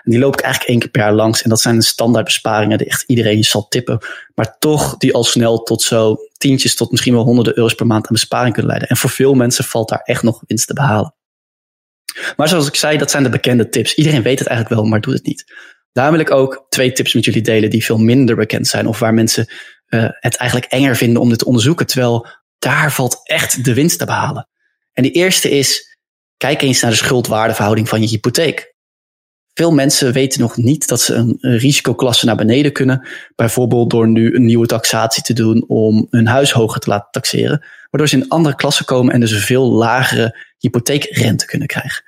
die 0.04 0.19
loop 0.19 0.33
ik 0.33 0.40
eigenlijk 0.40 0.71
één 0.71 0.81
keer 0.81 0.90
per 0.90 1.00
jaar 1.00 1.12
langs. 1.12 1.42
En 1.42 1.50
dat 1.50 1.61
zijn 1.61 1.76
de 1.76 1.85
standaard 1.85 2.25
besparingen 2.25 2.78
die 2.78 2.87
echt 2.87 3.04
iedereen 3.07 3.45
zal 3.45 3.69
tippen. 3.69 3.99
Maar 4.35 4.57
toch 4.59 4.97
die 4.97 5.14
al 5.14 5.25
snel 5.25 5.62
tot 5.62 5.83
zo 5.83 6.16
tientjes 6.42 6.75
tot 6.75 6.90
misschien 6.90 7.14
wel 7.14 7.25
honderden 7.25 7.56
euro's 7.56 7.75
per 7.75 7.87
maand 7.87 8.06
aan 8.06 8.12
besparing 8.12 8.52
kunnen 8.52 8.70
leiden. 8.70 8.88
En 8.88 8.96
voor 8.96 9.11
veel 9.11 9.34
mensen 9.34 9.64
valt 9.64 9.88
daar 9.88 10.00
echt 10.02 10.22
nog 10.22 10.42
winst 10.46 10.66
te 10.66 10.75
behalen. 10.75 11.14
Maar 12.37 12.49
zoals 12.49 12.66
ik 12.66 12.75
zei, 12.75 12.99
dat 12.99 13.11
zijn 13.11 13.22
de 13.22 13.28
bekende 13.28 13.68
tips. 13.68 13.94
Iedereen 13.94 14.22
weet 14.22 14.38
het 14.38 14.49
eigenlijk 14.49 14.80
wel, 14.80 14.90
maar 14.90 15.00
doet 15.00 15.14
het 15.14 15.26
niet. 15.26 15.44
Daar 15.92 16.11
wil 16.11 16.20
ik 16.20 16.30
ook 16.30 16.66
twee 16.68 16.92
tips 16.92 17.14
met 17.14 17.25
jullie 17.25 17.42
delen 17.42 17.70
die 17.70 17.84
veel 17.84 17.99
minder 17.99 18.37
bekend 18.37 18.66
zijn. 18.66 18.87
Of 18.87 18.99
waar 18.99 19.14
mensen 19.14 19.46
uh, 19.88 20.06
het 20.11 20.37
eigenlijk 20.37 20.72
enger 20.72 20.96
vinden 20.96 21.22
om 21.22 21.28
dit 21.28 21.38
te 21.38 21.44
onderzoeken. 21.44 21.87
Terwijl 21.87 22.26
daar 22.58 22.92
valt 22.92 23.20
echt 23.22 23.64
de 23.64 23.75
winst 23.75 23.99
te 23.99 24.04
behalen. 24.04 24.49
En 24.92 25.02
de 25.02 25.11
eerste 25.11 25.50
is, 25.50 25.96
kijk 26.37 26.62
eens 26.62 26.80
naar 26.80 26.90
de 26.90 26.96
schuldwaardeverhouding 26.96 27.88
van 27.88 28.00
je 28.00 28.08
hypotheek. 28.08 28.71
Veel 29.54 29.73
mensen 29.73 30.12
weten 30.12 30.40
nog 30.40 30.56
niet 30.56 30.88
dat 30.88 31.00
ze 31.00 31.14
een, 31.14 31.38
risicoklasse 31.40 32.26
naar 32.26 32.37
beneden 32.37 32.73
kunnen. 32.73 33.09
Bijvoorbeeld 33.35 33.90
door 33.90 34.09
nu 34.09 34.35
een 34.35 34.44
nieuwe 34.44 34.66
taxatie 34.66 35.23
te 35.23 35.32
doen 35.32 35.64
om 35.68 36.06
hun 36.11 36.26
huis 36.26 36.52
hoger 36.52 36.80
te 36.80 36.90
laten 36.90 37.11
taxeren. 37.11 37.64
Waardoor 37.90 38.09
ze 38.09 38.16
in 38.16 38.28
andere 38.28 38.55
klassen 38.55 38.85
komen 38.85 39.14
en 39.14 39.20
dus 39.20 39.31
een 39.31 39.40
veel 39.40 39.70
lagere 39.70 40.38
hypotheekrente 40.59 41.46
kunnen 41.46 41.68
krijgen. 41.68 42.05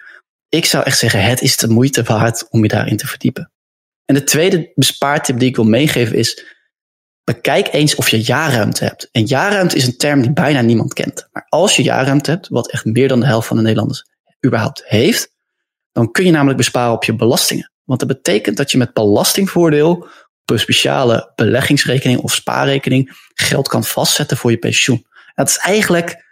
Ik 0.49 0.65
zou 0.65 0.85
echt 0.85 0.99
zeggen, 0.99 1.25
het 1.25 1.41
is 1.41 1.57
de 1.57 1.69
moeite 1.69 2.03
waard 2.03 2.47
om 2.51 2.63
je 2.63 2.69
daarin 2.69 2.97
te 2.97 3.07
verdiepen. 3.07 3.53
En 4.05 4.15
de 4.15 4.25
tweede 4.25 4.73
bespaartip 4.75 5.39
die 5.39 5.49
ik 5.49 5.57
wil 5.57 5.65
meegeven 5.65 6.17
is, 6.17 6.45
bekijk 7.25 7.73
eens 7.73 7.95
of 7.95 8.09
je 8.09 8.23
jaarruimte 8.23 8.85
hebt. 8.85 9.09
En 9.13 9.25
jaarruimte 9.25 9.77
is 9.77 9.87
een 9.87 9.97
term 9.97 10.21
die 10.21 10.33
bijna 10.33 10.61
niemand 10.61 10.93
kent. 10.93 11.29
Maar 11.33 11.47
als 11.49 11.77
je 11.77 11.83
jaarruimte 11.83 12.31
hebt, 12.31 12.49
wat 12.49 12.71
echt 12.71 12.85
meer 12.85 13.09
dan 13.09 13.21
de 13.21 13.27
helft 13.27 13.47
van 13.47 13.57
de 13.57 13.63
Nederlanders 13.63 14.07
überhaupt 14.47 14.83
heeft, 14.85 15.34
dan 15.95 16.11
kun 16.11 16.25
je 16.25 16.31
namelijk 16.31 16.57
besparen 16.57 16.93
op 16.93 17.05
je 17.05 17.15
belastingen. 17.15 17.73
Want 17.85 18.01
dat 18.01 18.09
betekent 18.09 18.57
dat 18.57 18.71
je 18.71 18.79
met 18.79 18.93
belastingvoordeel 18.93 19.91
op 20.41 20.51
een 20.51 20.59
speciale 20.59 21.33
beleggingsrekening 21.35 22.21
of 22.21 22.35
spaarrekening 22.35 23.11
geld 23.35 23.69
kan 23.69 23.85
vastzetten 23.85 24.37
voor 24.37 24.51
je 24.51 24.59
pensioen. 24.59 25.07
En 25.07 25.45
dat 25.45 25.49
is 25.49 25.57
eigenlijk, 25.57 26.25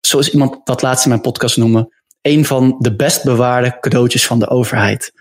zoals 0.00 0.30
iemand 0.30 0.66
dat 0.66 0.82
laatst 0.82 1.04
in 1.04 1.10
mijn 1.10 1.22
podcast 1.22 1.56
noemde, 1.56 1.94
een 2.22 2.44
van 2.44 2.76
de 2.78 2.96
best 2.96 3.24
bewaarde 3.24 3.78
cadeautjes 3.80 4.26
van 4.26 4.38
de 4.38 4.48
overheid. 4.48 5.12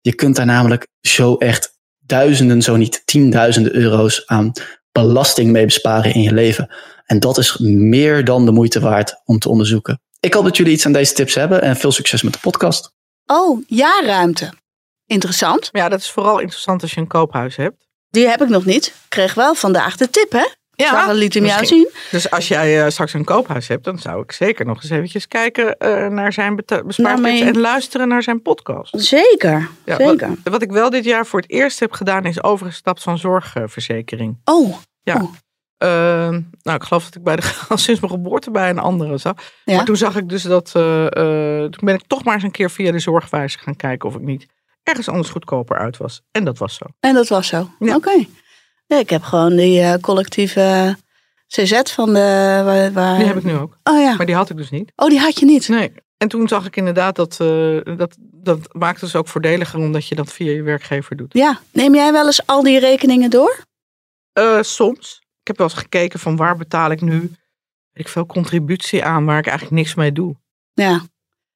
Je 0.00 0.14
kunt 0.14 0.36
daar 0.36 0.46
namelijk 0.46 0.86
zo 1.00 1.36
echt 1.36 1.78
duizenden, 1.98 2.62
zo 2.62 2.76
niet 2.76 3.02
tienduizenden 3.04 3.74
euro's 3.74 4.26
aan 4.26 4.52
belasting 4.92 5.50
mee 5.50 5.64
besparen 5.64 6.14
in 6.14 6.22
je 6.22 6.32
leven. 6.32 6.74
En 7.04 7.20
dat 7.20 7.38
is 7.38 7.58
meer 7.58 8.24
dan 8.24 8.44
de 8.44 8.52
moeite 8.52 8.80
waard 8.80 9.20
om 9.24 9.38
te 9.38 9.48
onderzoeken. 9.48 10.00
Ik 10.20 10.34
hoop 10.34 10.44
dat 10.44 10.56
jullie 10.56 10.72
iets 10.72 10.86
aan 10.86 10.92
deze 10.92 11.14
tips 11.14 11.34
hebben 11.34 11.62
en 11.62 11.76
veel 11.76 11.92
succes 11.92 12.22
met 12.22 12.32
de 12.32 12.38
podcast. 12.42 12.94
Oh, 13.26 13.62
jaarruimte. 13.66 14.52
Interessant. 15.06 15.68
Ja, 15.72 15.88
dat 15.88 16.00
is 16.00 16.10
vooral 16.10 16.38
interessant 16.38 16.82
als 16.82 16.92
je 16.92 17.00
een 17.00 17.06
koophuis 17.06 17.56
hebt. 17.56 17.88
Die 18.10 18.28
heb 18.28 18.42
ik 18.42 18.48
nog 18.48 18.64
niet. 18.64 18.86
Ik 18.86 18.94
kreeg 19.08 19.34
wel 19.34 19.54
vandaag 19.54 19.96
de 19.96 20.10
tip, 20.10 20.32
hè? 20.32 20.46
Ja, 20.74 21.06
dat 21.06 21.16
liet 21.16 21.34
hem 21.34 21.44
jou 21.44 21.66
zien. 21.66 21.90
Dus 22.10 22.30
als 22.30 22.48
jij 22.48 22.84
uh, 22.84 22.90
straks 22.90 23.12
een 23.12 23.24
koophuis 23.24 23.68
hebt, 23.68 23.84
dan 23.84 23.98
zou 23.98 24.22
ik 24.22 24.32
zeker 24.32 24.66
nog 24.66 24.82
eens 24.82 24.90
eventjes 24.90 25.28
kijken 25.28 25.76
uh, 25.78 26.06
naar 26.06 26.32
zijn 26.32 26.56
bespaartips 26.56 26.96
nou, 27.20 27.40
en 27.40 27.58
luisteren 27.58 28.08
naar 28.08 28.22
zijn 28.22 28.42
podcast. 28.42 29.00
Zeker, 29.00 29.68
ja, 29.84 29.96
zeker. 29.96 30.28
Wat, 30.28 30.38
wat, 30.42 30.62
ik 30.62 30.70
wel 30.70 30.90
dit 30.90 31.04
jaar 31.04 31.26
voor 31.26 31.40
het 31.40 31.50
eerst 31.50 31.80
heb 31.80 31.92
gedaan, 31.92 32.24
is 32.24 32.42
overgestapt 32.42 33.02
van 33.02 33.18
zorgverzekering. 33.18 34.40
Oh. 34.44 34.76
Ja. 35.02 35.14
Oh. 35.14 35.32
Uh, 35.82 35.88
nou, 36.62 36.76
ik 36.76 36.82
geloof 36.82 37.04
dat 37.04 37.14
ik 37.14 37.22
bij 37.22 37.36
de, 37.36 37.52
al 37.68 37.76
sinds 37.76 38.00
mijn 38.00 38.12
geboorte 38.12 38.50
bij 38.50 38.70
een 38.70 38.78
andere 38.78 39.18
zag. 39.18 39.34
Ja. 39.64 39.76
Maar 39.76 39.84
toen 39.84 39.96
zag 39.96 40.16
ik 40.16 40.28
dus 40.28 40.42
dat, 40.42 40.72
uh, 40.76 41.06
toen 41.64 41.84
ben 41.84 41.94
ik 41.94 42.06
toch 42.06 42.24
maar 42.24 42.34
eens 42.34 42.42
een 42.42 42.50
keer 42.50 42.70
via 42.70 42.92
de 42.92 42.98
zorgwijzer 42.98 43.60
gaan 43.60 43.76
kijken 43.76 44.08
of 44.08 44.14
ik 44.14 44.20
niet 44.20 44.46
ergens 44.82 45.08
anders 45.08 45.28
goedkoper 45.28 45.78
uit 45.78 45.96
was. 45.96 46.22
En 46.30 46.44
dat 46.44 46.58
was 46.58 46.74
zo. 46.74 46.84
En 47.00 47.14
dat 47.14 47.28
was 47.28 47.46
zo. 47.46 47.70
Ja. 47.78 47.96
Oké. 47.96 48.08
Okay. 48.08 48.28
Ja, 48.86 48.98
ik 48.98 49.10
heb 49.10 49.22
gewoon 49.22 49.56
die 49.56 49.80
uh, 49.80 49.94
collectieve 50.00 50.96
CZ 51.46 51.82
van 51.82 52.12
de... 52.12 52.60
Waar, 52.64 52.92
waar... 52.92 53.16
Die 53.16 53.26
heb 53.26 53.36
ik 53.36 53.44
nu 53.44 53.56
ook. 53.56 53.78
Oh 53.82 54.00
ja. 54.00 54.14
Maar 54.16 54.26
die 54.26 54.34
had 54.34 54.50
ik 54.50 54.56
dus 54.56 54.70
niet. 54.70 54.92
Oh, 54.96 55.08
die 55.08 55.20
had 55.20 55.38
je 55.38 55.44
niet? 55.44 55.68
Nee. 55.68 55.92
En 56.16 56.28
toen 56.28 56.48
zag 56.48 56.66
ik 56.66 56.76
inderdaad 56.76 57.16
dat, 57.16 57.38
uh, 57.42 57.80
dat 57.96 58.16
dat 58.42 58.74
maakt 58.74 59.00
het 59.00 59.10
dus 59.10 59.16
ook 59.16 59.28
voordeliger 59.28 59.78
omdat 59.78 60.06
je 60.06 60.14
dat 60.14 60.32
via 60.32 60.52
je 60.52 60.62
werkgever 60.62 61.16
doet. 61.16 61.32
Ja. 61.32 61.60
Neem 61.72 61.94
jij 61.94 62.12
wel 62.12 62.26
eens 62.26 62.46
al 62.46 62.62
die 62.62 62.78
rekeningen 62.78 63.30
door? 63.30 63.64
Uh, 64.38 64.62
soms. 64.62 65.21
Ik 65.42 65.48
heb 65.48 65.58
wel 65.58 65.66
eens 65.66 65.78
gekeken 65.78 66.20
van 66.20 66.36
waar 66.36 66.56
betaal 66.56 66.90
ik 66.90 67.00
nu 67.00 67.32
ik 67.94 68.08
veel 68.08 68.26
contributie 68.26 69.04
aan 69.04 69.24
waar 69.24 69.38
ik 69.38 69.46
eigenlijk 69.46 69.76
niks 69.76 69.94
mee 69.94 70.12
doe. 70.12 70.36
Ja. 70.72 71.00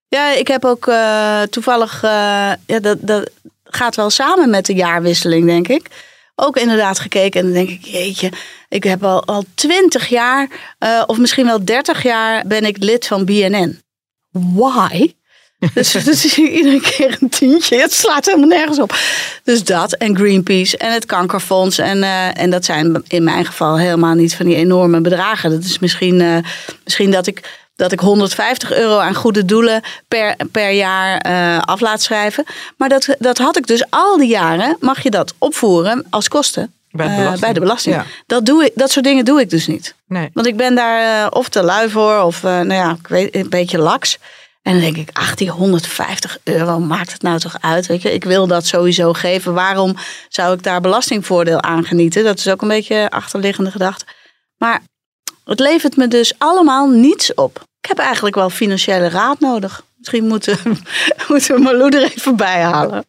Ja, 0.08 0.32
ik 0.32 0.48
heb 0.48 0.64
ook 0.64 0.86
uh, 0.86 1.42
toevallig, 1.42 2.02
ja, 2.02 2.58
dat, 2.80 2.98
dat 3.00 3.30
gaat 3.64 3.96
wel 3.96 4.10
samen 4.10 4.50
met 4.50 4.66
de 4.66 4.74
jaarwisseling, 4.74 5.46
denk 5.46 5.68
ik 5.68 5.90
ook 6.36 6.56
inderdaad 6.56 6.98
gekeken. 6.98 7.40
En 7.40 7.46
dan 7.46 7.54
denk 7.54 7.68
ik, 7.68 7.84
jeetje, 7.84 8.32
ik 8.68 8.84
heb 8.84 9.04
al, 9.04 9.24
al 9.24 9.44
20 9.54 10.08
jaar, 10.08 10.74
uh, 10.78 11.02
of 11.06 11.18
misschien 11.18 11.46
wel 11.46 11.64
30 11.64 12.02
jaar, 12.02 12.46
ben 12.46 12.64
ik 12.64 12.76
lid 12.78 13.06
van 13.06 13.24
BNN. 13.24 13.80
Why? 14.30 15.14
Dus 15.74 15.92
dat 16.04 16.06
is 16.06 16.38
iedere 16.38 16.80
keer 16.80 17.18
een 17.20 17.28
tientje. 17.28 17.80
Het 17.80 17.92
slaat 17.92 18.24
helemaal 18.24 18.48
nergens 18.48 18.78
op. 18.78 18.96
Dus 19.44 19.64
dat 19.64 19.92
en 19.92 20.16
Greenpeace 20.16 20.76
en 20.76 20.92
het 20.92 21.06
Kankerfonds. 21.06 21.78
En, 21.78 21.98
uh, 21.98 22.38
en 22.38 22.50
dat 22.50 22.64
zijn 22.64 23.02
in 23.08 23.24
mijn 23.24 23.44
geval 23.44 23.78
helemaal 23.78 24.14
niet 24.14 24.34
van 24.34 24.46
die 24.46 24.56
enorme 24.56 25.00
bedragen. 25.00 25.50
Dat 25.50 25.64
is 25.64 25.78
misschien, 25.78 26.20
uh, 26.20 26.36
misschien 26.84 27.10
dat 27.10 27.26
ik 27.26 27.64
dat 27.76 27.92
ik 27.92 28.00
150 28.00 28.72
euro 28.72 28.98
aan 28.98 29.14
goede 29.14 29.44
doelen 29.44 29.82
per, 30.08 30.36
per 30.52 30.70
jaar 30.70 31.26
uh, 31.26 31.58
af 31.58 31.80
laat 31.80 32.02
schrijven. 32.02 32.44
Maar 32.76 32.88
dat, 32.88 33.16
dat 33.18 33.38
had 33.38 33.56
ik 33.56 33.66
dus 33.66 33.84
al 33.90 34.16
die 34.16 34.28
jaren, 34.28 34.76
mag 34.80 35.02
je 35.02 35.10
dat 35.10 35.34
opvoeren 35.38 36.06
als 36.10 36.28
kosten. 36.28 36.74
Bij 36.90 37.06
de 37.06 37.14
belasting. 37.14 37.34
Uh, 37.34 37.40
bij 37.40 37.52
de 37.52 37.60
belasting. 37.60 37.94
Ja. 37.94 38.04
Dat, 38.26 38.46
doe 38.46 38.64
ik, 38.64 38.72
dat 38.74 38.90
soort 38.90 39.04
dingen 39.04 39.24
doe 39.24 39.40
ik 39.40 39.50
dus 39.50 39.66
niet. 39.66 39.94
Nee. 40.06 40.30
Want 40.32 40.46
ik 40.46 40.56
ben 40.56 40.74
daar 40.74 41.22
uh, 41.22 41.26
of 41.30 41.48
te 41.48 41.62
lui 41.62 41.90
voor 41.90 42.20
of 42.20 42.42
nou 42.42 42.72
ja, 42.72 42.96
ik 43.00 43.08
weet, 43.08 43.34
een 43.34 43.48
beetje 43.48 43.78
laks. 43.78 44.18
En 44.66 44.72
dan 44.72 44.80
denk 44.80 44.96
ik, 44.96 45.08
ach, 45.12 45.34
die 45.34 45.50
150 45.50 46.38
euro 46.44 46.78
maakt 46.78 47.12
het 47.12 47.22
nou 47.22 47.38
toch 47.38 47.56
uit? 47.60 47.86
Weet 47.86 48.02
je? 48.02 48.12
Ik 48.12 48.24
wil 48.24 48.46
dat 48.46 48.66
sowieso 48.66 49.12
geven. 49.12 49.54
Waarom 49.54 49.96
zou 50.28 50.54
ik 50.54 50.62
daar 50.62 50.80
belastingvoordeel 50.80 51.62
aan 51.62 51.84
genieten? 51.84 52.24
Dat 52.24 52.38
is 52.38 52.48
ook 52.48 52.62
een 52.62 52.68
beetje 52.68 53.10
achterliggende 53.10 53.70
gedachte. 53.70 54.04
Maar 54.56 54.82
Het 55.44 55.60
levert 55.60 55.96
me 55.96 56.08
dus 56.08 56.32
allemaal 56.38 56.88
niets 56.88 57.34
op. 57.34 57.62
Ik 57.80 57.88
heb 57.88 57.98
eigenlijk 57.98 58.34
wel 58.34 58.50
financiële 58.50 59.08
raad 59.08 59.40
nodig. 59.40 59.84
Misschien 59.96 60.26
moeten, 60.26 60.58
moeten 61.28 61.54
we 61.54 61.60
Marlou 61.60 61.96
er 61.96 62.02
even 62.02 62.36
bij 62.36 62.62
halen. 62.62 63.04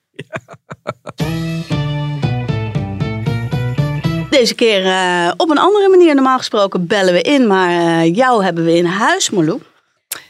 Deze 4.29 4.55
keer 4.55 4.85
uh, 4.85 5.31
op 5.37 5.49
een 5.49 5.57
andere 5.57 5.89
manier. 5.89 6.15
Normaal 6.15 6.37
gesproken 6.37 6.87
bellen 6.87 7.13
we 7.13 7.21
in, 7.21 7.47
maar 7.47 7.71
uh, 7.71 8.15
jou 8.15 8.43
hebben 8.43 8.63
we 8.63 8.75
in 8.75 8.85
huis, 8.85 9.29
Marlou. 9.29 9.61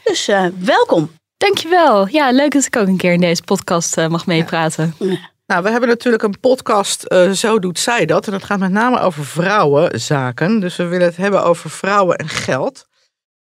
Dus 0.04 0.28
uh, 0.28 0.46
welkom. 0.58 1.16
Dankjewel. 1.38 2.08
Ja, 2.08 2.30
leuk 2.30 2.52
dat 2.52 2.64
ik 2.64 2.76
ook 2.76 2.86
een 2.86 2.96
keer 2.96 3.12
in 3.12 3.20
deze 3.20 3.42
podcast 3.42 3.96
mag 3.96 4.26
meepraten. 4.26 4.94
Ja. 4.98 5.30
Nou, 5.48 5.62
we 5.62 5.70
hebben 5.70 5.88
natuurlijk 5.88 6.22
een 6.22 6.40
podcast, 6.40 7.04
uh, 7.08 7.30
Zo 7.30 7.58
doet 7.58 7.78
zij 7.78 8.06
dat. 8.06 8.26
En 8.26 8.32
dat 8.32 8.44
gaat 8.44 8.58
met 8.58 8.70
name 8.70 9.00
over 9.00 9.24
vrouwenzaken. 9.24 10.60
Dus 10.60 10.76
we 10.76 10.86
willen 10.86 11.06
het 11.06 11.16
hebben 11.16 11.44
over 11.44 11.70
vrouwen 11.70 12.16
en 12.16 12.28
geld. 12.28 12.86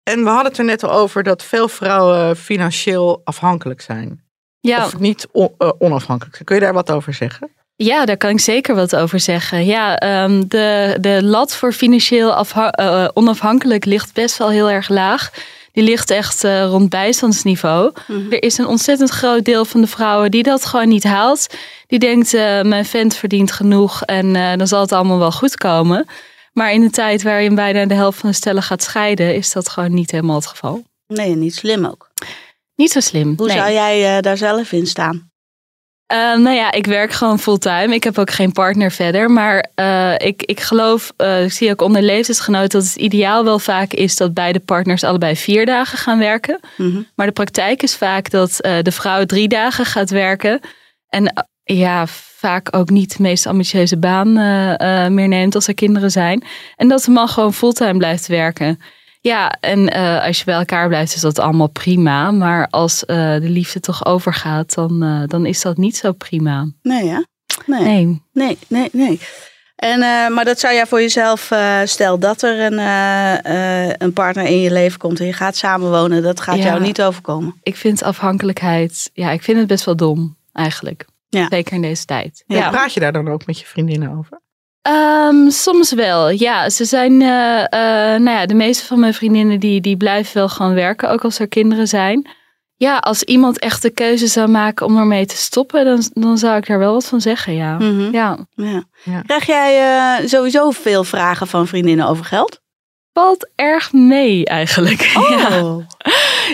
En 0.04 0.24
we 0.24 0.30
hadden 0.30 0.48
het 0.48 0.58
er 0.58 0.66
net 0.66 0.84
al 0.84 0.92
over 0.92 1.24
dat 1.24 1.44
veel 1.44 1.68
vrouwen 1.68 2.38
financieel 2.38 3.22
afhankelijk 3.24 3.82
zijn. 3.82 4.24
Ja. 4.60 4.86
Of 4.86 5.00
niet 5.00 5.28
on, 5.32 5.54
uh, 5.60 5.70
onafhankelijk. 5.80 6.46
Kun 6.46 6.56
je 6.56 6.62
daar 6.62 6.74
wat 6.74 6.92
over 6.92 7.14
zeggen? 7.14 7.50
Ja, 7.76 8.06
daar 8.06 8.18
kan 8.18 8.30
ik 8.30 8.40
zeker 8.40 8.76
wat 8.76 8.96
over 8.96 9.20
zeggen. 9.20 9.66
Ja, 9.66 10.24
um, 10.24 10.48
de, 10.48 10.98
de 11.02 11.24
lat 11.24 11.56
voor 11.56 11.74
financieel 11.74 12.46
uh, 12.56 13.08
onafhankelijk 13.14 13.86
ligt 13.86 14.14
best 14.14 14.38
wel 14.38 14.50
heel 14.50 14.70
erg 14.70 14.90
laag 14.90 15.32
die 15.76 15.84
ligt 15.84 16.10
echt 16.10 16.44
uh, 16.44 16.66
rond 16.66 16.90
bijstandsniveau. 16.90 17.92
Mhm. 18.08 18.32
Er 18.32 18.44
is 18.44 18.58
een 18.58 18.68
ontzettend 18.68 19.10
groot 19.10 19.46
deel 19.46 19.66
van 19.66 19.82
de 19.82 19.88
vrouwen 19.88 20.32
die 20.32 20.44
dat 20.44 20.66
gewoon 20.66 20.88
niet 20.88 21.04
haalt. 21.04 21.48
Die 21.88 22.00
denkt, 22.00 22.34
uh, 22.34 22.62
mijn 22.62 22.86
vent 22.86 23.16
verdient 23.16 23.52
genoeg 23.52 24.02
en 24.04 24.36
uh, 24.36 24.56
dan 24.56 24.68
zal 24.68 24.82
het 24.82 24.92
allemaal 24.92 25.20
wel 25.20 25.32
goed 25.32 25.56
komen. 25.56 26.06
Maar 26.54 26.74
in 26.74 26.82
de 26.82 26.90
tijd 26.90 27.24
waarin 27.24 27.56
bijna 27.56 27.86
de 27.86 27.94
helft 27.94 28.20
van 28.20 28.30
de 28.30 28.36
stellen 28.36 28.64
gaat 28.64 28.84
scheiden, 28.84 29.36
is 29.36 29.52
dat 29.52 29.70
gewoon 29.70 29.94
niet 29.94 30.12
helemaal 30.12 30.36
het 30.36 30.46
geval. 30.46 30.84
Nee, 31.08 31.36
niet 31.36 31.56
slim 31.56 31.86
ook. 31.86 32.10
Niet 32.76 32.92
zo 32.92 33.00
slim. 33.00 33.34
Hoe 33.38 33.48
nee. 33.48 33.58
zou 33.58 33.72
jij 33.72 34.22
daar 34.22 34.38
zelf 34.38 34.72
in 34.72 34.88
staan? 34.88 35.32
Uh, 36.14 36.18
nou 36.18 36.56
ja, 36.56 36.72
ik 36.72 36.86
werk 36.86 37.12
gewoon 37.12 37.40
fulltime. 37.40 37.94
Ik 37.94 38.04
heb 38.04 38.18
ook 38.18 38.32
geen 38.32 38.52
partner 38.52 38.92
verder. 38.92 39.32
Maar 39.32 39.70
uh, 39.76 40.14
ik, 40.18 40.44
ik 40.44 40.60
geloof, 40.60 41.14
uh, 41.18 41.44
ik 41.44 41.52
zie 41.52 41.72
ook 41.72 41.82
onder 41.82 42.02
leeftijdsgenoten 42.02 42.80
dat 42.80 42.84
het 42.84 42.96
ideaal 42.96 43.44
wel 43.44 43.60
vaak 43.60 43.94
is 43.94 44.16
dat 44.16 44.34
beide 44.34 44.60
partners 44.60 45.04
allebei 45.04 45.36
vier 45.36 45.66
dagen 45.66 45.98
gaan 45.98 46.20
werken. 46.20 46.60
Mm 46.78 46.92
-hmm. 46.92 47.08
Maar 47.16 47.26
de 47.26 47.32
praktijk 47.32 47.84
is 47.84 47.96
vaak 47.96 48.30
dat 48.30 48.56
de 48.58 48.92
vrouw 48.92 49.26
drie 49.26 49.48
dagen 49.48 49.86
gaat 49.86 50.10
werken. 50.10 50.60
En 51.10 51.46
ja, 51.64 52.08
vaak 52.38 52.76
ook 52.76 52.90
niet 52.90 53.18
de 53.18 53.24
meest 53.24 53.46
ambitieuze 53.46 53.98
baan 53.98 54.34
meer 55.14 55.28
neemt 55.28 55.56
als 55.56 55.68
er 55.68 55.74
kinderen 55.74 56.12
zijn. 56.12 56.44
En 56.76 56.88
dat 56.88 57.04
de 57.04 57.12
man 57.12 57.28
gewoon 57.28 57.54
fulltime 57.54 57.98
blijft 57.98 58.28
werken. 58.28 58.80
Ja, 59.26 59.56
en 59.60 59.98
uh, 59.98 60.24
als 60.24 60.38
je 60.38 60.46
bij 60.46 60.56
elkaar 60.56 60.88
blijft, 60.88 61.16
is 61.16 61.22
dat 61.22 61.40
allemaal 61.40 61.68
prima. 61.68 62.32
Maar 62.32 62.68
als 62.70 63.04
uh, 63.08 63.16
de 63.16 63.50
liefde 63.50 63.80
toch 63.80 64.06
overgaat, 64.06 64.74
dan, 64.74 65.04
uh, 65.04 65.28
dan 65.28 65.46
is 65.46 65.62
dat 65.62 65.78
niet 65.78 65.98
zo 65.98 66.12
prima. 66.12 66.72
Nee, 66.82 67.06
ja? 67.06 67.26
Nee. 67.66 67.82
Nee, 67.84 68.22
nee, 68.34 68.58
nee. 68.68 68.90
nee. 68.92 69.20
En, 69.76 70.00
maar 70.34 70.46
dat 70.46 70.60
zou 70.60 70.74
jij 70.74 70.86
voor 70.86 71.02
jezelf, 71.02 71.52
stel 71.84 72.20
dat 72.20 72.42
er 72.42 72.60
een, 72.60 72.80
een 74.04 74.14
partner 74.14 74.46
in 74.46 74.62
je 74.62 74.72
leven 74.72 75.00
komt 75.00 75.20
en 75.20 75.26
je 75.26 75.34
gaat 75.34 75.56
samenwonen, 75.56 76.24
dat 76.24 76.42
gaat 76.42 76.58
ja, 76.58 76.64
jou 76.64 76.82
niet 76.82 77.02
overkomen. 77.02 77.60
Ik 77.64 77.76
vind 77.76 78.04
afhankelijkheid, 78.04 79.10
ja, 79.14 79.32
ik 79.32 79.44
vind 79.44 79.58
het 79.58 79.68
best 79.68 79.86
wel 79.86 79.96
dom 79.96 80.38
eigenlijk. 80.54 81.06
Ja. 81.30 81.48
Zeker 81.50 81.74
in 81.74 81.82
deze 81.82 82.06
tijd. 82.06 82.44
Ja. 82.48 82.58
ja. 82.58 82.70
Praat 82.70 82.94
je 82.94 83.00
daar 83.00 83.14
dan 83.14 83.28
ook 83.28 83.46
met 83.46 83.60
je 83.60 83.66
vriendinnen 83.66 84.18
over? 84.18 84.44
Um, 84.88 85.52
soms 85.52 85.94
wel, 85.94 86.30
ja. 86.30 86.70
Ze 86.70 86.86
zijn, 86.86 87.12
uh, 87.12 87.28
uh, 87.28 87.68
nou 88.20 88.30
ja, 88.30 88.46
de 88.46 88.54
meeste 88.54 88.86
van 88.86 89.00
mijn 89.00 89.14
vriendinnen 89.14 89.60
die, 89.60 89.82
die 89.82 89.98
blijven 89.98 90.38
wel 90.38 90.50
gewoon 90.50 90.74
werken, 90.74 91.10
ook 91.10 91.24
als 91.24 91.40
er 91.40 91.48
kinderen 91.48 91.88
zijn. 91.88 92.30
Ja, 92.78 92.98
als 92.98 93.24
iemand 93.24 93.60
echt 93.60 93.82
de 93.82 93.90
keuze 93.90 94.28
zou 94.28 94.48
maken 94.48 94.86
om 94.86 94.98
ermee 94.98 95.26
te 95.26 95.36
stoppen, 95.36 95.86
dan, 95.86 96.04
dan 96.14 96.38
zou 96.38 96.58
ik 96.58 96.68
daar 96.68 96.80
wel 96.80 96.94
wat 96.94 97.06
van 97.06 97.22
zeggen, 97.22 97.54
ja. 97.54 97.74
Mm 97.74 98.00
-hmm. 98.00 98.12
ja. 98.12 98.38
ja. 98.54 98.84
ja. 99.04 99.22
Krijg 99.22 99.46
jij 99.46 100.20
uh, 100.22 100.28
sowieso 100.28 100.72
veel 100.72 101.04
vragen 101.04 101.48
van 101.48 101.68
vriendinnen 101.68 102.08
over 102.08 102.26
geld? 102.26 102.62
Valt 103.14 103.50
erg 103.56 103.94
mee 103.94 104.46
eigenlijk. 104.46 105.12
Oh. 105.16 105.30
Ja. 105.30 105.86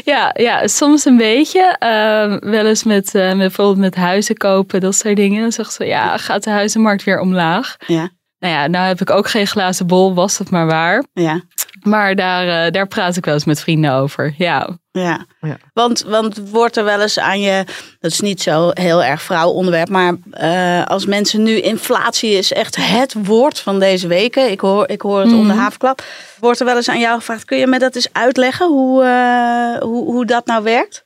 ja, 0.04 0.34
ja, 0.34 0.68
soms 0.68 1.06
een 1.06 1.18
beetje. 1.18 1.76
Uh, 1.80 2.50
wel 2.52 2.66
eens 2.66 2.84
met, 2.84 3.14
met 3.14 3.38
bijvoorbeeld 3.38 3.78
met 3.78 3.96
huizen 3.96 4.38
kopen, 4.38 4.82
dat 4.82 4.96
soort 4.96 5.16
dingen. 5.16 5.42
Dan 5.42 5.52
zegt 5.52 5.74
ze, 5.74 5.86
ja, 5.86 6.18
gaat 6.18 6.44
de 6.44 6.50
huizenmarkt 6.50 7.04
weer 7.04 7.20
omlaag? 7.20 7.78
Ja. 7.88 8.10
Nou 8.42 8.54
ja, 8.54 8.68
nou 8.68 8.88
heb 8.88 9.02
ik 9.02 9.10
ook 9.10 9.30
geen 9.30 9.48
glazen 9.48 9.88
bol, 9.88 10.14
was 10.14 10.38
dat 10.38 10.50
maar 10.50 10.66
waar. 10.66 11.04
Ja. 11.14 11.42
Maar 11.82 12.16
daar, 12.16 12.66
uh, 12.66 12.72
daar 12.72 12.88
praat 12.88 13.16
ik 13.16 13.26
wel 13.26 13.34
eens 13.34 13.46
met 13.46 13.60
vrienden 13.60 13.94
over, 13.94 14.34
ja. 14.38 14.78
Ja, 14.92 15.26
ja. 15.42 15.58
Want, 15.74 16.02
want 16.02 16.50
wordt 16.50 16.78
er 16.78 16.84
wel 16.84 17.02
eens 17.02 17.20
aan 17.20 17.40
je, 17.40 17.64
dat 18.00 18.12
is 18.12 18.20
niet 18.20 18.42
zo 18.42 18.70
heel 18.74 19.04
erg 19.04 19.22
vrouwonderwerp, 19.22 19.90
maar 19.90 20.16
uh, 20.42 20.86
als 20.86 21.06
mensen 21.06 21.44
nu, 21.44 21.60
inflatie 21.60 22.32
is 22.32 22.54
echt 22.54 22.76
het 22.76 23.16
woord 23.24 23.60
van 23.60 23.80
deze 23.80 24.08
weken. 24.08 24.52
Ik 24.52 24.62
hoor, 24.62 24.90
ik 24.90 25.02
hoor 25.02 25.20
het 25.20 25.30
mm. 25.30 25.40
onder 25.40 25.56
havenklap. 25.56 26.04
Wordt 26.40 26.60
er 26.60 26.66
wel 26.66 26.76
eens 26.76 26.90
aan 26.90 27.00
jou 27.00 27.18
gevraagd, 27.20 27.46
kun 27.46 27.58
je 27.58 27.68
me 27.68 27.80
dat 27.80 27.96
eens 27.96 28.14
uitleggen, 28.14 28.68
hoe, 28.68 29.04
uh, 29.04 29.82
hoe, 29.82 30.06
hoe 30.06 30.26
dat 30.26 30.46
nou 30.46 30.64
werkt? 30.64 31.06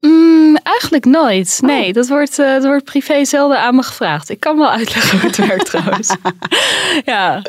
Mm, 0.00 0.56
eigenlijk 0.62 1.04
nooit. 1.04 1.58
Nee, 1.60 1.88
oh. 1.88 1.94
dat, 1.94 2.08
wordt, 2.08 2.38
uh, 2.38 2.52
dat 2.52 2.64
wordt 2.64 2.84
privé 2.84 3.24
zelden 3.24 3.60
aan 3.60 3.74
me 3.74 3.82
gevraagd. 3.82 4.30
Ik 4.30 4.40
kan 4.40 4.58
wel 4.58 4.70
uitleggen 4.70 5.18
hoe 5.18 5.28
het 5.28 5.36
werkt 5.36 5.66
trouwens. 5.70 6.16
ja. 7.04 7.42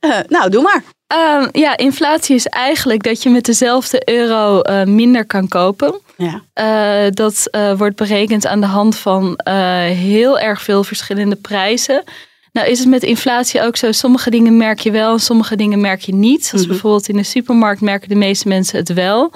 Uh, 0.00 0.18
nou, 0.28 0.50
doe 0.50 0.62
maar. 0.62 0.82
Uh, 1.14 1.48
ja, 1.52 1.76
inflatie 1.76 2.34
is 2.34 2.46
eigenlijk 2.46 3.02
dat 3.02 3.22
je 3.22 3.30
met 3.30 3.44
dezelfde 3.44 4.10
euro 4.10 4.60
uh, 4.62 4.84
minder 4.84 5.26
kan 5.26 5.48
kopen. 5.48 6.00
Ja. 6.16 7.10
dat 7.10 7.48
wordt 7.76 7.96
berekend 7.96 8.46
aan 8.46 8.60
de 8.60 8.66
hand 8.66 8.96
van 8.96 9.40
heel 9.88 10.38
erg 10.38 10.62
veel 10.62 10.84
verschillende 10.84 11.36
prijzen. 11.36 12.04
Nou 12.54 12.68
is 12.68 12.78
het 12.78 12.88
met 12.88 13.02
inflatie 13.02 13.62
ook 13.62 13.76
zo, 13.76 13.92
sommige 13.92 14.30
dingen 14.30 14.56
merk 14.56 14.78
je 14.78 14.90
wel 14.90 15.12
en 15.12 15.20
sommige 15.20 15.56
dingen 15.56 15.80
merk 15.80 16.00
je 16.00 16.14
niet. 16.14 16.44
Zoals 16.44 16.52
mm 16.52 16.60
-hmm. 16.60 16.68
bijvoorbeeld 16.68 17.08
in 17.08 17.16
de 17.16 17.22
supermarkt 17.22 17.80
merken 17.80 18.08
de 18.08 18.14
meeste 18.14 18.48
mensen 18.48 18.78
het 18.78 18.92
wel. 18.92 19.32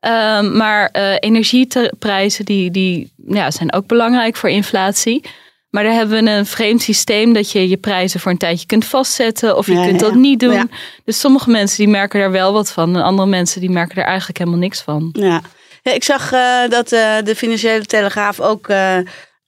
Um, 0.00 0.56
maar 0.56 0.88
uh, 0.92 1.14
energieprijzen 1.18 2.44
die, 2.44 2.70
die 2.70 3.12
ja, 3.26 3.50
zijn 3.50 3.72
ook 3.72 3.86
belangrijk 3.86 4.36
voor 4.36 4.48
inflatie. 4.48 5.24
Maar 5.70 5.82
daar 5.82 5.92
hebben 5.92 6.24
we 6.24 6.30
een 6.30 6.46
vreemd 6.46 6.82
systeem 6.82 7.32
dat 7.32 7.52
je 7.52 7.68
je 7.68 7.76
prijzen 7.76 8.20
voor 8.20 8.30
een 8.30 8.38
tijdje 8.38 8.66
kunt 8.66 8.84
vastzetten 8.84 9.56
of 9.56 9.66
je 9.66 9.72
ja, 9.72 9.84
kunt 9.84 10.00
ja. 10.00 10.06
dat 10.06 10.14
niet 10.14 10.40
doen. 10.40 10.52
Ja. 10.52 10.66
Dus 11.04 11.20
sommige 11.20 11.50
mensen 11.50 11.76
die 11.76 11.88
merken 11.88 12.20
daar 12.20 12.30
wel 12.30 12.52
wat 12.52 12.72
van 12.72 12.96
en 12.96 13.02
andere 13.02 13.28
mensen 13.28 13.60
die 13.60 13.70
merken 13.70 13.96
er 13.96 14.08
eigenlijk 14.08 14.38
helemaal 14.38 14.60
niks 14.60 14.80
van. 14.80 15.08
Ja, 15.12 15.42
ik 15.82 16.04
zag 16.04 16.32
uh, 16.32 16.68
dat 16.68 16.92
uh, 16.92 17.16
de 17.24 17.36
Financiële 17.36 17.84
Telegraaf 17.84 18.40
ook 18.40 18.68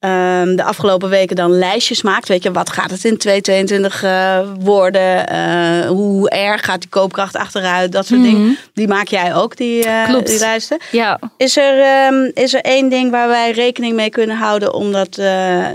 Um, 0.04 0.56
de 0.56 0.64
afgelopen 0.64 1.08
weken 1.08 1.36
dan 1.36 1.50
lijstjes 1.58 2.02
maakt. 2.02 2.28
Weet 2.28 2.42
je, 2.42 2.52
wat 2.52 2.70
gaat 2.70 2.90
het 2.90 3.04
in 3.04 3.16
2022 3.16 4.04
uh, 4.04 4.38
worden? 4.60 5.32
Uh, 5.32 5.86
hoe 5.88 6.30
erg 6.30 6.64
gaat 6.64 6.80
die 6.80 6.88
koopkracht 6.88 7.36
achteruit? 7.36 7.92
Dat 7.92 8.06
soort 8.06 8.20
mm 8.20 8.26
-hmm. 8.26 8.34
dingen. 8.34 8.58
Die 8.74 8.88
maak 8.88 9.08
jij 9.08 9.34
ook, 9.34 9.56
die, 9.56 9.86
uh, 9.86 10.18
die 10.24 10.38
lijsten. 10.38 10.78
Ja. 10.90 11.18
Is, 11.36 11.56
er, 11.56 12.06
um, 12.12 12.30
is 12.34 12.54
er 12.54 12.60
één 12.60 12.88
ding 12.88 13.10
waar 13.10 13.28
wij 13.28 13.50
rekening 13.50 13.94
mee 13.94 14.10
kunnen 14.10 14.36
houden 14.36 14.74
om 14.74 14.92
dat, 14.92 15.14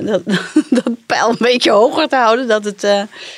dat, 0.02 0.22
dat 0.70 0.90
pijl 1.06 1.30
een 1.30 1.36
beetje 1.40 1.72
hoger 1.72 2.08
te 2.08 2.16
houden? 2.16 2.48
Dat, 2.48 2.64
het, 2.64 2.88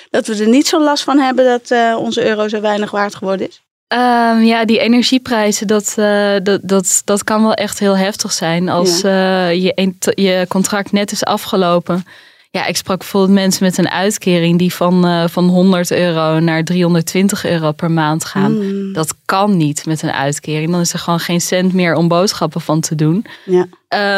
dat 0.10 0.28
we 0.28 0.36
er 0.36 0.47
niet 0.47 0.67
zo 0.67 0.80
last 0.80 1.04
van 1.04 1.19
hebben 1.19 1.45
dat 1.45 1.97
onze 1.97 2.25
euro 2.25 2.47
zo 2.47 2.62
weinig 2.62 2.91
waard 2.91 3.15
geworden 3.15 3.47
is? 3.47 3.62
Um, 3.93 4.43
ja, 4.43 4.65
die 4.65 4.80
energieprijzen, 4.80 5.67
dat, 5.67 5.95
uh, 5.99 6.36
dat, 6.43 6.60
dat, 6.63 7.02
dat 7.06 7.23
kan 7.23 7.41
wel 7.41 7.54
echt 7.54 7.80
heel 7.80 7.97
heftig 7.97 8.32
zijn 8.32 8.69
als 8.69 9.02
ja. 9.02 9.49
uh, 9.49 9.63
je, 9.63 9.93
je 10.15 10.45
contract 10.47 10.91
net 10.91 11.12
is 11.12 11.23
afgelopen. 11.23 12.06
Ja, 12.52 12.65
ik 12.65 12.78
sprak 12.78 12.97
bijvoorbeeld 12.97 13.34
mensen 13.34 13.63
met 13.63 13.78
een 13.78 13.89
uitkering 13.89 14.58
die 14.58 14.73
van, 14.73 15.06
uh, 15.06 15.28
van 15.28 15.47
100 15.47 15.91
euro 15.91 16.39
naar 16.39 16.63
320 16.63 17.45
euro 17.45 17.71
per 17.71 17.91
maand 17.91 18.25
gaan. 18.25 18.58
Mm. 18.58 18.79
Dat 18.93 19.15
kan 19.25 19.58
niet 19.58 19.86
met 19.86 20.02
een 20.02 20.12
uitkering. 20.12 20.71
Dan 20.71 20.80
is 20.80 20.93
er 20.93 20.99
gewoon 20.99 21.19
geen 21.19 21.41
cent 21.41 21.73
meer 21.73 21.95
om 21.95 22.08
boodschappen 22.08 22.62
van 22.62 22.80
te 22.82 22.95
doen. 22.95 23.25
Ja, 23.45 23.67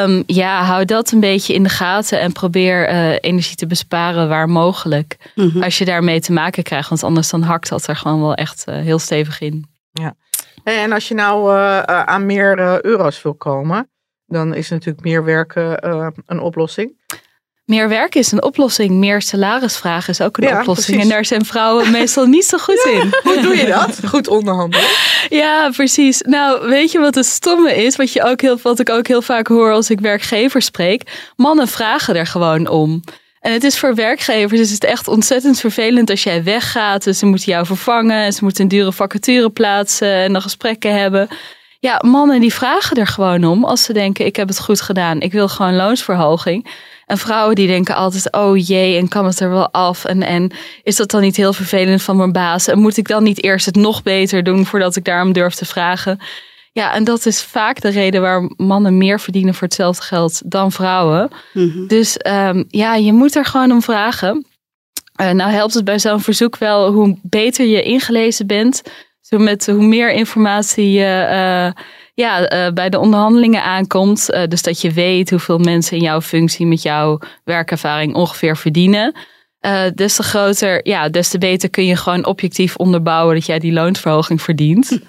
um, 0.03 0.23
ja 0.25 0.63
hou 0.63 0.85
dat 0.85 1.11
een 1.11 1.19
beetje 1.19 1.53
in 1.53 1.63
de 1.63 1.69
gaten 1.69 2.19
en 2.19 2.31
probeer 2.31 2.89
uh, 2.89 3.15
energie 3.21 3.55
te 3.55 3.67
besparen 3.67 4.29
waar 4.29 4.49
mogelijk. 4.49 5.31
Mm 5.35 5.49
-hmm. 5.49 5.63
Als 5.63 5.77
je 5.77 5.85
daarmee 5.85 6.21
te 6.21 6.31
maken 6.31 6.63
krijgt, 6.63 6.89
want 6.89 7.03
anders 7.03 7.29
dan 7.29 7.41
hakt 7.41 7.69
dat 7.69 7.87
er 7.87 7.95
gewoon 7.95 8.21
wel 8.21 8.33
echt 8.35 8.65
uh, 8.69 8.75
heel 8.75 8.99
stevig 8.99 9.41
in. 9.41 9.65
Ja. 9.91 10.15
En 10.63 10.91
als 10.91 11.07
je 11.07 11.13
nou 11.13 11.57
aan 11.85 12.25
meer 12.25 12.85
euro's 12.85 13.21
wil 13.21 13.33
komen, 13.33 13.89
dan 14.25 14.53
is 14.53 14.69
natuurlijk 14.69 15.03
meer 15.05 15.23
werken 15.23 15.87
een 16.25 16.39
oplossing. 16.39 16.99
Meer 17.71 17.89
werk 17.89 18.15
is 18.15 18.31
een 18.31 18.43
oplossing. 18.43 18.91
Meer 18.91 19.21
salaris 19.21 19.77
vragen 19.77 20.09
is 20.09 20.21
ook 20.21 20.37
een 20.37 20.43
ja, 20.43 20.59
oplossing. 20.59 20.85
Precies. 20.85 21.03
En 21.03 21.09
daar 21.09 21.25
zijn 21.25 21.45
vrouwen 21.45 21.91
meestal 21.91 22.25
niet 22.25 22.45
zo 22.45 22.57
goed 22.57 22.81
ja, 22.85 22.91
in. 22.91 23.13
Hoe 23.23 23.41
doe 23.41 23.55
je 23.55 23.65
dat? 23.65 23.99
Goed 24.11 24.27
onderhandelen. 24.27 24.85
Ja, 25.29 25.69
precies. 25.69 26.21
Nou, 26.21 26.69
weet 26.69 26.91
je 26.91 26.99
wat 26.99 27.15
het 27.15 27.25
stomme 27.25 27.75
is? 27.83 27.95
Wat, 27.95 28.13
je 28.13 28.23
ook 28.23 28.41
heel, 28.41 28.59
wat 28.63 28.79
ik 28.79 28.89
ook 28.89 29.07
heel 29.07 29.21
vaak 29.21 29.47
hoor 29.47 29.71
als 29.71 29.89
ik 29.89 29.99
werkgevers 29.99 30.65
spreek. 30.65 31.31
Mannen 31.35 31.67
vragen 31.67 32.15
er 32.15 32.27
gewoon 32.27 32.67
om. 32.67 33.03
En 33.39 33.53
het 33.53 33.63
is 33.63 33.79
voor 33.79 33.95
werkgevers 33.95 34.59
is 34.59 34.71
het 34.71 34.83
echt 34.83 35.07
ontzettend 35.07 35.59
vervelend 35.59 36.09
als 36.09 36.23
jij 36.23 36.43
weggaat. 36.43 37.03
Dus 37.03 37.19
ze 37.19 37.25
moeten 37.25 37.51
jou 37.51 37.65
vervangen. 37.65 38.33
Ze 38.33 38.43
moeten 38.43 38.63
een 38.63 38.69
dure 38.69 38.93
vacature 38.93 39.49
plaatsen 39.49 40.13
en 40.13 40.33
dan 40.33 40.41
gesprekken 40.41 40.99
hebben. 40.99 41.27
Ja, 41.79 42.01
mannen 42.05 42.41
die 42.41 42.53
vragen 42.53 42.97
er 42.97 43.07
gewoon 43.07 43.43
om 43.43 43.65
als 43.65 43.83
ze 43.83 43.93
denken: 43.93 44.25
ik 44.25 44.35
heb 44.35 44.47
het 44.47 44.59
goed 44.59 44.81
gedaan. 44.81 45.21
Ik 45.21 45.31
wil 45.31 45.47
gewoon 45.47 45.75
loonsverhoging. 45.75 46.67
En 47.11 47.17
vrouwen 47.17 47.55
die 47.55 47.67
denken 47.67 47.95
altijd: 47.95 48.31
oh 48.31 48.57
jee, 48.67 48.97
en 48.97 49.07
kan 49.07 49.25
het 49.25 49.39
er 49.39 49.49
wel 49.49 49.71
af? 49.71 50.05
En, 50.05 50.23
en 50.23 50.51
is 50.83 50.95
dat 50.95 51.11
dan 51.11 51.21
niet 51.21 51.35
heel 51.35 51.53
vervelend 51.53 52.01
van 52.01 52.17
mijn 52.17 52.31
baas? 52.31 52.67
En 52.67 52.79
moet 52.79 52.97
ik 52.97 53.07
dan 53.07 53.23
niet 53.23 53.43
eerst 53.43 53.65
het 53.65 53.75
nog 53.75 54.03
beter 54.03 54.43
doen 54.43 54.65
voordat 54.65 54.95
ik 54.95 55.05
daarom 55.05 55.33
durf 55.33 55.53
te 55.53 55.65
vragen? 55.65 56.19
Ja, 56.71 56.93
en 56.93 57.03
dat 57.03 57.25
is 57.25 57.41
vaak 57.41 57.81
de 57.81 57.89
reden 57.89 58.21
waar 58.21 58.51
mannen 58.57 58.97
meer 58.97 59.19
verdienen 59.19 59.53
voor 59.53 59.67
hetzelfde 59.67 60.03
geld 60.03 60.41
dan 60.45 60.71
vrouwen. 60.71 61.29
Mhm. 61.53 61.87
Dus 61.87 62.17
um, 62.27 62.65
ja, 62.67 62.95
je 62.95 63.13
moet 63.13 63.35
er 63.35 63.45
gewoon 63.45 63.71
om 63.71 63.81
vragen. 63.81 64.45
Uh, 65.21 65.31
nou 65.31 65.51
helpt 65.51 65.73
het 65.73 65.83
bij 65.83 65.99
zo'n 65.99 66.21
verzoek 66.21 66.57
wel 66.57 66.91
hoe 66.91 67.17
beter 67.21 67.65
je 67.65 67.83
ingelezen 67.83 68.47
bent. 68.47 68.81
Zo 69.21 69.37
met 69.37 69.65
hoe 69.65 69.85
meer 69.85 70.11
informatie 70.11 70.91
je 70.91 71.27
uh, 71.75 71.83
ja, 72.21 72.65
uh, 72.67 72.73
bij 72.73 72.89
de 72.89 72.99
onderhandelingen 72.99 73.63
aankomt. 73.63 74.25
dus 74.47 74.61
dat 74.61 74.81
je 74.81 74.91
weet 74.91 75.29
hoeveel 75.29 75.59
mensen 75.59 75.97
in 75.97 76.03
jouw 76.03 76.21
functie 76.21 76.65
met 76.65 76.81
jouw 76.81 77.19
werkervaring 77.43 78.15
ongeveer 78.15 78.57
verdienen. 78.57 79.15
des 79.95 80.15
te 80.15 80.23
groter, 80.23 80.87
ja, 80.87 81.09
des 81.09 81.29
te 81.29 81.37
beter 81.37 81.69
kun 81.69 81.85
je 81.85 81.95
gewoon 81.95 82.25
objectief 82.25 82.75
onderbouwen 82.75 83.35
dat 83.35 83.45
jij 83.45 83.59
die 83.59 83.71
loonsverhoging 83.73 84.41
verdient. 84.41 84.99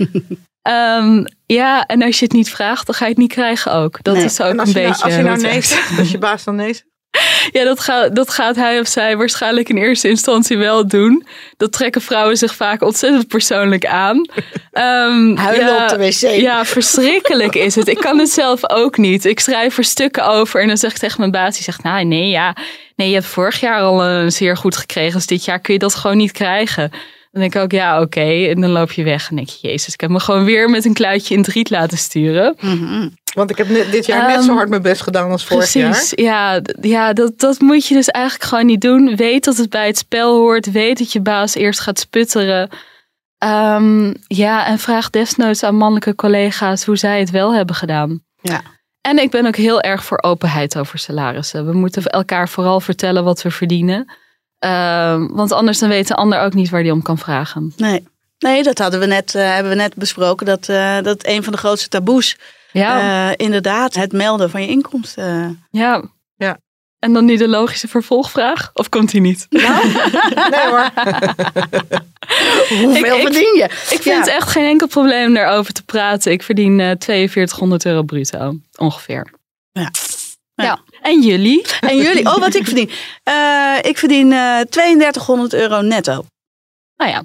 Um, 0.69 1.27
ja, 1.61 1.87
en 1.87 2.03
als 2.03 2.19
je 2.19 2.25
het 2.25 2.35
niet 2.35 2.51
vraagt, 2.51 2.87
dan 2.87 2.95
ga 2.95 3.05
je 3.05 3.11
het 3.11 3.21
niet 3.21 3.33
krijgen 3.33 3.73
ook. 3.73 3.99
Dat 4.03 4.15
Nee. 4.15 4.25
is 4.25 4.41
ook 4.41 4.51
En 4.51 4.59
als 4.61 4.75
een 4.75 4.81
je, 4.81 4.89
nou, 4.89 4.89
beetje. 4.91 5.05
als 5.05 5.15
je 5.15 5.23
nou 5.23 5.41
nee 5.41 5.61
zegt, 5.63 5.99
als 5.99 6.11
je 6.11 6.19
baas 6.19 6.45
dan 6.45 6.55
nee 6.57 6.73
zegt. 6.75 6.87
Ja, 7.53 7.65
dat 7.65 7.81
gaat, 7.81 8.15
dat 8.15 8.31
gaat 8.31 8.57
hij 8.57 8.81
of 8.81 8.87
zij 8.87 9.17
waarschijnlijk 9.17 9.69
in 9.69 9.77
eerste 9.77 10.09
instantie 10.09 10.59
wel 10.59 10.87
doen. 10.87 11.27
Dat 11.57 11.73
trekken 11.73 12.01
vrouwen 12.01 12.37
zich 12.37 12.55
vaak 12.55 12.83
ontzettend 12.83 13.29
persoonlijk 13.29 13.87
aan. 13.87 14.27
Ehm, 14.73 15.37
Huilen 15.37 15.67
ja, 15.67 15.83
op 15.83 15.89
de 15.89 15.97
wc. 15.97 16.41
Ja, 16.41 16.65
verschrikkelijk 16.65 17.55
is 17.55 17.75
het. 17.75 17.89
Ik 17.89 17.99
kan 17.99 18.19
het 18.19 18.31
zelf 18.31 18.71
ook 18.71 18.97
niet. 18.97 19.25
Ik 19.25 19.41
schrijf 19.41 19.79
er 19.79 19.85
stukken 19.85 20.27
over 20.27 20.61
en 20.61 20.69
dan 20.69 20.77
zeg 20.77 20.91
ik 20.91 20.99
tegen 20.99 21.21
mijn 21.21 21.31
baas, 21.31 21.55
die 21.55 21.63
zegt, 21.63 21.83
nou 21.83 22.05
nee, 22.05 22.29
ja, 22.29 22.57
nee, 22.97 23.09
je 23.09 23.15
hebt 23.15 23.27
vorig 23.27 23.61
jaar 23.61 23.81
al 23.81 24.05
een 24.05 24.33
zeer 24.33 24.57
goed 24.57 24.77
gekregen, 24.77 25.13
dus 25.13 25.27
dit 25.27 25.45
jaar 25.45 25.61
kun 25.61 25.73
je 25.73 25.79
dat 25.79 25.95
gewoon 25.95 26.17
niet 26.17 26.33
krijgen. 26.33 26.91
Dan 27.33 27.41
denk 27.41 27.55
ik 27.55 27.61
ook, 27.61 27.73
ja, 27.73 28.01
oké. 28.01 28.21
En 28.49 28.61
dan 28.61 28.71
loop 28.71 28.93
je 28.93 29.03
weg 29.03 29.31
en 29.31 29.37
denk 29.37 29.49
je, 29.49 29.69
jezus, 29.69 29.93
ik 29.95 30.01
heb 30.01 30.11
me 30.11 30.21
gewoon 30.21 30.45
weer 30.45 30.71
met 30.71 30.85
een 30.85 30.93
kluitje 30.95 31.35
in 31.35 31.41
het 31.41 31.49
riet 31.51 31.71
laten 31.71 31.99
sturen. 31.99 32.55
Mhm. 32.61 33.09
Want 33.35 33.51
ik 33.51 33.57
heb 33.57 33.69
dit 33.91 34.07
jaar 34.07 34.29
net 34.29 34.43
zo 34.43 34.49
Ehm, 34.49 34.57
hard 34.57 34.69
mijn 34.69 34.83
best 34.83 35.03
gedaan 35.03 35.31
als 35.31 35.45
vorig 35.45 35.71
Precies, 35.73 36.11
jaar. 36.17 36.25
ja, 36.27 36.61
d- 36.61 36.75
ja 36.81 37.13
dat, 37.13 37.33
dat 37.39 37.61
moet 37.61 37.87
je 37.87 37.95
dus 37.95 38.09
eigenlijk 38.09 38.45
gewoon 38.45 38.67
niet 38.67 38.81
doen. 38.81 39.17
Weet 39.17 39.45
dat 39.45 39.57
het 39.57 39.71
bij 39.71 39.87
het 39.87 39.99
spel 39.99 40.37
hoort. 40.37 40.71
Weet 40.73 40.99
dat 40.99 41.13
je 41.13 41.21
baas 41.21 41.55
eerst 41.55 41.81
gaat 41.81 41.99
sputteren. 41.99 42.69
Ehm, 43.39 44.15
ja, 44.27 44.67
en 44.67 44.79
vraag 44.79 45.11
desnoods 45.11 45.63
aan 45.63 45.75
mannelijke 45.77 46.15
collega's 46.15 46.85
hoe 46.85 46.97
zij 46.97 47.19
het 47.19 47.31
wel 47.31 47.55
hebben 47.55 47.75
gedaan. 47.75 48.23
Ja. 48.41 48.61
En 49.01 49.19
ik 49.19 49.31
ben 49.31 49.47
ook 49.47 49.57
heel 49.57 49.81
erg 49.81 50.05
voor 50.05 50.23
openheid 50.23 50.79
over 50.79 50.99
salarissen. 50.99 51.67
We 51.67 51.73
moeten 51.73 52.03
elkaar 52.03 52.49
vooral 52.49 52.81
vertellen 52.81 53.25
wat 53.25 53.43
we 53.43 53.51
verdienen. 53.51 54.13
Ehm, 54.63 55.27
want 55.27 55.53
anders 55.53 55.79
dan 55.79 55.89
weet 55.89 56.09
de 56.09 56.15
ander 56.15 56.41
ook 56.41 56.55
niet 56.55 56.71
waar 56.71 56.83
die 56.83 56.93
om 56.93 57.03
kan 57.03 57.19
vragen. 57.19 57.73
Nee. 57.77 58.07
Nee, 58.39 58.63
dat 58.63 58.79
hadden 58.79 59.01
we 59.01 59.07
net, 59.07 59.35
eh, 59.35 59.55
hebben 59.55 59.73
we 59.73 59.79
net 59.79 59.95
besproken. 59.95 60.47
Dat, 60.47 60.69
eh, 60.69 60.97
dat 61.03 61.27
een 61.27 61.43
van 61.43 61.53
de 61.53 61.59
grootste 61.59 61.89
taboes 61.89 62.37
Ja, 62.73 63.29
eh, 63.31 63.35
inderdaad 63.37 63.95
het 63.95 64.13
melden 64.13 64.51
van 64.51 64.63
je 64.63 64.69
inkomsten. 64.69 65.65
ja. 65.71 66.03
Ja. 66.37 66.59
En 66.99 67.13
dan 67.13 67.25
nu 67.25 67.37
de 67.37 67.49
logische 67.49 67.89
vervolgvraag? 67.89 68.71
Of 68.75 68.89
komt 68.89 69.11
die 69.11 69.21
niet? 69.21 69.47
Nee 69.51 70.67
hoor. 70.67 70.91
Hoeveel 72.83 73.17
ik- 73.17 73.23
verdien 73.23 73.55
je? 73.57 73.65
Ik 73.65 73.71
vind 74.03 74.05
Ja. 74.05 74.19
het 74.19 74.29
echt 74.29 74.49
geen 74.51 74.65
enkel 74.67 74.87
probleem 74.87 75.35
daarover 75.35 75.73
te 75.73 75.83
praten. 75.85 76.33
Ik 76.33 76.43
verdien 76.43 76.81
eh 76.81 76.91
4200 76.99 77.85
euro 77.85 78.03
bruto, 78.03 78.57
ongeveer. 78.77 79.31
Ja. 79.73 79.91
Ja. 80.55 80.79
En 81.03 81.23
jullie? 81.23 81.67
En 81.81 81.97
jullie, 81.97 82.27
oh 82.27 82.39
wat 82.39 82.55
ik 82.55 82.65
verdien. 82.65 82.91
Eh, 83.23 83.79
ik 83.83 83.99
verdien 83.99 84.33
eh 84.33 84.61
3200 84.61 85.53
euro 85.55 85.81
netto. 85.81 86.25
Nou 86.97 87.11
ja. 87.11 87.25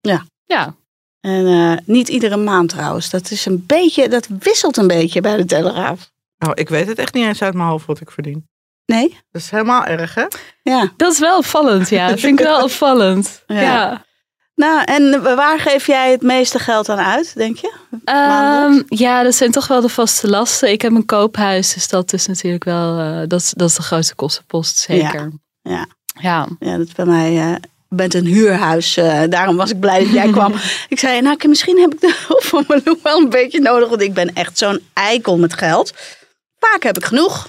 Ja. 0.00 0.24
Ja. 0.46 0.74
En 1.20 1.46
eh, 1.46 1.86
niet 1.86 2.08
iedere 2.08 2.36
maand 2.36 2.68
trouwens. 2.68 3.10
Dat 3.10 3.30
is 3.30 3.46
een 3.46 3.64
beetje, 3.66 4.08
dat 4.08 4.26
wisselt 4.38 4.76
een 4.76 4.86
beetje 4.86 5.20
bij 5.20 5.36
de 5.36 5.44
Telegraaf. 5.44 6.10
Nou, 6.38 6.54
ik 6.54 6.68
weet 6.68 6.86
het 6.86 6.98
echt 6.98 7.14
niet 7.14 7.24
eens 7.24 7.42
uit 7.42 7.54
mijn 7.54 7.68
hoofd 7.68 7.86
wat 7.86 8.00
ik 8.00 8.10
verdien. 8.10 8.48
Nee? 8.86 9.18
Dat 9.30 9.42
is 9.42 9.50
helemaal 9.50 9.84
erg, 9.84 10.14
hè? 10.14 10.26
Ja. 10.62 10.92
Dat 10.96 11.12
is 11.12 11.18
wel 11.18 11.36
opvallend, 11.36 11.88
ja. 11.88 12.08
Dat 12.08 12.20
vind 12.20 12.40
ik 12.40 12.46
wel 12.46 12.62
opvallend. 12.62 13.42
Ja. 13.46 13.60
Ja. 13.60 14.04
Nou, 14.62 14.82
en 14.84 15.22
waar 15.22 15.58
geef 15.60 15.86
jij 15.86 16.10
het 16.10 16.22
meeste 16.22 16.58
geld 16.58 16.88
aan 16.88 16.98
uit, 16.98 17.34
denk 17.36 17.56
je? 17.56 17.72
Ehm, 18.04 18.82
ja, 18.88 19.22
dat 19.22 19.34
zijn 19.34 19.50
toch 19.50 19.66
wel 19.66 19.80
de 19.80 19.88
vaste 19.88 20.28
lasten. 20.28 20.70
Ik 20.70 20.82
heb 20.82 20.92
een 20.92 21.04
koophuis, 21.06 21.74
dus 21.74 21.88
dat 21.88 22.12
is 22.12 22.26
natuurlijk 22.26 22.64
wel, 22.64 22.98
eh, 22.98 23.22
dat, 23.28 23.40
is- 23.40 23.52
dat 23.56 23.68
is 23.68 23.74
de 23.76 23.82
grootste 23.82 24.14
kostenpost, 24.14 24.78
zeker. 24.78 25.32
Ja. 25.62 25.86
Ja. 26.20 26.46
Ja, 26.58 26.76
dat 26.76 26.86
is 26.86 26.92
bij 26.92 27.04
mij. 27.04 27.32
je 27.32 27.60
bent 27.88 28.14
een 28.14 28.26
huurhuis. 28.26 28.96
eh, 28.96 29.20
daarom 29.28 29.56
was 29.56 29.70
ik 29.70 29.80
blij 29.80 29.98
dat 30.04 30.12
jij 30.12 30.30
kwam. 30.30 30.54
ik 30.88 30.98
zei, 30.98 31.20
nou, 31.20 31.48
misschien 31.48 31.80
heb 31.80 31.92
ik 31.94 32.00
de 32.00 32.16
hulp 32.28 32.42
van 32.44 32.64
Malou 32.68 32.98
wel 33.02 33.18
een 33.20 33.28
beetje 33.30 33.60
nodig. 33.60 33.88
Want 33.88 34.00
ik 34.02 34.14
ben 34.14 34.34
echt 34.34 34.58
zo'n 34.58 34.80
eikel 34.92 35.38
met 35.38 35.54
geld. 35.54 35.92
Vaak 36.58 36.82
heb 36.82 36.96
ik 36.96 37.04
genoeg. 37.04 37.48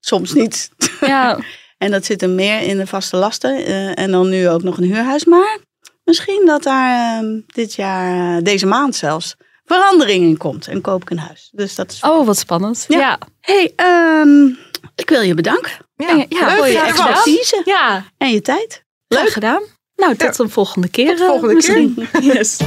Soms 0.00 0.32
niet. 0.32 0.70
ja. 1.00 1.38
En 1.78 1.90
dat 1.90 2.04
zit 2.04 2.22
er 2.22 2.30
meer 2.30 2.60
in 2.60 2.78
de 2.78 2.86
vaste 2.86 3.16
lasten. 3.16 3.66
en 3.96 4.10
dan 4.10 4.28
nu 4.28 4.48
ook 4.48 4.62
nog 4.62 4.76
een 4.76 4.84
huurhuis. 4.84 5.24
Maar 5.24 5.58
misschien 6.04 6.42
dat 6.46 6.62
daar 6.62 7.22
eh, 7.22 7.28
dit 7.46 7.74
jaar, 7.74 8.36
eh, 8.36 8.42
deze 8.42 8.66
maand 8.66 8.96
zelfs, 8.96 9.36
verandering 9.64 10.24
in 10.24 10.36
komt. 10.36 10.68
En 10.68 10.80
koop 10.80 11.02
ik 11.02 11.10
een 11.10 11.18
huis. 11.18 11.48
Dus 11.52 11.74
dat 11.74 11.92
is... 11.92 12.00
Oh, 12.02 12.26
wat 12.26 12.38
spannend. 12.38 12.84
Ja. 12.88 12.98
Ja. 12.98 13.18
hey, 13.40 13.72
ehm, 13.76 14.46
ik 14.94 15.08
wil 15.08 15.20
je 15.20 15.34
bedanken. 15.34 15.72
Ja, 15.96 16.24
ja, 16.28 16.56
voor 16.56 16.64
leuk 16.64 16.72
je 16.72 16.80
expertise 16.80 17.62
Ja, 17.64 18.04
en 18.18 18.30
je 18.30 18.40
tijd. 18.40 18.84
leuk 19.08 19.28
gedaan. 19.28 19.62
Nou, 19.96 20.16
tot 20.16 20.38
een 20.38 20.50
volgende 20.50 20.88
keer. 20.88 21.06
Tot 21.06 21.18
de 21.18 21.22
eh, 21.22 21.30
volgende 21.30 21.54
misschien. 21.54 22.08
Yes. 22.32 22.60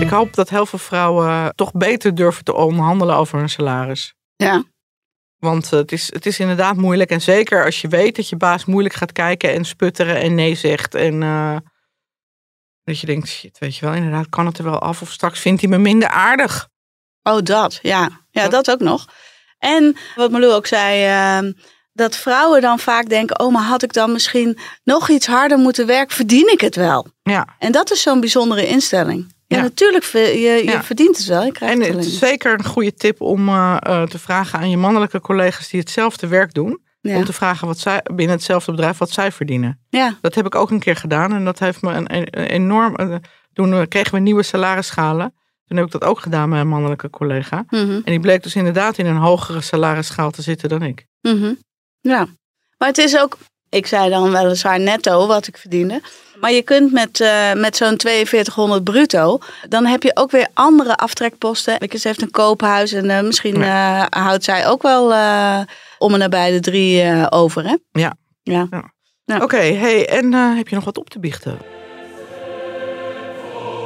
Ik 0.00 0.08
hoop 0.08 0.34
dat 0.34 0.48
heel 0.48 0.66
veel 0.66 0.78
vrouwen 0.78 1.52
toch 1.54 1.72
beter 1.72 2.14
durven 2.14 2.44
te 2.44 2.54
onderhandelen 2.54 3.16
over 3.16 3.38
hun 3.38 3.48
salaris. 3.48 4.14
Ja. 4.36 4.64
Want 5.38 5.72
eh, 5.72 5.78
het 5.78 5.92
is, 5.92 6.12
het 6.12 6.26
is 6.26 6.40
inderdaad 6.40 6.76
moeilijk. 6.76 7.10
En 7.10 7.20
zeker 7.20 7.64
als 7.64 7.80
je 7.80 7.88
weet 7.88 8.16
dat 8.16 8.28
je 8.28 8.36
baas 8.36 8.64
moeilijk 8.64 8.94
gaat 8.94 9.12
kijken 9.12 9.52
en 9.52 9.64
sputteren 9.64 10.16
en 10.16 10.34
nee 10.34 10.54
zegt. 10.54 10.94
En 10.94 11.22
eh, 11.22 11.56
dat 12.84 13.00
je 13.00 13.06
denkt, 13.06 13.28
shit, 13.28 13.58
weet 13.58 13.76
je 13.76 13.86
wel, 13.86 13.94
inderdaad 13.94 14.28
kan 14.28 14.46
het 14.46 14.58
er 14.58 14.64
wel 14.64 14.78
af. 14.78 15.02
Of 15.02 15.10
straks 15.10 15.40
vindt 15.40 15.60
hij 15.60 15.70
me 15.70 15.78
minder 15.78 16.08
aardig. 16.08 16.68
Oh, 17.22 17.38
dat. 17.42 17.78
Ja, 17.82 18.08
ja 18.30 18.48
dat 18.48 18.70
ook 18.70 18.80
nog. 18.80 19.06
En 19.58 19.96
wat 20.14 20.30
Malou 20.30 20.52
ook 20.52 20.66
zei, 20.66 21.04
ehm, 21.04 21.52
dat 21.92 22.16
vrouwen 22.16 22.60
dan 22.60 22.78
vaak 22.78 23.08
denken... 23.08 23.40
oh, 23.40 23.52
maar 23.52 23.62
had 23.62 23.82
ik 23.82 23.92
dan 23.92 24.12
misschien 24.12 24.58
nog 24.84 25.08
iets 25.08 25.26
harder 25.26 25.58
moeten 25.58 25.86
werken? 25.86 26.16
Verdien 26.16 26.52
ik 26.52 26.60
het 26.60 26.76
wel? 26.76 27.06
Ja. 27.22 27.46
En 27.58 27.72
dat 27.72 27.90
is 27.90 28.02
zo'n 28.02 28.20
bijzondere 28.20 28.66
instelling. 28.66 29.36
Ja, 29.48 29.56
Ja. 29.56 29.62
natuurlijk, 29.62 30.04
je, 30.04 30.18
je 30.30 30.62
Ja. 30.64 30.82
verdient 30.82 31.16
het 31.16 31.26
wel. 31.26 31.44
Je 31.44 31.52
krijgt 31.52 31.74
En 31.74 31.94
het 31.96 32.04
is 32.04 32.18
zeker 32.18 32.52
een 32.52 32.64
goede 32.64 32.94
tip 32.94 33.20
om 33.20 33.48
eh, 33.48 33.76
eh, 33.80 34.02
te 34.02 34.18
vragen 34.18 34.58
aan 34.58 34.70
je 34.70 34.76
mannelijke 34.76 35.20
collega's 35.20 35.68
die 35.68 35.80
hetzelfde 35.80 36.26
werk 36.26 36.54
doen. 36.54 36.80
Ja. 37.00 37.16
Om 37.16 37.24
te 37.24 37.32
vragen 37.32 37.66
wat 37.66 37.78
zij 37.78 38.00
binnen 38.14 38.36
hetzelfde 38.36 38.70
bedrijf 38.70 38.98
wat 38.98 39.10
zij 39.10 39.32
verdienen. 39.32 39.80
Ja. 39.88 40.18
Dat 40.20 40.34
heb 40.34 40.46
ik 40.46 40.54
ook 40.54 40.70
een 40.70 40.78
keer 40.78 40.96
gedaan 40.96 41.32
en 41.32 41.44
dat 41.44 41.58
heeft 41.58 41.82
me 41.82 41.92
een, 41.92 42.14
een- 42.16 42.28
een 42.40 42.46
enorm. 42.46 42.94
eh, 42.96 43.14
toen 43.52 43.88
kregen 43.88 44.12
we 44.14 44.18
nieuwe 44.20 44.42
salarisschalen. 44.42 45.34
Toen 45.66 45.76
heb 45.76 45.86
ik 45.86 45.92
dat 45.92 46.04
ook 46.04 46.20
gedaan 46.20 46.48
met 46.48 46.60
een 46.60 46.68
mannelijke 46.68 47.10
collega. 47.10 47.64
Mhm, 47.68 47.90
En 47.90 48.02
die 48.04 48.20
bleek 48.20 48.42
dus 48.42 48.54
inderdaad 48.54 48.98
in 48.98 49.06
een 49.06 49.16
hogere 49.16 49.60
salarisschaal 49.60 50.30
te 50.30 50.42
zitten 50.42 50.68
dan 50.68 50.82
ik. 50.82 51.06
mhm. 51.20 51.52
ja. 52.00 52.26
Maar 52.78 52.88
het 52.88 52.98
is 52.98 53.18
ook, 53.18 53.36
ik 53.70 53.86
zei 53.86 54.10
dan 54.10 54.30
weliswaar 54.30 54.80
netto 54.80 55.26
wat 55.26 55.46
ik 55.46 55.56
verdiende. 55.56 56.00
Maar 56.40 56.52
je 56.52 56.62
kunt 56.62 56.92
met, 56.92 57.20
eh, 57.20 57.52
met 57.52 57.76
zo'n 57.76 58.00
4200 58.00 58.84
bruto, 58.84 59.38
dan 59.68 59.86
heb 59.86 60.02
je 60.02 60.16
ook 60.16 60.30
weer 60.30 60.48
andere 60.54 60.96
aftrekposten. 60.96 61.80
Ik 61.80 61.92
heeft 62.02 62.22
een 62.22 62.30
koophuis 62.30 62.92
en 62.92 63.10
eh, 63.10 63.20
misschien 63.20 63.62
eh, 63.62 64.04
houdt 64.10 64.44
zij 64.44 64.66
ook 64.66 64.82
wel 64.82 65.12
eh, 65.12 65.60
om 65.98 66.12
en 66.12 66.18
nabij 66.18 66.50
de 66.50 66.60
drie 66.60 67.02
eh, 67.02 67.26
over, 67.30 67.64
hè? 67.64 67.76
Ja. 67.92 68.14
Ja. 68.42 68.66
Ja. 68.70 69.36
Oké, 69.42 69.56
hey, 69.56 70.08
en 70.08 70.34
eh, 70.34 70.56
heb 70.56 70.68
je 70.68 70.74
nog 70.74 70.84
wat 70.84 70.98
op 70.98 71.10
te 71.10 71.18
biechten? 71.18 71.58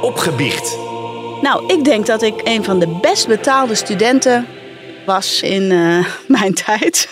Opgebiecht. 0.01 0.77
Nou, 1.41 1.73
ik 1.73 1.83
denk 1.83 2.05
dat 2.05 2.21
ik 2.21 2.41
een 2.43 2.63
van 2.63 2.79
de 2.79 2.87
best 3.01 3.27
betaalde 3.27 3.75
studenten 3.75 4.47
was 5.05 5.41
in 5.41 5.71
eh, 5.71 6.05
mijn 6.37 6.53
tijd. 6.53 7.09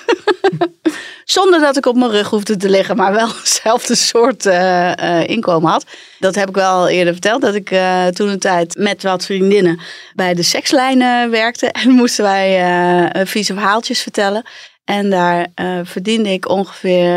Zonder 1.25 1.59
dat 1.59 1.77
ik 1.77 1.85
op 1.85 1.95
mijn 1.95 2.11
rug 2.11 2.29
hoefde 2.29 2.57
te 2.57 2.69
liggen, 2.69 2.95
maar 2.95 3.13
wel 3.13 3.27
hetzelfde 3.39 3.95
soort 3.95 4.45
eh, 4.45 5.19
eh, 5.19 5.29
inkomen 5.29 5.71
had. 5.71 5.85
Dat 6.19 6.35
heb 6.35 6.49
ik 6.49 6.55
wel 6.55 6.89
eerder 6.89 7.13
verteld, 7.13 7.41
dat 7.41 7.55
ik 7.55 7.67
toen 8.13 8.29
een 8.29 8.39
tijd 8.39 8.75
met 8.75 9.03
wat 9.03 9.25
vriendinnen 9.25 9.79
bij 10.15 10.33
de 10.33 10.43
sekslijnen 10.43 11.29
werkte. 11.29 11.67
En 11.71 11.89
moesten 11.89 12.23
wij 12.23 13.25
vieze 13.25 13.53
verhaaltjes 13.53 14.01
vertellen. 14.01 14.45
En 14.83 15.09
daar 15.09 15.47
verdiende 15.83 16.29
ik 16.29 16.49
ongeveer, 16.49 17.09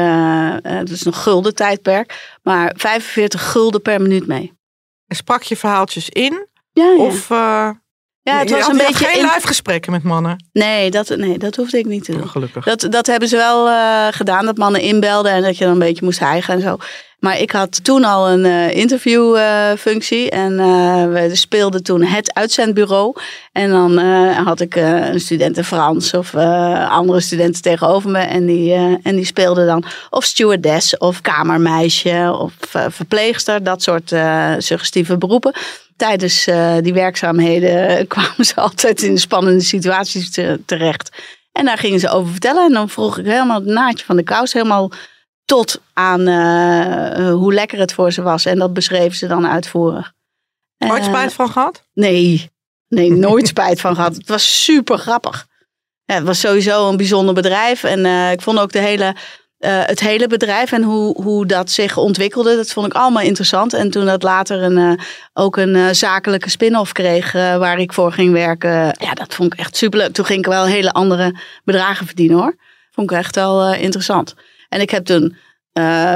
het 0.62 0.90
is 0.90 1.04
een 1.04 1.14
gulden 1.14 1.54
tijdperk, 1.54 2.37
maar 2.42 2.72
45 2.76 3.50
gulden 3.50 3.82
per 3.82 4.02
minuut 4.02 4.26
mee. 4.26 4.52
En 5.06 5.16
sprak 5.16 5.42
je 5.42 5.56
verhaaltjes 5.56 6.08
in? 6.08 6.46
Ja, 6.72 6.90
ja. 6.90 6.96
Of 6.96 7.30
ja, 8.24 8.38
het 8.38 8.50
was 8.50 8.68
een 8.68 8.76
beetje 8.76 9.04
geen 9.04 9.22
live 9.22 9.46
gesprekken 9.46 9.92
met 9.92 10.02
mannen? 10.02 10.44
Nee, 10.52 10.90
dat, 10.90 11.08
nee, 11.16 11.38
dat 11.38 11.56
hoefde 11.56 11.78
ik 11.78 11.87
niet 11.87 12.04
te 12.04 12.12
doen. 12.12 12.22
Oh, 12.22 12.28
gelukkig. 12.28 12.64
Dat, 12.64 12.87
dat 12.90 13.06
hebben 13.06 13.28
ze 13.28 13.37
wel 13.37 13.66
gedaan, 14.12 14.44
dat 14.44 14.56
mannen 14.56 14.80
inbelden 14.80 15.32
en 15.32 15.42
dat 15.42 15.58
je 15.58 15.64
dan 15.64 15.72
een 15.72 15.78
beetje 15.78 16.04
moest 16.04 16.18
hijgen 16.18 16.54
en 16.54 16.60
zo. 16.60 16.76
Maar 17.18 17.38
ik 17.38 17.50
had 17.50 17.84
toen 17.84 18.04
al 18.04 18.28
een 18.28 18.44
uh, 18.44 18.74
interviewfunctie 18.76 20.32
uh, 20.32 20.38
en 20.38 20.52
uh, 20.52 21.28
we 21.28 21.37
speelden 21.37 21.82
toen 21.82 22.02
het 22.02 22.34
uitzendbureau. 22.34 23.16
En 23.52 23.70
dan 23.70 23.98
had 24.44 24.60
ik 24.60 24.74
een 24.76 25.20
student 25.20 25.56
in 25.56 25.64
Frans 25.64 26.14
of 26.14 26.34
andere 26.88 27.20
studenten 27.20 27.62
tegenover 27.62 28.10
me. 28.10 28.18
En 28.18 28.46
die, 28.46 28.74
en 29.02 29.16
die 29.16 29.24
speelden 29.24 29.66
dan 29.66 29.84
of 30.10 30.24
stewardess 30.24 30.96
of 30.98 31.20
kamermeisje 31.20 32.37
of 32.38 32.52
verpleegster. 32.88 33.62
Dat 33.62 33.82
soort 33.82 34.12
suggestieve 34.58 35.18
beroepen. 35.18 35.54
Tijdens 35.96 36.44
die 36.80 36.94
werkzaamheden 36.94 38.07
kwamen 38.14 38.44
ze 38.44 38.54
altijd 38.54 39.02
in 39.02 39.18
spannende 39.18 39.64
situaties 39.64 40.38
terecht. 40.66 41.11
En 41.52 41.64
daar 41.64 41.78
gingen 41.78 42.00
ze 42.00 42.09
over 42.09 42.30
vertellen. 42.30 42.64
En 42.64 42.72
dan 42.72 42.88
vroeg 42.88 43.18
ik 43.18 43.24
helemaal 43.24 43.61
het 43.61 43.68
naadje 43.68 44.04
van 44.04 44.16
de 44.16 44.22
kous 44.22 44.52
helemaal 44.52 44.90
tot 45.44 45.80
aan 45.92 46.28
uh, 46.28 47.30
hoe 47.30 47.54
lekker 47.54 47.78
het 47.78 47.92
voor 47.92 48.12
ze 48.12 48.22
was. 48.22 48.44
En 48.44 48.59
dat 48.59 48.72
beschreven 48.72 49.16
ze 49.16 49.26
dan 49.26 49.46
uitvoerig. 49.46 50.12
Ooit 50.78 51.02
uh, 51.02 51.09
spijt 51.09 51.33
van 51.33 51.50
gehad? 51.50 51.85
Nee, 51.92 52.50
nee, 52.88 53.11
nooit 53.26 53.46
spijt 53.46 53.80
van 53.80 53.94
gehad. 53.94 54.14
Het 54.16 54.28
was 54.28 54.64
super 54.64 54.98
grappig. 54.98 55.46
Ja, 56.04 56.14
het 56.14 56.24
was 56.24 56.40
sowieso 56.40 56.88
een 56.88 56.96
bijzonder 56.96 57.35
bedrijf. 57.35 57.85
En 57.85 58.04
uh, 58.04 58.33
ik 58.33 58.40
vond 58.40 58.59
ook 58.59 58.72
de 58.72 58.78
hele, 58.78 59.16
het 59.66 60.00
hele 60.00 60.27
bedrijf 60.27 60.72
en 60.72 60.83
hoe, 60.83 61.22
hoe 61.22 61.46
dat 61.46 61.70
zich 61.70 61.96
ontwikkelde, 61.96 62.57
dat 62.57 62.72
vond 62.72 62.87
ik 62.87 62.92
allemaal 62.92 63.22
interessant. 63.22 63.72
En 63.72 63.90
toen 63.90 64.05
dat 64.05 64.22
later 64.22 64.62
een, 64.62 65.00
ook 65.33 65.57
een 65.57 65.94
zakelijke 65.94 66.50
spin-off 66.50 66.92
kreeg 66.92 67.33
waar 67.33 67.79
ik 67.79 67.92
voor 67.92 68.12
ging 68.12 68.33
werken, 68.33 68.96
ja, 68.98 69.14
dat 69.14 69.35
vond 69.35 69.53
ik 69.53 69.59
echt 69.59 69.77
superleuk. 69.77 70.12
Toen 70.12 70.24
ging 70.24 70.38
ik 70.38 70.46
wel 70.46 70.64
hele 70.64 70.92
andere 70.92 71.35
bedragen 71.64 72.07
verdienen 72.07 72.38
hoor. 72.38 72.57
Vond 72.90 73.11
ik 73.11 73.16
echt 73.16 73.35
wel 73.35 73.74
interessant. 73.74 74.35
En 74.68 74.81
ik 74.81 74.90
heb 74.90 75.05
toen 75.05 75.37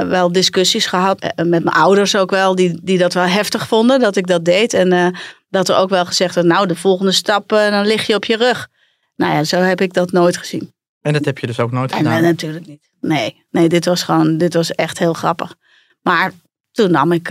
wel 0.07 0.31
discussies 0.31 0.85
gehad 0.85 1.21
met 1.35 1.63
mijn 1.63 1.75
ouders 1.75 2.15
ook 2.15 2.29
wel, 2.29 2.55
die, 2.55 2.79
die 2.83 2.97
dat 2.97 3.13
wel 3.13 3.23
heftig 3.23 3.67
vonden 3.67 3.99
dat 3.99 4.15
ik 4.15 4.27
dat 4.27 4.45
deed. 4.45 4.73
En 4.73 5.17
dat 5.49 5.69
er 5.69 5.75
ook 5.75 5.89
wel 5.89 6.05
gezegd 6.05 6.35
werd, 6.35 6.47
nou 6.47 6.67
de 6.67 6.75
volgende 6.75 7.11
stap, 7.11 7.49
dan 7.49 7.85
lig 7.85 8.07
je 8.07 8.15
op 8.15 8.25
je 8.25 8.37
rug. 8.37 8.67
Nou 9.15 9.33
ja, 9.33 9.43
zo 9.43 9.57
heb 9.57 9.81
ik 9.81 9.93
dat 9.93 10.11
nooit 10.11 10.37
gezien. 10.37 10.73
En 11.01 11.13
dat 11.13 11.25
heb 11.25 11.37
je 11.37 11.47
dus 11.47 11.59
ook 11.59 11.71
nooit 11.71 11.93
gedaan? 11.93 12.21
natuurlijk 12.21 12.67
niet. 12.67 12.89
Nee, 13.01 13.45
nee, 13.49 13.69
dit 13.69 13.85
was 13.85 14.03
gewoon, 14.03 14.37
dit 14.37 14.53
was 14.53 14.71
echt 14.71 14.99
heel 14.99 15.13
grappig. 15.13 15.55
Maar 16.01 16.31
toen 16.71 16.91
nam 16.91 17.11
ik, 17.11 17.27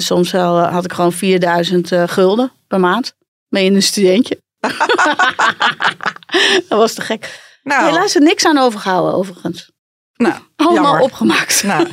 soms 0.00 0.30
wel, 0.30 0.58
had 0.58 0.84
ik 0.84 0.92
gewoon 0.92 1.12
4000 1.12 1.90
gulden 2.06 2.52
per 2.68 2.80
maand 2.80 3.16
mee 3.48 3.64
in 3.64 3.74
een 3.74 3.82
studentje. 3.82 4.42
dat 6.68 6.78
was 6.78 6.94
te 6.94 7.00
gek. 7.00 7.46
Nou. 7.62 7.84
Helaas 7.84 8.14
er 8.14 8.22
niks 8.22 8.44
aan 8.44 8.58
overgehouden 8.58 9.14
overigens. 9.14 9.70
Nou, 10.16 10.34
Allemaal 10.56 10.82
jammer. 10.84 11.00
opgemaakt. 11.00 11.62
Nou. 11.62 11.88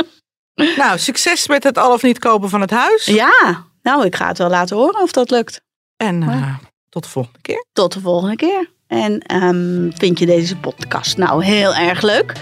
nou, 0.76 0.98
succes 0.98 1.48
met 1.48 1.62
het 1.62 1.78
al 1.78 1.92
of 1.92 2.02
niet 2.02 2.18
kopen 2.18 2.48
van 2.48 2.60
het 2.60 2.70
huis. 2.70 3.04
Ja, 3.04 3.64
nou, 3.82 4.04
ik 4.04 4.16
ga 4.16 4.28
het 4.28 4.38
wel 4.38 4.48
laten 4.48 4.76
horen 4.76 5.02
of 5.02 5.12
dat 5.12 5.30
lukt. 5.30 5.60
En 5.96 6.22
uh, 6.22 6.54
tot 6.88 7.02
de 7.02 7.08
volgende 7.08 7.38
keer. 7.40 7.66
Tot 7.72 7.92
de 7.92 8.00
volgende 8.00 8.36
keer. 8.36 8.70
En 8.92 9.42
um, 9.42 9.90
vind 9.94 10.18
je 10.18 10.26
deze 10.26 10.56
podcast 10.56 11.16
nou 11.16 11.44
heel 11.44 11.74
erg 11.74 12.02
leuk? 12.02 12.32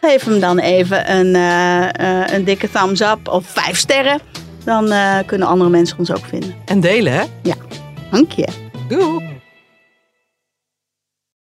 Geef 0.00 0.24
hem 0.24 0.40
dan 0.40 0.58
even 0.58 1.10
een, 1.12 1.34
uh, 1.34 1.88
uh, 2.00 2.34
een 2.34 2.44
dikke 2.44 2.70
thumbs 2.70 3.00
up 3.00 3.28
of 3.28 3.46
vijf 3.46 3.76
sterren. 3.76 4.20
Dan 4.64 4.92
kunnen 5.26 5.48
andere 5.48 5.70
mensen 5.70 5.98
ons 5.98 6.12
ook 6.12 6.24
vinden. 6.24 6.54
En 6.64 6.80
delen, 6.80 7.12
hè? 7.12 7.22
Ja. 7.42 7.54
Dank 8.10 8.32
je. 8.32 8.48
Doei. 8.88 9.39